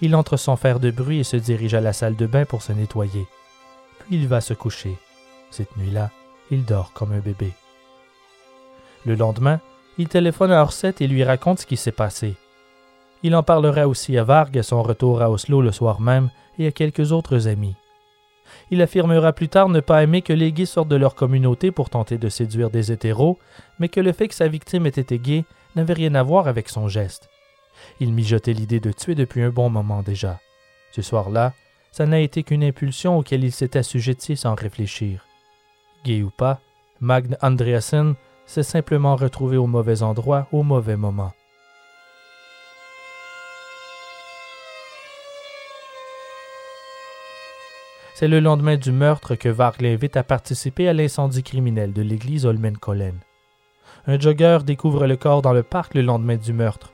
[0.00, 2.62] Il entre sans faire de bruit et se dirige à la salle de bain pour
[2.62, 3.26] se nettoyer.
[3.98, 4.96] Puis il va se coucher.
[5.50, 6.10] Cette nuit-là,
[6.50, 7.52] il dort comme un bébé.
[9.04, 9.60] Le lendemain,
[9.96, 12.34] il téléphone à Orset et lui raconte ce qui s'est passé.
[13.22, 16.68] Il en parlera aussi à Varg à son retour à Oslo le soir même et
[16.68, 17.74] à quelques autres amis.
[18.70, 21.90] Il affirmera plus tard ne pas aimer que les gays sortent de leur communauté pour
[21.90, 23.38] tenter de séduire des hétéros,
[23.78, 25.44] mais que le fait que sa victime ait été gay
[25.74, 27.28] n'avait rien à voir avec son geste.
[28.00, 30.40] Il mijotait l'idée de tuer depuis un bon moment déjà.
[30.92, 31.52] Ce soir-là,
[31.90, 35.26] ça n'a été qu'une impulsion auquel il s'est assujetti sans réfléchir.
[36.04, 36.60] Gay ou pas,
[37.00, 38.14] Magne Andreasen
[38.46, 41.32] s'est simplement retrouvé au mauvais endroit au mauvais moment.
[48.14, 52.46] C'est le lendemain du meurtre que Varg l'invite à participer à l'incendie criminel de l'église
[52.46, 53.20] Holmenkollen.
[54.08, 56.92] Un jogger découvre le corps dans le parc le lendemain du meurtre.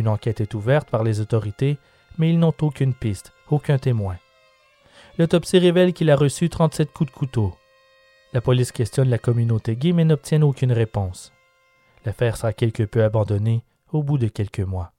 [0.00, 1.76] Une enquête est ouverte par les autorités,
[2.16, 4.16] mais ils n'ont aucune piste, aucun témoin.
[5.18, 7.54] L'autopsie révèle qu'il a reçu 37 coups de couteau.
[8.32, 11.34] La police questionne la communauté gay mais n'obtient aucune réponse.
[12.06, 13.62] L'affaire sera quelque peu abandonnée
[13.92, 14.94] au bout de quelques mois.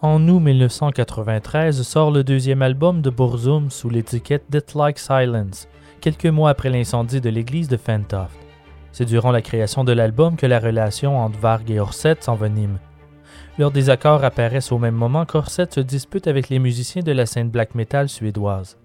[0.00, 5.66] En août 1993 sort le deuxième album de Burzum sous l'étiquette Death Like Silence,
[6.00, 8.38] quelques mois après l'incendie de l'église de Fentoft.
[8.92, 12.78] C'est durant la création de l'album que la relation entre Varg et Orset s'envenime.
[13.58, 17.50] Leurs désaccords apparaissent au même moment qu'Orset se dispute avec les musiciens de la scène
[17.50, 18.78] black metal suédoise.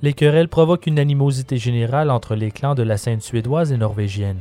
[0.00, 4.40] Les querelles provoquent une animosité générale entre les clans de la scène suédoise et norvégienne.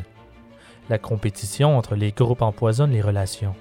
[0.90, 3.56] La compétition entre les groupes empoisonne les relations.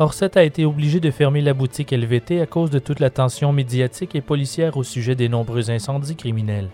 [0.00, 3.52] Orset a été obligé de fermer la boutique LVT à cause de toute la tension
[3.52, 6.70] médiatique et policière au sujet des nombreux incendies criminels.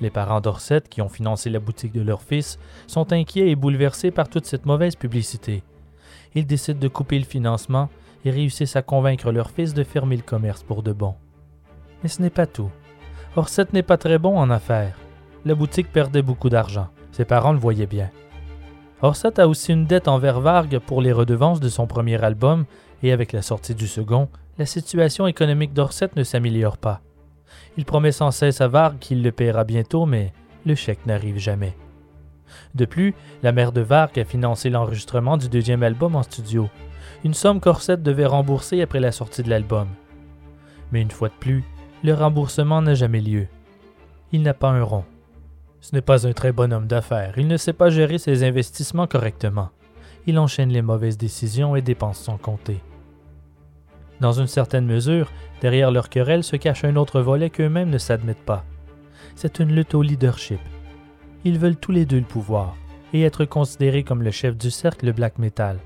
[0.00, 2.58] Les parents d'Orset, qui ont financé la boutique de leur fils,
[2.88, 5.62] sont inquiets et bouleversés par toute cette mauvaise publicité.
[6.34, 7.88] Ils décident de couper le financement
[8.24, 11.14] et réussissent à convaincre leur fils de fermer le commerce pour de bon.
[12.02, 12.72] Mais ce n'est pas tout.
[13.36, 14.98] Orset n'est pas très bon en affaires.
[15.44, 16.88] La boutique perdait beaucoup d'argent.
[17.12, 18.10] Ses parents le voyaient bien.
[19.04, 22.64] Orset a aussi une dette envers Varg pour les redevances de son premier album,
[23.02, 27.02] et avec la sortie du second, la situation économique d'Orset ne s'améliore pas.
[27.76, 30.32] Il promet sans cesse à Varg qu'il le paiera bientôt, mais
[30.64, 31.76] le chèque n'arrive jamais.
[32.74, 36.70] De plus, la mère de Varg a financé l'enregistrement du deuxième album en studio,
[37.24, 39.88] une somme qu'Orset devait rembourser après la sortie de l'album.
[40.92, 41.62] Mais une fois de plus,
[42.02, 43.48] le remboursement n'a jamais lieu.
[44.32, 45.04] Il n'a pas un rond.
[45.84, 47.34] Ce n'est pas un très bon homme d'affaires.
[47.36, 49.68] Il ne sait pas gérer ses investissements correctement.
[50.26, 52.80] Il enchaîne les mauvaises décisions et dépense sans compter.
[54.18, 55.30] Dans une certaine mesure,
[55.60, 58.64] derrière leur querelle se cache un autre volet qu'eux-mêmes ne s'admettent pas.
[59.36, 60.60] C'est une lutte au leadership.
[61.44, 62.76] Ils veulent tous les deux le pouvoir
[63.12, 65.76] et être considérés comme le chef du cercle black metal.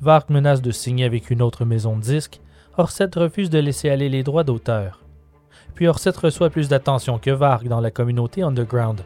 [0.00, 2.40] Vark menace de signer avec une autre maison de disques,
[2.78, 5.01] Orset refuse de laisser aller les droits d'auteur.
[5.74, 9.02] Puis Orset reçoit plus d'attention que Varg dans la communauté underground.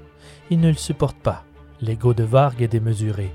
[0.51, 1.45] Il ne le supporte pas.
[1.81, 3.31] L'ego de Varg est démesuré.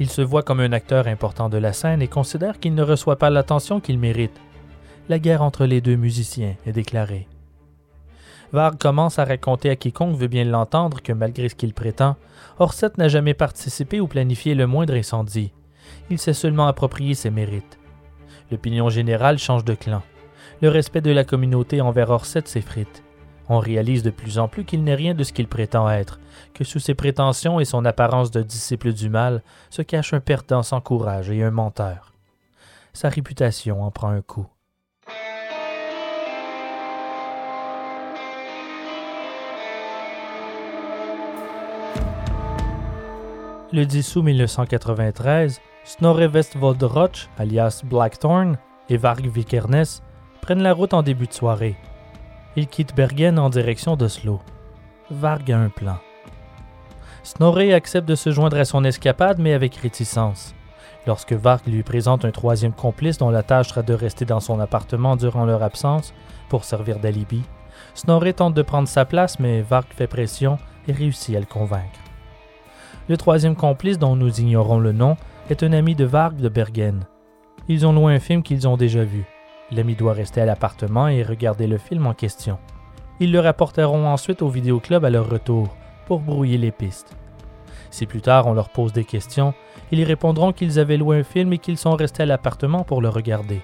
[0.00, 3.18] Il se voit comme un acteur important de la scène et considère qu'il ne reçoit
[3.18, 4.40] pas l'attention qu'il mérite.
[5.08, 7.28] La guerre entre les deux musiciens est déclarée.
[8.52, 12.16] Varg commence à raconter à quiconque veut bien l'entendre que malgré ce qu'il prétend,
[12.58, 15.52] Orset n'a jamais participé ou planifié le moindre incendie.
[16.10, 17.78] Il s'est seulement approprié ses mérites.
[18.50, 20.02] L'opinion générale change de clan
[20.64, 23.02] le respect de la communauté envers Orset s'effrite.
[23.50, 26.18] On réalise de plus en plus qu'il n'est rien de ce qu'il prétend être,
[26.54, 30.62] que sous ses prétentions et son apparence de disciple du mal se cache un perdant
[30.62, 32.14] sans courage et un menteur.
[32.94, 34.46] Sa réputation en prend un coup.
[43.70, 46.82] Le 10 août 1993, Snorre Westvold
[47.36, 48.56] alias Blackthorn,
[48.88, 50.00] et Varg Vikernes
[50.44, 51.74] prennent la route en début de soirée.
[52.54, 54.42] Ils quittent Bergen en direction d'Oslo.
[55.10, 55.96] Varg a un plan.
[57.22, 60.54] Snorre accepte de se joindre à son escapade, mais avec réticence.
[61.06, 64.60] Lorsque Varg lui présente un troisième complice dont la tâche sera de rester dans son
[64.60, 66.12] appartement durant leur absence
[66.50, 67.40] pour servir d'alibi,
[67.94, 72.00] Snorre tente de prendre sa place, mais Varg fait pression et réussit à le convaincre.
[73.08, 75.16] Le troisième complice, dont nous ignorons le nom,
[75.48, 77.06] est un ami de Varg de Bergen.
[77.66, 79.24] Ils ont loué un film qu'ils ont déjà vu.
[79.74, 82.58] L'ami doit rester à l'appartement et regarder le film en question.
[83.18, 85.74] Ils le rapporteront ensuite au vidéoclub à leur retour
[86.06, 87.16] pour brouiller les pistes.
[87.90, 89.54] Si plus tard on leur pose des questions,
[89.90, 93.08] ils répondront qu'ils avaient loué un film et qu'ils sont restés à l'appartement pour le
[93.08, 93.62] regarder.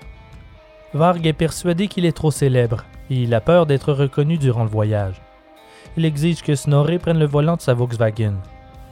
[0.94, 4.70] Varg est persuadé qu'il est trop célèbre et il a peur d'être reconnu durant le
[4.70, 5.20] voyage.
[5.96, 8.34] Il exige que Snorre prenne le volant de sa Volkswagen.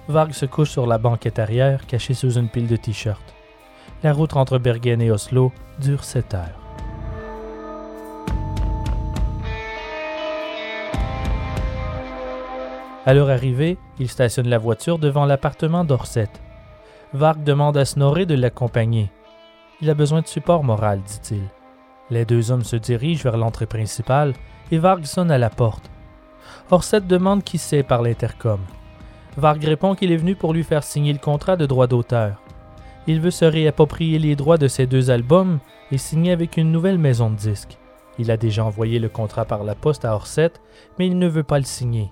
[0.09, 3.35] Varg se couche sur la banquette arrière, caché sous une pile de t-shirts.
[4.03, 6.68] La route entre Bergen et Oslo dure 7 heures.
[13.09, 16.29] À leur arrivée, ils stationnent la voiture devant l'appartement d'Orset.
[17.15, 19.11] Varg demande à Snorri de l'accompagner.
[19.81, 21.41] Il a besoin de support moral, dit-il.
[22.11, 24.35] Les deux hommes se dirigent vers l'entrée principale
[24.71, 25.91] et Varg sonne à la porte.
[26.71, 28.61] Orset demande qui c'est par l'intercom.
[29.39, 32.43] Varg répond qu'il est venu pour lui faire signer le contrat de droit d'auteur.
[33.07, 35.61] Il veut se réapproprier les droits de ses deux albums
[35.91, 37.79] et signer avec une nouvelle maison de disques.
[38.19, 40.53] Il a déjà envoyé le contrat par la poste à Orset,
[40.99, 42.11] mais il ne veut pas le signer.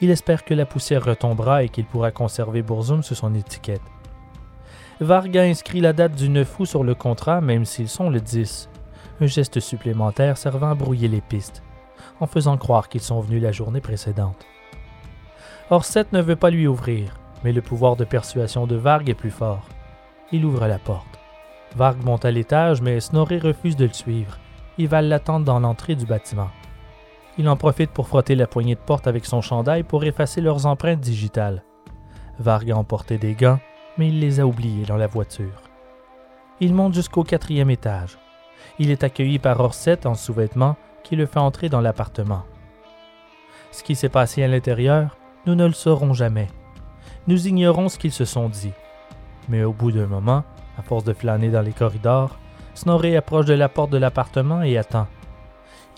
[0.00, 3.82] Il espère que la poussière retombera et qu'il pourra conserver Burzum sur son étiquette.
[5.00, 8.68] Varg inscrit la date du 9 août sur le contrat, même s'ils sont le 10.
[9.20, 11.62] Un geste supplémentaire servant à brouiller les pistes,
[12.20, 14.46] en faisant croire qu'ils sont venus la journée précédente.
[15.70, 17.14] Orset ne veut pas lui ouvrir,
[17.44, 19.66] mais le pouvoir de persuasion de Varg est plus fort.
[20.32, 21.18] Il ouvre la porte.
[21.76, 24.38] Varg monte à l'étage, mais Snorri refuse de le suivre.
[24.78, 26.50] Il va l'attendre dans l'entrée du bâtiment.
[27.38, 30.66] Il en profite pour frotter la poignée de porte avec son chandail pour effacer leurs
[30.66, 31.64] empreintes digitales.
[32.38, 33.60] Varg a emporté des gants,
[33.98, 35.62] mais il les a oubliés dans la voiture.
[36.60, 38.18] Il monte jusqu'au quatrième étage.
[38.78, 42.44] Il est accueilli par Orset en sous-vêtements qui le fait entrer dans l'appartement.
[43.70, 45.16] Ce qui s'est passé à l'intérieur,
[45.46, 46.48] nous ne le saurons jamais.
[47.26, 48.72] Nous ignorons ce qu'ils se sont dit.
[49.48, 50.44] Mais au bout d'un moment,
[50.78, 52.38] à force de flâner dans les corridors,
[52.74, 55.06] Snorri approche de la porte de l'appartement et attend.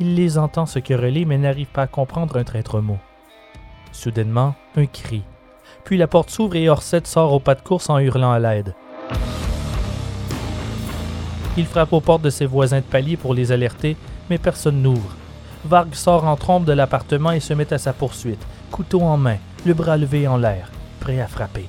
[0.04, 2.98] Il les entend se quereller mais n'arrive pas à comprendre un traître mot.
[3.92, 5.22] Soudainement, un cri.
[5.84, 8.74] Puis la porte s'ouvre et Orset sort au pas de course en hurlant à l'aide.
[11.56, 13.96] Il frappe aux portes de ses voisins de palier pour les alerter,
[14.28, 15.14] mais personne n'ouvre.
[15.66, 19.36] Varg sort en trompe de l'appartement et se met à sa poursuite, couteau en main,
[19.64, 21.68] le bras levé en l'air, prêt à frapper.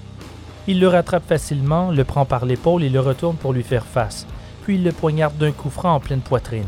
[0.66, 4.26] Il le rattrape facilement, le prend par l'épaule et le retourne pour lui faire face,
[4.64, 6.66] puis il le poignarde d'un coup franc en pleine poitrine.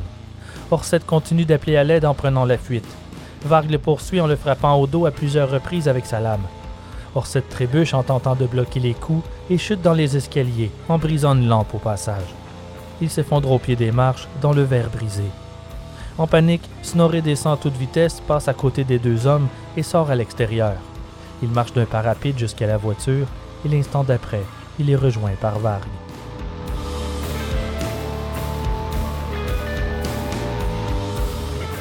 [0.71, 2.87] Orset continue d'appeler à l'aide en prenant la fuite.
[3.45, 6.41] Varg le poursuit en le frappant au dos à plusieurs reprises avec sa lame.
[7.13, 11.35] Orset trébuche en tentant de bloquer les coups et chute dans les escaliers, en brisant
[11.35, 12.33] une lampe au passage.
[13.01, 15.23] Il s'effondre au pied des marches, dans le verre brisé.
[16.17, 19.47] En panique, Snorri descend à toute vitesse, passe à côté des deux hommes
[19.77, 20.75] et sort à l'extérieur.
[21.43, 23.27] Il marche d'un pas rapide jusqu'à la voiture
[23.65, 24.43] et l'instant d'après,
[24.79, 25.83] il est rejoint par Varg.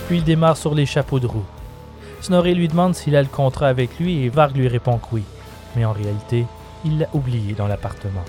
[0.06, 1.44] Puis il démarre sur les chapeaux de roue.
[2.20, 5.22] Snorri lui demande s'il a le contrat avec lui et Varg lui répond que oui,
[5.76, 6.46] mais en réalité,
[6.84, 8.24] il l'a oublié dans l'appartement.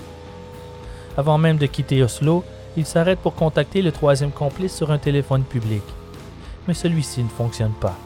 [1.16, 2.44] Avant même de quitter Oslo,
[2.76, 5.82] il s'arrête pour contacter le troisième complice sur un téléphone public.
[6.68, 7.96] Mais celui-ci ne fonctionne pas.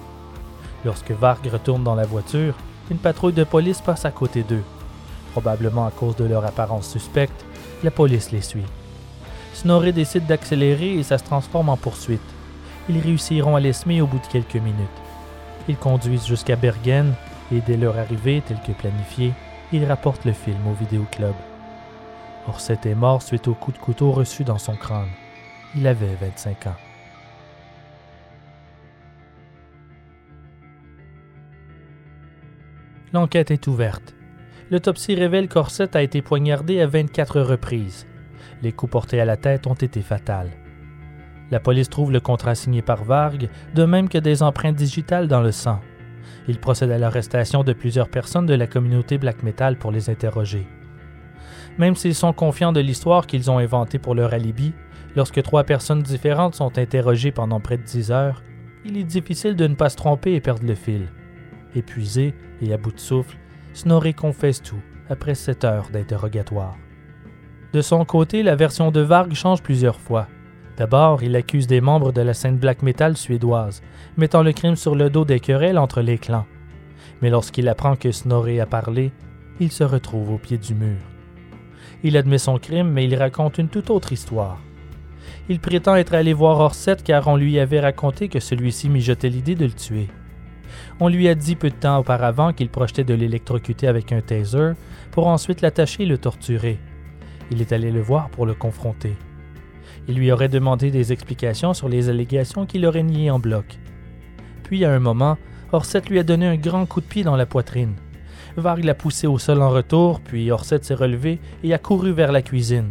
[0.84, 2.54] Lorsque Varg retourne dans la voiture,
[2.90, 4.62] une patrouille de police passe à côté d'eux.
[5.32, 7.44] Probablement à cause de leur apparence suspecte,
[7.82, 8.64] la police les suit.
[9.54, 12.20] Snorri décide d'accélérer et ça se transforme en poursuite.
[12.90, 14.88] Ils réussiront à les semer au bout de quelques minutes.
[15.68, 17.14] Ils conduisent jusqu'à Bergen
[17.52, 19.32] et dès leur arrivée, tel que planifié,
[19.72, 21.34] ils rapportent le film au vidéoclub.
[22.48, 25.10] Orset est mort suite au coup de couteau reçu dans son crâne.
[25.76, 26.76] Il avait 25 ans.
[33.12, 34.16] L'enquête est ouverte.
[34.72, 38.08] L'autopsie révèle qu'Orset a été poignardé à 24 reprises.
[38.62, 40.50] Les coups portés à la tête ont été fatals.
[41.50, 45.42] La police trouve le contrat signé par Varg, de même que des empreintes digitales dans
[45.42, 45.80] le sang.
[46.48, 50.66] Il procède à l'arrestation de plusieurs personnes de la communauté black metal pour les interroger.
[51.78, 54.72] Même s'ils sont confiants de l'histoire qu'ils ont inventée pour leur alibi,
[55.16, 58.42] lorsque trois personnes différentes sont interrogées pendant près de dix heures,
[58.84, 61.08] il est difficile de ne pas se tromper et perdre le fil.
[61.74, 63.36] Épuisé et à bout de souffle,
[63.74, 66.76] Snorri confesse tout après sept heures d'interrogatoire.
[67.72, 70.26] De son côté, la version de Varg change plusieurs fois.
[70.76, 73.82] D'abord, il accuse des membres de la scène black metal suédoise,
[74.16, 76.46] mettant le crime sur le dos des querelles entre les clans.
[77.22, 79.12] Mais lorsqu'il apprend que Snorri a parlé,
[79.60, 80.96] il se retrouve au pied du mur.
[82.02, 84.58] Il admet son crime, mais il raconte une toute autre histoire.
[85.48, 89.54] Il prétend être allé voir Orset car on lui avait raconté que celui-ci mijotait l'idée
[89.54, 90.08] de le tuer.
[90.98, 94.72] On lui a dit peu de temps auparavant qu'il projetait de l'électrocuter avec un taser
[95.10, 96.78] pour ensuite l'attacher et le torturer.
[97.50, 99.16] Il est allé le voir pour le confronter.
[100.10, 103.78] Lui aurait demandé des explications sur les allégations qu'il aurait niées en bloc.
[104.64, 105.38] Puis, à un moment,
[105.72, 107.94] Orset lui a donné un grand coup de pied dans la poitrine.
[108.56, 112.32] Varg l'a poussé au sol en retour, puis Orset s'est relevé et a couru vers
[112.32, 112.90] la cuisine.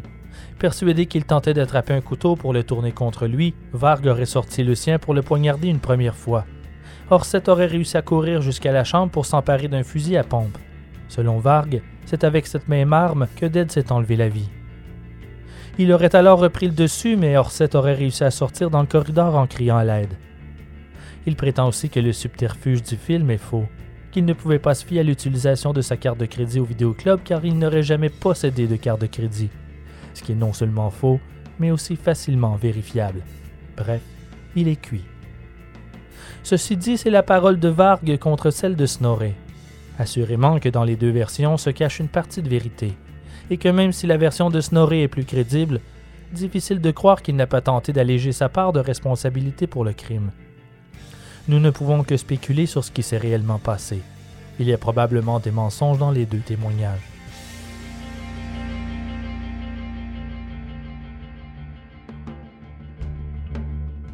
[0.59, 4.75] Persuadé qu'il tentait d'attraper un couteau pour le tourner contre lui, Varg aurait sorti le
[4.75, 6.45] sien pour le poignarder une première fois.
[7.09, 10.57] Orset aurait réussi à courir jusqu'à la chambre pour s'emparer d'un fusil à pompe.
[11.09, 14.49] Selon Varg, c'est avec cette même arme que Dead s'est enlevé la vie.
[15.81, 19.35] Il aurait alors repris le dessus, mais Orset aurait réussi à sortir dans le corridor
[19.35, 20.13] en criant à l'aide.
[21.25, 23.65] Il prétend aussi que le subterfuge du film est faux.
[24.11, 27.21] qu'il ne pouvait pas se fier à l'utilisation de sa carte de crédit au vidéoclub
[27.23, 29.49] car il n'aurait jamais possédé de carte de crédit,
[30.15, 31.19] ce qui est non seulement faux,
[31.59, 33.21] mais aussi facilement vérifiable.
[33.77, 34.01] Bref,
[34.55, 35.05] il est cuit.
[36.43, 39.35] Ceci dit, c'est la parole de Varg contre celle de Snorre.
[39.97, 42.97] Assurément que dans les deux versions se cache une partie de vérité,
[43.49, 45.81] et que même si la version de Snorre est plus crédible,
[46.31, 50.31] difficile de croire qu'il n'a pas tenté d'alléger sa part de responsabilité pour le crime.
[51.47, 54.01] Nous ne pouvons que spéculer sur ce qui s'est réellement passé.
[54.59, 56.99] Il y a probablement des mensonges dans les deux témoignages.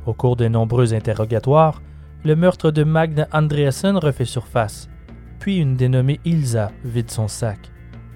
[0.06, 1.82] Au cours de nombreux interrogatoires,
[2.24, 4.88] le meurtre de Magne Andreasen refait surface,
[5.40, 7.72] puis une dénommée Ilsa vide son sac.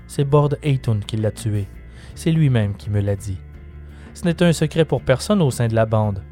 [0.09, 1.67] C'est Bord Eyton qui l'a tué.
[2.15, 3.37] C'est lui-même qui me l'a dit.
[4.15, 6.23] Ce n'est un secret pour personne au sein de la bande.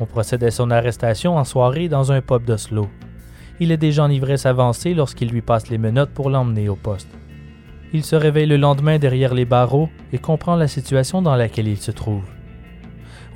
[0.00, 2.88] On procède à son arrestation en soirée dans un pub d'Oslo.
[3.60, 7.08] Il est déjà en ivresse avancée lorsqu'il lui passe les menottes pour l'emmener au poste.
[7.92, 11.78] Il se réveille le lendemain derrière les barreaux et comprend la situation dans laquelle il
[11.78, 12.24] se trouve.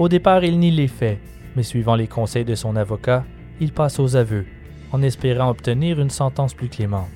[0.00, 1.20] Au départ, il nie les faits,
[1.55, 3.24] mais suivant les conseils de son avocat,
[3.60, 4.46] il passe aux aveux,
[4.90, 7.06] en espérant obtenir une sentence plus clémente.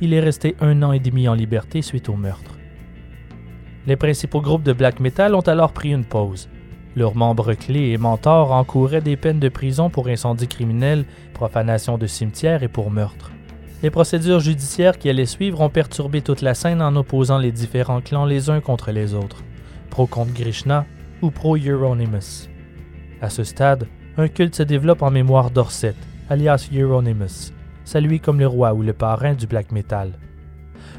[0.00, 2.56] Il est resté un an et demi en liberté suite au meurtre.
[3.86, 6.48] Les principaux groupes de black metal ont alors pris une pause.
[6.94, 11.04] Leurs membres clés et mentors encouraient des peines de prison pour incendie criminel,
[11.34, 13.32] profanation de cimetière et pour meurtre.
[13.82, 18.00] Les procédures judiciaires qui allaient suivre ont perturbé toute la scène en opposant les différents
[18.00, 19.44] clans les uns contre les autres,
[19.90, 20.84] pro contre Krishna
[21.22, 22.48] ou pro Euronymous.
[23.20, 25.94] À ce stade, un culte se développe en mémoire d'Orset,
[26.28, 27.52] alias Euronymous,
[27.88, 30.12] salué comme le roi ou le parrain du black metal.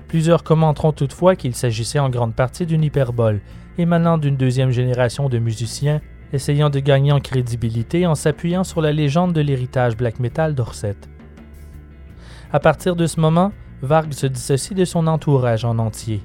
[0.07, 3.41] Plusieurs commenteront toutefois qu'il s'agissait en grande partie d'une hyperbole
[3.77, 6.01] émanant d'une deuxième génération de musiciens
[6.33, 10.97] essayant de gagner en crédibilité en s'appuyant sur la légende de l'héritage black metal d'Orset.
[12.51, 13.51] À partir de ce moment,
[13.83, 16.21] Varg se dissocie de son entourage en entier.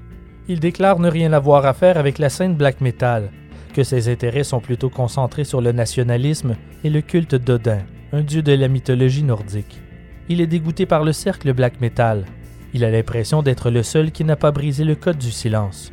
[0.49, 3.31] Il déclare ne rien avoir à faire avec la scène black metal,
[3.75, 7.83] que ses intérêts sont plutôt concentrés sur le nationalisme et le culte d'Odin,
[8.13, 9.84] un dieu de la mythologie nordique.
[10.29, 12.25] Il est dégoûté par le cercle black metal.
[12.73, 15.93] Il a l'impression d'être le seul qui n'a pas brisé le code du silence.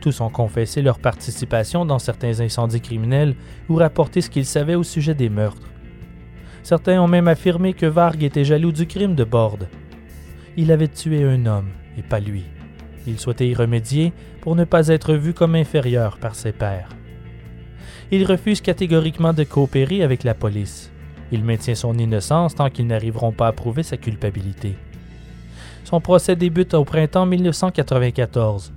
[0.00, 3.36] Tous ont confessé leur participation dans certains incendies criminels
[3.68, 5.70] ou rapporté ce qu'ils savaient au sujet des meurtres.
[6.64, 9.58] Certains ont même affirmé que Varg était jaloux du crime de Bord.
[10.56, 12.44] Il avait tué un homme, et pas lui.
[13.06, 16.90] Il souhaitait y remédier pour ne pas être vu comme inférieur par ses pairs.
[18.10, 20.91] Il refuse catégoriquement de coopérer avec la police.
[21.32, 24.76] Il maintient son innocence tant qu'ils n'arriveront pas à prouver sa culpabilité.
[25.82, 28.72] Son procès débute au printemps 1994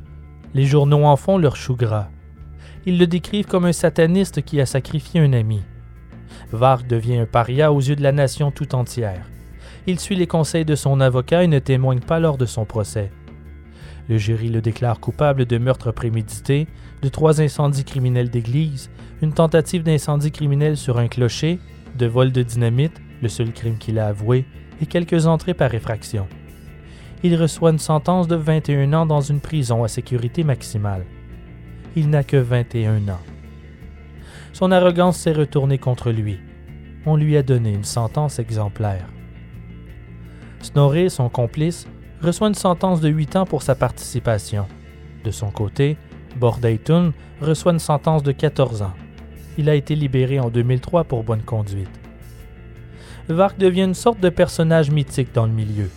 [0.55, 2.07] les journaux en font leur chou gras.
[2.85, 5.61] Ils le décrivent comme un sataniste qui a sacrifié un ami.
[6.53, 9.29] Varg devient un paria aux yeux de la nation tout entière.
[9.85, 13.11] Il suit les conseils de son avocat et ne témoigne pas lors de son procès.
[14.07, 16.67] Le jury le déclare coupable de meurtre prémédité,
[17.01, 18.89] de trois incendies criminels d'église,
[19.21, 21.59] une tentative d'incendie criminel sur un clocher,
[21.95, 24.45] de vol de dynamite, le seul crime qu'il a avoué,
[24.81, 26.27] et quelques entrées par effraction
[27.25, 31.05] il reçoit une sentence de 21 ans dans une prison à sécurité maximale.
[31.95, 33.21] Il n'a que 21 ans.
[34.53, 36.39] Son arrogance s'est retournée contre lui.
[37.07, 39.07] On lui a donné une sentence exemplaire.
[40.61, 41.87] Snorri, son complice,
[42.21, 44.67] reçoit une sentence de 8 ans pour sa participation.
[45.23, 45.97] De son côté,
[46.37, 47.11] Bordaytun
[47.41, 48.93] reçoit une sentence de 14 ans.
[49.57, 51.89] Il a été libéré en 2003 pour bonne conduite.
[53.29, 55.89] Vark devient une sorte de personnage mythique dans le milieu.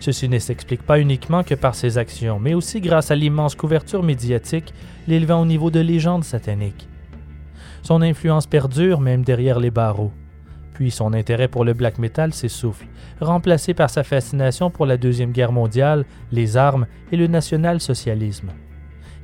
[0.00, 4.02] Ceci ne s'explique pas uniquement que par ses actions, mais aussi grâce à l'immense couverture
[4.02, 4.74] médiatique
[5.06, 6.88] l'élevant au niveau de légende satanique.
[7.82, 10.12] Son influence perdure même derrière les barreaux.
[10.72, 12.86] Puis son intérêt pour le black metal s'essouffle,
[13.20, 18.50] remplacé par sa fascination pour la Deuxième Guerre mondiale, les armes et le national-socialisme.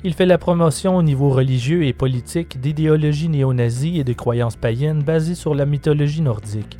[0.03, 5.03] Il fait la promotion au niveau religieux et politique d'idéologies néo-nazies et de croyances païennes
[5.03, 6.79] basées sur la mythologie nordique.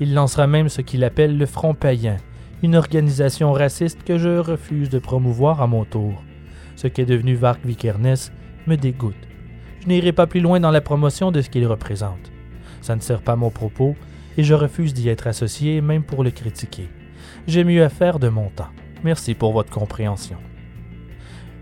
[0.00, 2.18] Il lancera même ce qu'il appelle le Front païen,
[2.62, 6.22] une organisation raciste que je refuse de promouvoir à mon tour.
[6.76, 8.30] Ce qu'est devenu Vark Vikernes
[8.66, 9.14] me dégoûte.
[9.80, 12.30] Je n'irai pas plus loin dans la promotion de ce qu'il représente.
[12.82, 13.96] Ça ne sert pas mon propos
[14.36, 16.90] et je refuse d'y être associé même pour le critiquer.
[17.46, 18.68] J'ai mieux à faire de mon temps.
[19.04, 20.36] Merci pour votre compréhension.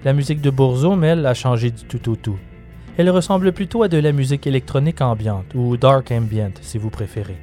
[0.04, 2.38] La musique de Bourzeau, elle, a changé du tout au tout.
[2.98, 7.38] Elle ressemble plutôt à de la musique électronique ambiante ou dark ambient si vous préférez.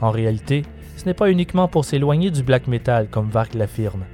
[0.00, 0.62] En réalité,
[0.96, 4.04] ce n'est pas uniquement pour s'éloigner du black metal comme Vark l'affirme.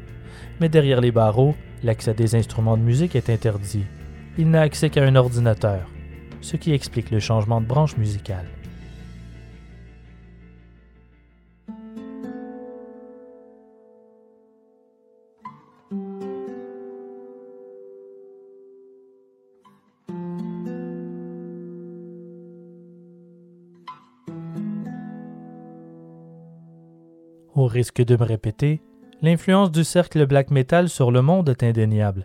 [0.58, 1.54] Mais derrière les barreaux,
[1.84, 3.84] l'accès des instruments de musique est interdit.
[4.38, 5.86] Il n'a accès qu'à un ordinateur,
[6.40, 8.46] ce qui explique le changement de branche musicale.
[27.66, 28.80] Au risque de me répéter,
[29.22, 32.24] l'influence du cercle black metal sur le monde est indéniable.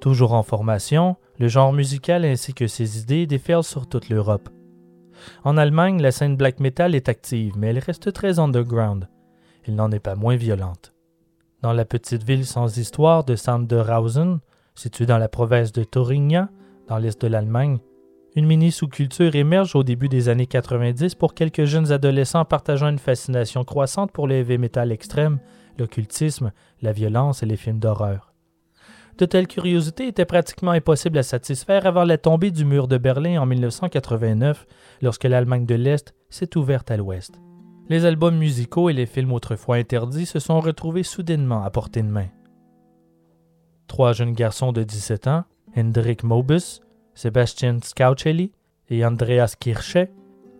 [0.00, 4.48] Toujours en formation, le genre musical ainsi que ses idées déferlent sur toute l'Europe.
[5.44, 9.08] En Allemagne, la scène black metal est active, mais elle reste très underground.
[9.68, 10.94] Elle n'en est pas moins violente.
[11.62, 14.40] Dans la petite ville sans histoire de Sanderhausen,
[14.74, 16.48] située dans la province de Thuringia,
[16.88, 17.78] dans l'est de l'Allemagne,
[18.36, 22.98] une mini sous-culture émerge au début des années 90 pour quelques jeunes adolescents partageant une
[22.98, 25.40] fascination croissante pour le heavy metal extrême,
[25.78, 28.32] l'occultisme, la violence et les films d'horreur.
[29.18, 33.42] De telles curiosités étaient pratiquement impossibles à satisfaire avant la tombée du mur de Berlin
[33.42, 34.66] en 1989,
[35.02, 37.40] lorsque l'Allemagne de l'Est s'est ouverte à l'Ouest.
[37.88, 42.08] Les albums musicaux et les films autrefois interdits se sont retrouvés soudainement à portée de
[42.08, 42.28] main.
[43.88, 45.44] Trois jeunes garçons de 17 ans,
[45.76, 46.80] Hendrik Mobus,
[47.20, 48.50] Sébastien Scaucelli
[48.88, 49.98] et Andreas Kirche,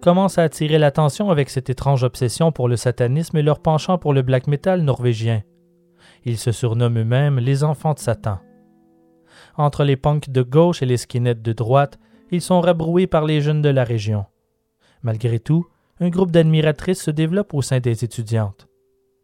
[0.02, 4.12] commencent à attirer l'attention avec cette étrange obsession pour le satanisme et leur penchant pour
[4.12, 5.42] le black metal norvégien.
[6.26, 8.40] Ils se surnomment eux-mêmes les enfants de Satan.
[9.56, 11.98] Entre les punks de gauche et les skinheads de droite,
[12.30, 14.26] ils sont rabroués par les jeunes de la région.
[15.02, 15.66] Malgré tout,
[15.98, 18.68] un groupe d'admiratrices se développe au sein des étudiantes.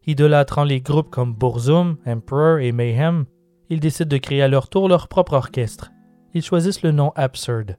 [0.06, 3.26] Idolâtrant les groupes comme Burzum, Emperor et Mayhem,
[3.68, 5.90] ils décident de créer à leur tour leur propre orchestre
[6.36, 7.78] ils choisissent le nom Absurd.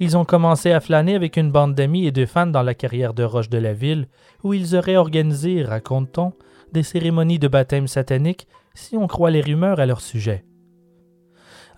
[0.00, 3.14] Ils ont commencé à flâner avec une bande d'amis et de fans dans la carrière
[3.14, 4.08] de roche de la ville,
[4.42, 6.32] où ils auraient organisé, raconte-t-on,
[6.72, 10.44] des cérémonies de baptême satanique si on croit les rumeurs à leur sujet.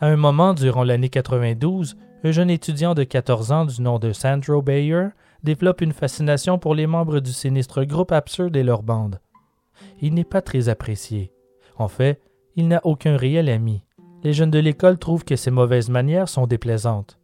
[0.01, 4.12] À un moment, durant l'année 92, un jeune étudiant de 14 ans du nom de
[4.12, 5.09] Sandro Bayer
[5.43, 9.20] développe une fascination pour les membres du sinistre groupe Absurd et leur bande.
[10.01, 11.35] Il n'est pas très apprécié.
[11.77, 12.23] En fait,
[12.55, 13.85] il n'a aucun réel ami
[14.27, 17.20] les jeunes de l'école trouvent que ses mauvaises manières sont déplaisantes.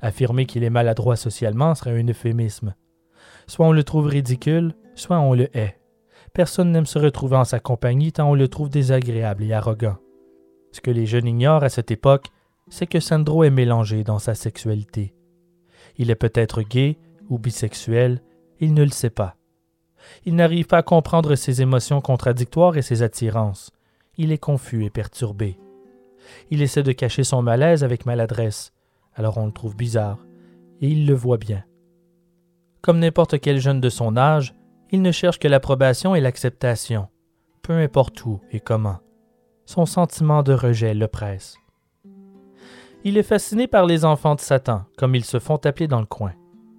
[0.00, 2.74] Affirmer qu'il est maladroit socialement serait un euphémisme.
[3.46, 5.78] Soit on le trouve ridicule, soit on le hait.
[6.32, 9.98] Personne n'aime se retrouver en sa compagnie tant on le trouve désagréable et arrogant.
[10.72, 12.28] Ce que les jeunes ignorent à cette époque,
[12.70, 15.14] c'est que Sandro est mélangé dans sa sexualité.
[15.98, 16.96] Il est peut-être gay
[17.28, 18.22] ou bisexuel,
[18.58, 19.36] il ne le sait pas.
[20.24, 23.70] Il n'arrive pas à comprendre ses émotions contradictoires et ses attirances.
[24.16, 25.58] Il est confus et perturbé.
[26.50, 28.72] Il essaie de cacher son malaise avec maladresse,
[29.14, 30.18] alors on le trouve bizarre,
[30.80, 31.64] et il le voit bien.
[32.82, 34.54] Comme n'importe quel jeune de son âge,
[34.90, 37.08] il ne cherche que l'approbation et l'acceptation,
[37.62, 38.98] peu importe où et comment.
[39.64, 41.56] Son sentiment de rejet le presse.
[43.02, 46.06] Il est fasciné par les enfants de Satan, comme ils se font appeler dans le
[46.06, 46.32] coin.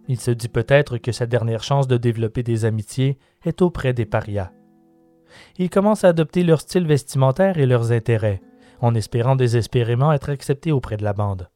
[0.08, 4.06] Il se dit peut-être que sa dernière chance de développer des amitiés est auprès des
[4.06, 4.52] parias.
[5.58, 8.42] Il commence à adopter leur style vestimentaire et leurs intérêts,
[8.82, 11.50] en espérant désespérément être accepté auprès de la bande.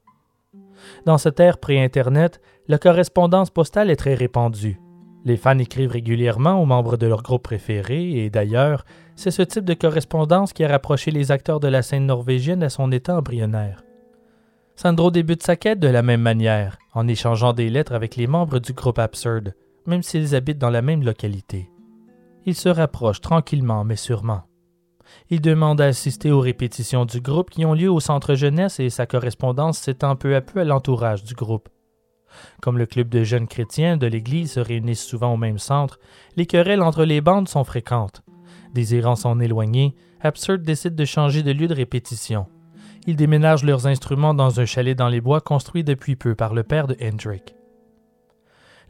[1.05, 4.79] Dans cette ère pré-Internet, la correspondance postale est très répandue.
[5.23, 8.85] Les fans écrivent régulièrement aux membres de leur groupe préféré, et d'ailleurs,
[9.15, 12.69] c'est ce type de correspondance qui a rapproché les acteurs de la scène norvégienne à
[12.69, 13.83] son état embryonnaire.
[14.75, 18.59] Sandro débute sa quête de la même manière, en échangeant des lettres avec les membres
[18.59, 19.53] du groupe Absurde,
[19.85, 21.69] même s'ils habitent dans la même localité.
[22.45, 24.41] Il se rapproche tranquillement mais sûrement.
[25.29, 28.89] Il demande à assister aux répétitions du groupe qui ont lieu au centre jeunesse et
[28.89, 31.69] sa correspondance s'étend peu à peu à l'entourage du groupe.
[32.61, 35.99] Comme le club de jeunes chrétiens de l'Église se réunissent souvent au même centre,
[36.37, 38.23] les querelles entre les bandes sont fréquentes.
[38.73, 42.47] Désirant s'en éloigner, Absurd décide de changer de lieu de répétition.
[43.07, 46.63] Ils déménagent leurs instruments dans un chalet dans les bois construit depuis peu par le
[46.63, 47.55] père de Hendrik.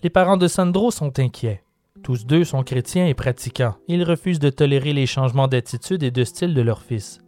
[0.03, 1.63] Les parents de Sandro sont inquiets.
[2.03, 3.75] Tous deux sont chrétiens et pratiquants.
[3.87, 7.19] Ils refusent de tolérer les changements d'attitude et de style de leur fils.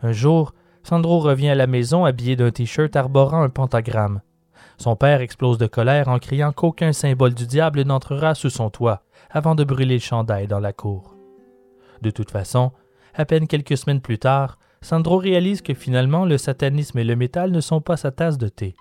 [0.00, 0.54] Un jour,
[0.84, 4.20] Sandro revient à la maison habillé d'un t-shirt arborant un pentagramme.
[4.78, 9.02] Son père explose de colère en criant qu'aucun symbole du diable n'entrera sous son toit,
[9.30, 11.16] avant de brûler le chandail dans la cour.
[12.02, 12.72] De toute façon,
[13.14, 17.50] à peine quelques semaines plus tard, Sandro réalise que finalement le satanisme et le métal
[17.50, 18.76] ne sont pas sa tasse de thé,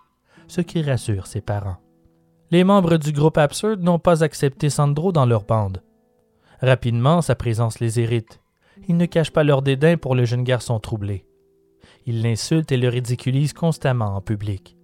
[0.47, 1.77] ce qui rassure ses parents.
[2.51, 5.81] Les membres du groupe Absurde n'ont pas accepté Sandro dans leur bande.
[6.61, 8.39] Rapidement, sa présence les hérite.
[8.87, 11.25] Ils ne cachent pas leur dédain pour le jeune garçon troublé.
[12.05, 14.77] Ils l'insultent et le ridiculisent constamment en public.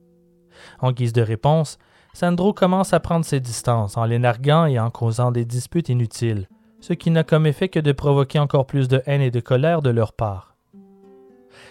[0.80, 1.78] En guise de réponse,
[2.14, 6.48] Sandro commence à prendre ses distances en les narguant et en causant des disputes inutiles,
[6.80, 9.84] ce qui n'a comme effet que de provoquer encore plus de haine et de colère
[9.84, 10.56] de leur part.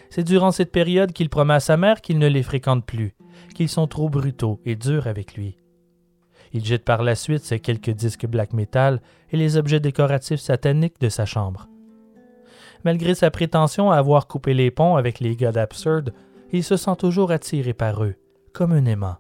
[0.09, 3.15] C'est durant cette période qu'il promet à sa mère qu'il ne les fréquente plus,
[3.55, 5.60] qu'ils sont trop brutaux et durs avec lui.
[6.52, 9.01] Il jette par la suite ses quelques disques black metal
[9.31, 11.68] et les objets décoratifs sataniques de sa chambre.
[12.85, 16.12] Malgré sa prétention à avoir coupé les ponts avec les gars d'absurde,
[16.52, 18.14] il se sent toujours attiré par eux,
[18.52, 19.16] comme un aimant.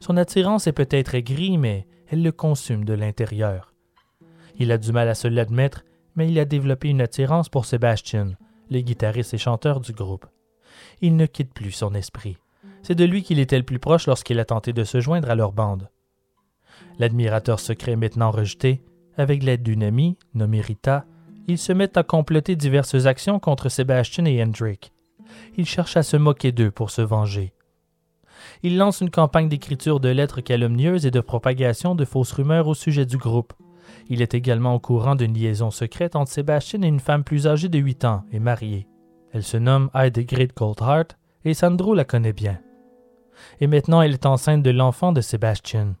[0.00, 3.72] Son attirance est peut-être aigrie, mais elle le consume de l'intérieur.
[4.58, 5.84] Il a du mal à se l'admettre,
[6.14, 8.32] mais il a développé une attirance pour Sebastian,
[8.70, 10.26] le guitariste et chanteur du groupe.
[11.00, 12.36] Il ne quitte plus son esprit.
[12.82, 15.34] C'est de lui qu'il était le plus proche lorsqu'il a tenté de se joindre à
[15.34, 15.88] leur bande.
[16.98, 18.82] L'admirateur secret maintenant rejeté,
[19.16, 21.04] avec l'aide d'une amie, nommée Rita,
[21.48, 24.92] ils se mettent à comploter diverses actions contre Sebastian et Hendrik.
[25.56, 27.52] Ils cherchent à se moquer d'eux pour se venger.
[28.62, 32.74] Ils lancent une campagne d'écriture de lettres calomnieuses et de propagation de fausses rumeurs au
[32.74, 33.52] sujet du groupe.
[34.08, 37.68] Il est également au courant d'une liaison secrète entre Sebastian et une femme plus âgée
[37.68, 38.86] de 8 ans et mariée.
[39.32, 42.58] Elle se nomme Heidegrid Goldhart et Sandro la connaît bien.
[43.60, 45.94] Et maintenant elle est enceinte de l'enfant de Sebastian.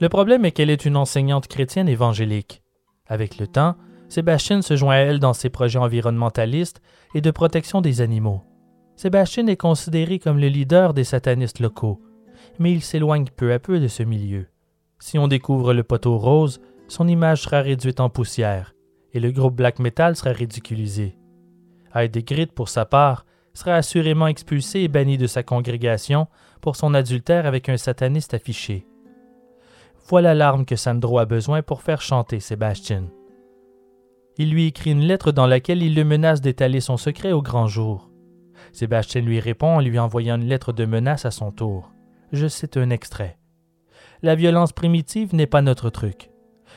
[0.00, 2.62] Le problème est qu'elle est une enseignante chrétienne évangélique.
[3.06, 3.76] Avec le temps,
[4.08, 6.80] Sébastien se joint à elle dans ses projets environnementalistes
[7.14, 8.42] et de protection des animaux.
[8.96, 12.00] Sébastien est considéré comme le leader des satanistes locaux,
[12.58, 14.46] mais il s'éloigne peu à peu de ce milieu.
[14.98, 18.74] Si on découvre le poteau rose, son image sera réduite en poussière,
[19.12, 21.16] et le groupe black metal sera ridiculisé.
[21.94, 26.26] Heidegrid, pour sa part, sera assurément expulsé et banni de sa congrégation
[26.60, 28.86] pour son adultère avec un sataniste affiché.
[30.06, 33.04] Voilà l'arme que Sandro a besoin pour faire chanter Sébastien.
[34.36, 37.68] Il lui écrit une lettre dans laquelle il le menace d'étaler son secret au grand
[37.68, 38.10] jour.
[38.72, 41.90] Sébastien lui répond en lui envoyant une lettre de menace à son tour.
[42.32, 43.38] Je cite un extrait.
[44.22, 46.30] La violence primitive n'est pas notre truc.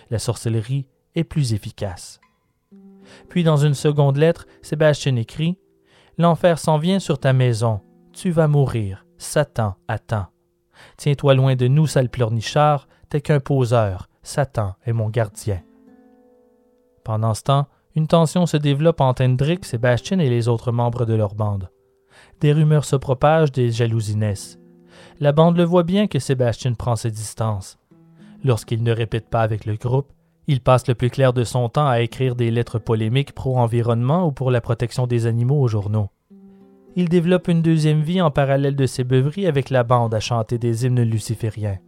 [0.10, 2.22] La sorcellerie est plus efficace.
[3.28, 5.58] Puis dans une seconde lettre, Sébastien écrit
[6.18, 7.82] L'enfer s'en vient sur ta maison.
[8.14, 9.06] Tu vas mourir.
[9.18, 10.28] Satan attend.
[10.98, 14.10] Tiens-toi loin de nous, sale pleurnichard, t'es qu'un poseur.
[14.24, 15.62] Satan est mon gardien.
[17.04, 21.14] Pendant ce temps, une tension se développe entre Hendrik, Sébastien et les autres membres de
[21.14, 21.70] leur bande.
[22.42, 24.60] Des rumeurs se propagent, des jalousies naissent.
[25.20, 27.80] La bande le voit bien que Sébastien prend ses distances.
[28.44, 30.12] Lorsqu'il ne répète pas avec le groupe,
[30.48, 34.32] il passe le plus clair de son temps à écrire des lettres polémiques pro-environnement ou
[34.32, 36.10] pour la protection des animaux aux journaux.
[36.96, 40.58] Il développe une deuxième vie en parallèle de ses beuveries avec la bande à chanter
[40.58, 41.80] des hymnes lucifériens.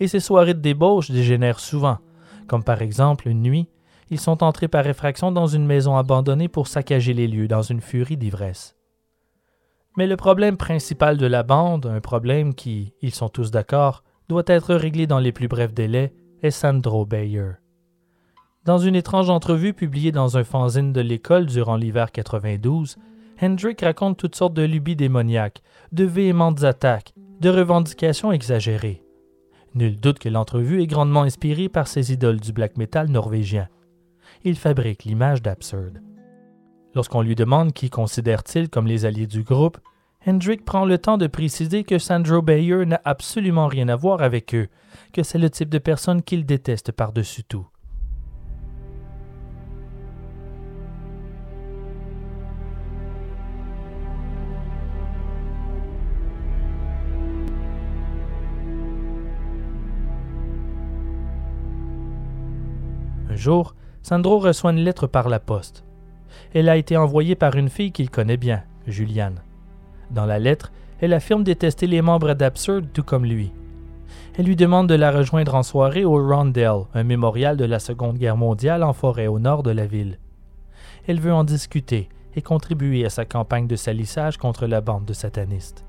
[0.00, 1.98] Et ses soirées de débauche dégénèrent souvent,
[2.46, 3.68] comme par exemple une nuit,
[4.10, 7.80] ils sont entrés par effraction dans une maison abandonnée pour saccager les lieux dans une
[7.80, 8.76] furie d'ivresse.
[9.96, 14.42] Mais le problème principal de la bande, un problème qui, ils sont tous d'accord, doit
[14.46, 16.12] être réglé dans les plus brefs délais,
[16.42, 17.52] est Sandro Bayer.
[18.64, 22.96] Dans une étrange entrevue publiée dans un fanzine de l'école durant l'hiver 92,
[23.40, 25.62] Hendrick raconte toutes sortes de lubies démoniaques,
[25.92, 29.03] de véhémentes attaques, de revendications exagérées.
[29.74, 33.68] Nul doute que l'entrevue est grandement inspirée par ses idoles du black metal norvégien.
[34.44, 36.00] Il fabrique l'image d'absurde.
[36.94, 39.78] Lorsqu'on lui demande qui considère-t-il comme les alliés du groupe,
[40.26, 44.54] Hendrick prend le temps de préciser que Sandro Bayer n'a absolument rien à voir avec
[44.54, 44.68] eux,
[45.12, 47.66] que c'est le type de personne qu'il déteste par-dessus tout.
[63.34, 65.82] Un jour, Sandro reçoit une lettre par la poste.
[66.54, 69.42] Elle a été envoyée par une fille qu'il connaît bien, Juliane.
[70.12, 70.70] Dans la lettre,
[71.00, 73.50] elle affirme détester les membres d'Absurde tout comme lui.
[74.38, 78.18] Elle lui demande de la rejoindre en soirée au Rondell, un mémorial de la Seconde
[78.18, 80.20] Guerre mondiale en forêt au nord de la ville.
[81.08, 85.12] Elle veut en discuter et contribuer à sa campagne de salissage contre la bande de
[85.12, 85.84] satanistes.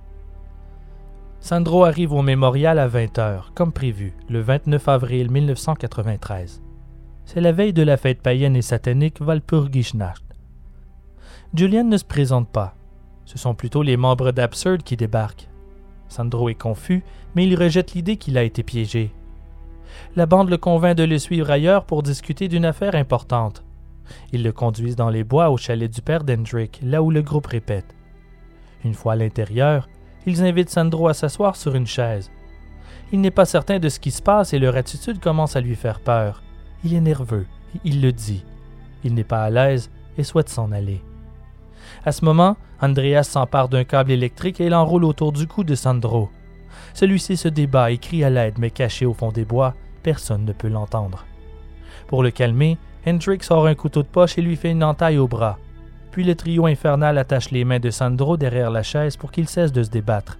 [1.39, 6.64] Sandro arrive au mémorial à 20 h comme prévu, le 29 avril 1993.
[7.25, 10.23] C'est la veille de la fête païenne et satanique Walpurgisnacht.
[11.53, 12.75] Julian ne se présente pas.
[13.25, 15.49] Ce sont plutôt les membres d'Absurde qui débarquent.
[16.07, 17.03] Sandro est confus,
[17.33, 19.11] mais il rejette l'idée qu'il a été piégé.
[20.15, 23.63] La bande le convainc de le suivre ailleurs pour discuter d'une affaire importante.
[24.31, 27.47] Ils le conduisent dans les bois au chalet du père d'Hendrick, là où le groupe
[27.47, 27.95] répète.
[28.83, 29.89] Une fois à l'intérieur,
[30.27, 32.29] ils invitent Sandro à s'asseoir sur une chaise.
[33.11, 35.75] Il n'est pas certain de ce qui se passe et leur attitude commence à lui
[35.75, 36.43] faire peur.
[36.85, 37.47] Il est nerveux,
[37.83, 38.43] il le dit.
[39.03, 39.89] Il n'est pas à l'aise
[40.19, 41.01] et souhaite s'en aller.
[42.05, 46.29] À ce moment, Andreas s'empare d'un câble électrique et l'enroule autour du cou de Sandro.
[46.93, 50.53] Celui-ci se débat et crie à l'aide, mais caché au fond des bois, personne ne
[50.53, 51.25] peut l'entendre.
[52.05, 55.27] Pour le calmer, Hendrik sort un couteau de poche et lui fait une entaille au
[55.27, 55.57] bras.
[56.11, 59.71] Puis le trio infernal attache les mains de Sandro derrière la chaise pour qu'il cesse
[59.71, 60.37] de se débattre.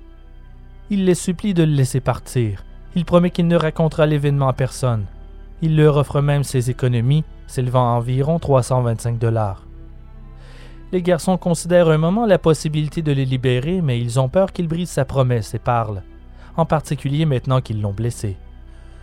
[0.92, 2.64] Il les supplie de le laisser partir.
[2.96, 5.06] Il promet qu'il ne racontera l'événement à personne.
[5.66, 9.66] Il leur offre même ses économies, s'élevant à environ 325 dollars.
[10.92, 14.68] Les garçons considèrent un moment la possibilité de les libérer, mais ils ont peur qu'il
[14.68, 16.04] brise sa promesse et parle,
[16.56, 18.38] en particulier maintenant qu'ils l'ont blessé.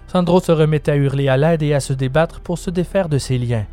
[0.07, 3.19] Sandro se remet à hurler à l'aide et à se débattre pour se défaire de
[3.19, 3.67] ses liens.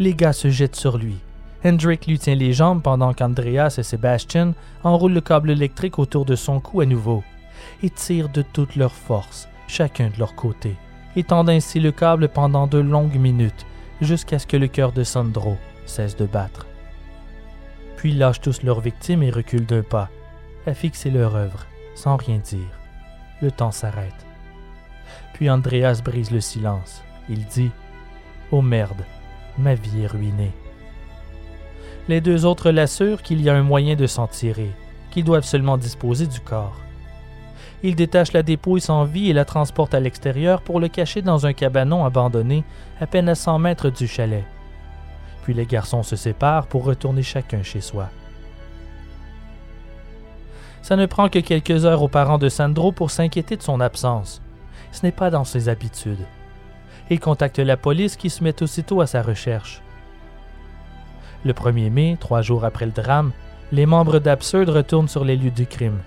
[0.00, 1.18] Les gars se jettent sur lui.
[1.64, 6.34] Hendrik lui tient les jambes pendant qu'Andreas et Sebastian enroulent le câble électrique autour de
[6.34, 7.22] son cou à nouveau
[7.84, 10.74] et tirent de toute leur force, chacun de leur côté,
[11.16, 13.66] étendant ainsi le câble pendant de longues minutes
[14.00, 16.66] jusqu'à ce que le cœur de Sandro cesse de battre.
[17.96, 20.10] Puis lâchent tous leurs victimes et reculent d'un pas,
[20.66, 22.78] à fixer leur œuvre, sans rien dire.
[23.40, 24.26] Le temps s'arrête.
[25.34, 27.02] Puis Andreas brise le silence.
[27.28, 27.70] Il dit
[28.50, 29.04] Oh merde,
[29.58, 30.52] ma vie est ruinée.
[32.08, 34.70] Les deux autres l'assurent qu'il y a un moyen de s'en tirer,
[35.10, 36.83] qu'ils doivent seulement disposer du corps.
[37.86, 41.44] Ils détachent la dépouille sans vie et la transportent à l'extérieur pour le cacher dans
[41.44, 42.64] un cabanon abandonné
[42.98, 44.46] à peine à 100 mètres du chalet.
[45.42, 48.08] Puis les garçons se séparent pour retourner chacun chez soi.
[50.80, 54.40] Ça ne prend que quelques heures aux parents de Sandro pour s'inquiéter de son absence.
[54.90, 56.24] Ce n'est pas dans ses habitudes.
[57.10, 59.82] Il contacte la police qui se met aussitôt à sa recherche.
[61.44, 63.32] Le 1er mai, trois jours après le drame,
[63.72, 66.00] les membres d'Absurde retournent sur les lieux du crime.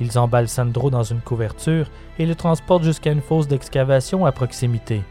[0.00, 5.02] Ils emballent Sandro dans une couverture et le transportent jusqu'à une fosse d'excavation à proximité.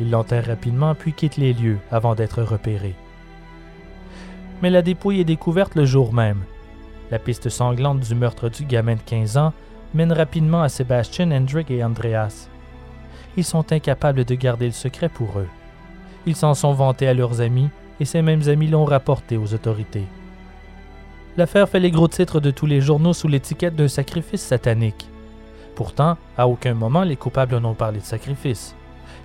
[0.00, 2.94] Ils l'enterrent rapidement puis quittent les lieux avant d'être repérés.
[4.62, 6.42] Mais la dépouille est découverte le jour même.
[7.10, 9.52] La piste sanglante du meurtre du gamin de 15 ans
[9.94, 12.48] mène rapidement à Sébastien, Hendrik et Andreas.
[13.36, 15.48] Ils sont incapables de garder le secret pour eux.
[16.26, 17.68] Ils s'en sont vantés à leurs amis
[18.00, 20.06] et ces mêmes amis l'ont rapporté aux autorités.
[21.36, 25.10] L'affaire fait les gros titres de tous les journaux sous l'étiquette d'un sacrifice satanique.
[25.74, 28.74] Pourtant, à aucun moment les coupables n'ont parlé de sacrifice.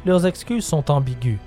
[0.05, 1.39] Leurs excuses sont ambiguës.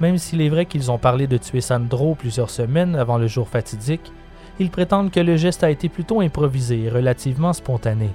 [0.00, 3.48] Même s'il est vrai qu'ils ont parlé de tuer Sandro plusieurs semaines avant le jour
[3.48, 4.10] fatidique,
[4.58, 8.10] ils prétendent que le geste a été plutôt improvisé et relativement spontané.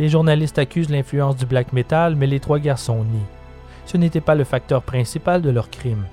[0.00, 3.26] Les journalistes accusent l'influence du black metal, mais les trois garçons nient.
[3.86, 6.04] Ce n'était pas le facteur principal de leur crime.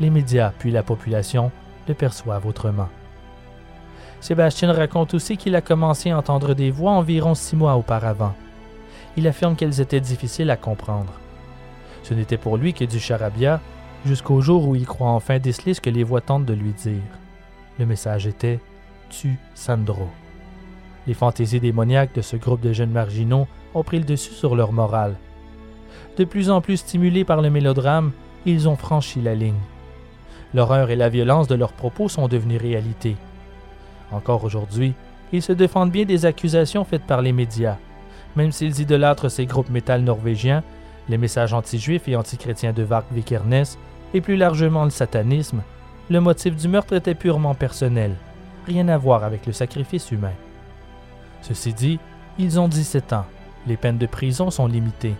[0.00, 1.50] Les médias puis la population
[1.86, 2.88] le perçoivent autrement.
[4.26, 8.34] Sébastien raconte aussi qu'il a commencé à entendre des voix environ six mois auparavant.
[9.16, 11.12] Il affirme qu'elles étaient difficiles à comprendre.
[12.02, 13.60] Ce n'était pour lui que du charabia,
[14.04, 17.04] jusqu'au jour où il croit enfin déceler ce que les voix tentent de lui dire.
[17.78, 18.58] Le message était
[19.10, 20.08] Tu Sandro.
[21.06, 24.72] Les fantaisies démoniaques de ce groupe de jeunes marginaux ont pris le dessus sur leur
[24.72, 25.14] morale.
[26.18, 28.10] De plus en plus stimulés par le mélodrame,
[28.44, 29.62] ils ont franchi la ligne.
[30.52, 33.14] L'horreur et la violence de leurs propos sont devenus réalité.
[34.12, 34.94] Encore aujourd'hui,
[35.32, 37.76] ils se défendent bien des accusations faites par les médias.
[38.36, 40.62] Même s'ils idolâtrent ces groupes métal norvégiens,
[41.08, 43.64] les messages anti-juifs et anti-chrétiens de Varg Vikernes,
[44.14, 45.62] et plus largement le satanisme,
[46.10, 48.14] le motif du meurtre était purement personnel,
[48.66, 50.34] rien à voir avec le sacrifice humain.
[51.42, 51.98] Ceci dit,
[52.38, 53.26] ils ont 17 ans.
[53.66, 55.14] Les peines de prison sont limitées.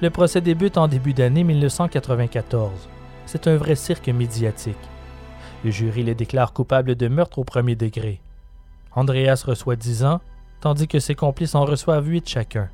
[0.00, 2.70] Le procès débute en début d'année 1994.
[3.26, 4.76] C'est un vrai cirque médiatique.
[5.64, 8.20] Le jury les déclare coupables de meurtre au premier degré.
[8.94, 10.20] Andreas reçoit 10 ans,
[10.60, 12.68] tandis que ses complices en reçoivent 8 chacun.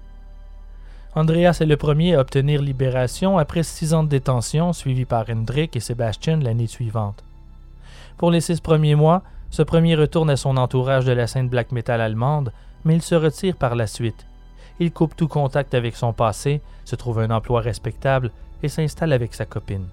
[1.14, 5.76] Andreas est le premier à obtenir libération après six ans de détention, suivi par Hendrik
[5.76, 7.24] et Sébastien l'année suivante.
[8.16, 11.72] Pour les six premiers mois, ce premier retourne à son entourage de la scène black
[11.72, 12.52] metal allemande,
[12.84, 14.26] mais il se retire par la suite.
[14.80, 18.30] Il coupe tout contact avec son passé, se trouve un emploi respectable
[18.62, 19.86] et s'installe avec sa copine.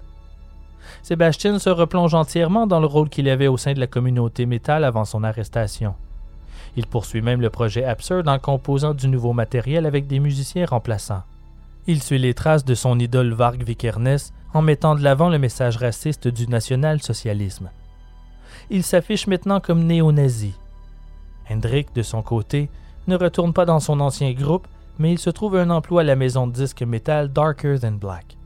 [1.02, 4.84] Sébastien se replonge entièrement dans le rôle qu'il avait au sein de la communauté métal
[4.84, 5.94] avant son arrestation.
[6.76, 11.24] Il poursuit même le projet Absurde en composant du nouveau matériel avec des musiciens remplaçants.
[11.86, 14.18] Il suit les traces de son idole Varg Vikernes
[14.54, 17.70] en mettant de l'avant le message raciste du national-socialisme.
[18.70, 20.54] Il s'affiche maintenant comme néo-nazi.
[21.50, 22.70] Hendrik, de son côté,
[23.06, 26.16] ne retourne pas dans son ancien groupe, mais il se trouve un emploi à la
[26.16, 28.37] maison de disques métal Darker Than Black.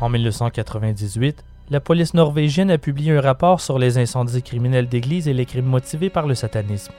[0.00, 5.34] En 1998, la police norvégienne a publié un rapport sur les incendies criminels d'église et
[5.34, 6.92] les crimes motivés par le satanisme.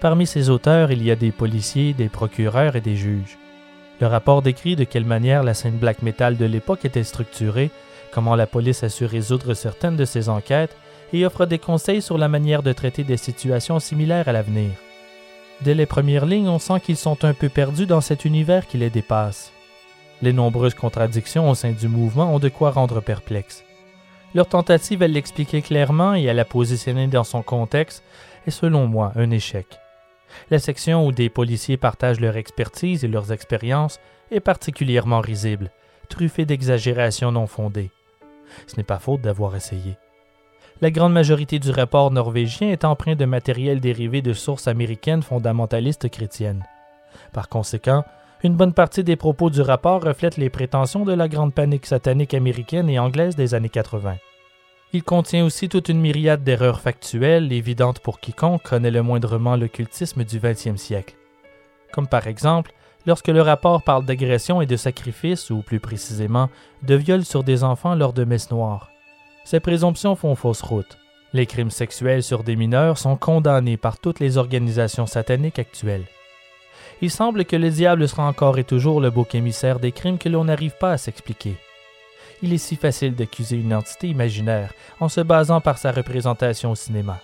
[0.00, 3.38] Parmi ses auteurs, il y a des policiers, des procureurs et des juges.
[4.00, 7.70] Le rapport décrit de quelle manière la scène black metal de l'époque était structurée,
[8.12, 10.76] comment la police a su résoudre certaines de ses enquêtes
[11.12, 14.70] et offre des conseils sur la manière de traiter des situations similaires à l'avenir.
[15.60, 18.78] Dès les premières lignes, on sent qu'ils sont un peu perdus dans cet univers qui
[18.78, 19.52] les dépasse.
[20.22, 23.64] Les nombreuses contradictions au sein du mouvement ont de quoi rendre perplexe.
[24.34, 28.02] Leur tentative à l'expliquer clairement et à la positionner dans son contexte
[28.46, 29.66] est selon moi un échec.
[30.50, 35.70] La section où des policiers partagent leur expertise et leurs expériences est particulièrement risible,
[36.08, 37.90] truffée d'exagérations non fondées.
[38.66, 39.96] Ce n'est pas faute d'avoir essayé.
[40.82, 46.10] La grande majorité du rapport norvégien est empreint de matériel dérivé de sources américaines fondamentalistes
[46.10, 46.64] chrétiennes.
[47.32, 48.04] Par conséquent,
[48.42, 52.34] une bonne partie des propos du rapport reflètent les prétentions de la grande panique satanique
[52.34, 54.16] américaine et anglaise des années 80.
[54.92, 60.24] Il contient aussi toute une myriade d'erreurs factuelles évidentes pour quiconque connaît le moindrement l'occultisme
[60.24, 61.16] du XXe siècle.
[61.92, 62.72] Comme par exemple,
[63.06, 66.50] lorsque le rapport parle d'agression et de sacrifice, ou plus précisément,
[66.82, 68.90] de viol sur des enfants lors de messes noires.
[69.44, 70.98] Ces présomptions font fausse route.
[71.32, 76.04] Les crimes sexuels sur des mineurs sont condamnés par toutes les organisations sataniques actuelles
[77.02, 80.28] il semble que le diable sera encore et toujours le beau émissaire des crimes que
[80.28, 81.56] l'on n'arrive pas à s'expliquer.
[82.42, 86.74] Il est si facile d'accuser une entité imaginaire en se basant par sa représentation au
[86.74, 87.20] cinéma.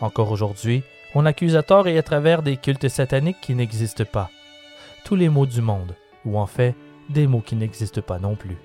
[0.00, 0.82] Encore aujourd'hui,
[1.14, 4.30] on accuse à tort et à travers des cultes sataniques qui n'existent pas.
[5.04, 5.94] Tous les mots du monde,
[6.24, 6.74] ou en fait,
[7.08, 8.56] des mots qui n'existent pas non plus.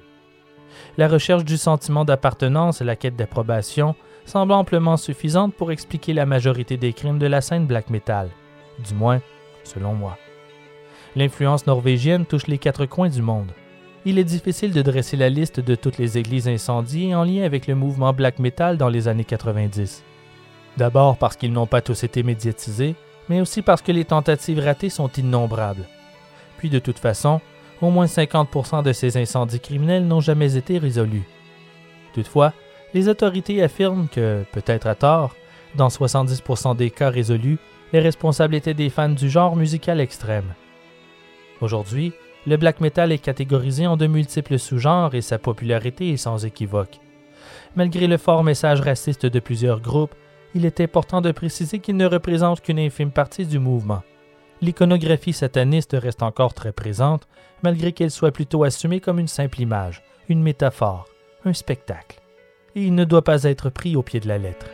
[0.98, 3.96] La recherche du sentiment d'appartenance et la quête d'approbation
[4.26, 8.30] semblent amplement suffisantes pour expliquer la majorité des crimes de la scène black metal,
[8.88, 9.22] du moins
[9.70, 10.18] selon moi.
[11.16, 13.52] L'influence norvégienne touche les quatre coins du monde.
[14.06, 17.68] Il est difficile de dresser la liste de toutes les églises incendiées en lien avec
[17.68, 20.04] le mouvement black metal dans les années 90.
[20.78, 22.96] D'abord parce qu'ils n'ont pas tous été médiatisés,
[23.28, 25.86] mais aussi parce que les tentatives ratées sont innombrables.
[26.58, 27.42] Puis de toute façon,
[27.82, 31.28] au moins 50% de ces incendies criminels n'ont jamais été résolus.
[32.14, 32.54] Toutefois,
[32.94, 35.36] les autorités affirment que, peut-être à tort,
[35.76, 37.60] dans 70% des cas résolus,
[37.94, 40.54] les responsables étaient des fans du genre musical extrême.
[41.62, 42.14] Aujourd'hui,
[42.48, 47.00] le black metal est catégorisé en de multiples sous-genres et sa popularité est sans équivoque.
[47.76, 50.16] Malgré le fort message raciste de plusieurs groupes,
[50.56, 54.02] il est important de préciser qu'il ne représente qu'une infime partie du mouvement.
[54.62, 57.28] L'iconographie sataniste reste encore très présente,
[57.64, 61.08] malgré qu'elle soit plutôt assumée comme une simple image, une métaphore,
[61.46, 62.20] un spectacle.
[62.76, 64.68] Et il ne doit pas être pris au pied de la lettre.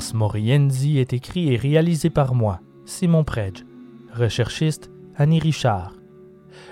[0.00, 3.66] Ars Moriendi est écrit et réalisé par moi, Simon Predge,
[4.14, 5.92] recherchiste Annie Richard.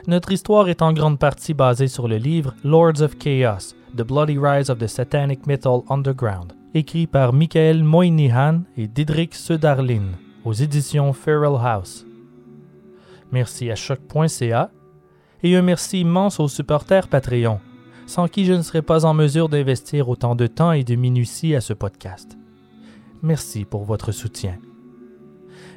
[0.07, 4.39] Notre histoire est en grande partie basée sur le livre Lords of Chaos, The Bloody
[4.39, 10.13] Rise of the Satanic Metal Underground, écrit par Michael Moynihan et Didrik Söderlin
[10.47, 12.07] aux éditions Feral House.
[13.31, 14.71] Merci à choc.ca
[15.43, 17.61] et un merci immense aux supporters Patreon,
[18.07, 21.55] sans qui je ne serais pas en mesure d'investir autant de temps et de minutie
[21.55, 22.38] à ce podcast.
[23.23, 24.59] Merci pour votre soutien.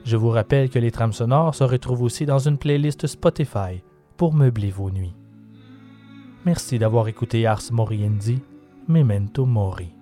[0.06, 3.82] Je vous rappelle que les trames sonores se retrouvent aussi dans une playlist Spotify
[4.16, 5.12] pour meubler vos nuits.
[6.46, 8.40] Merci d'avoir écouté Ars Moriendi,
[8.88, 9.92] Memento Mori.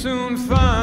[0.00, 0.79] soon find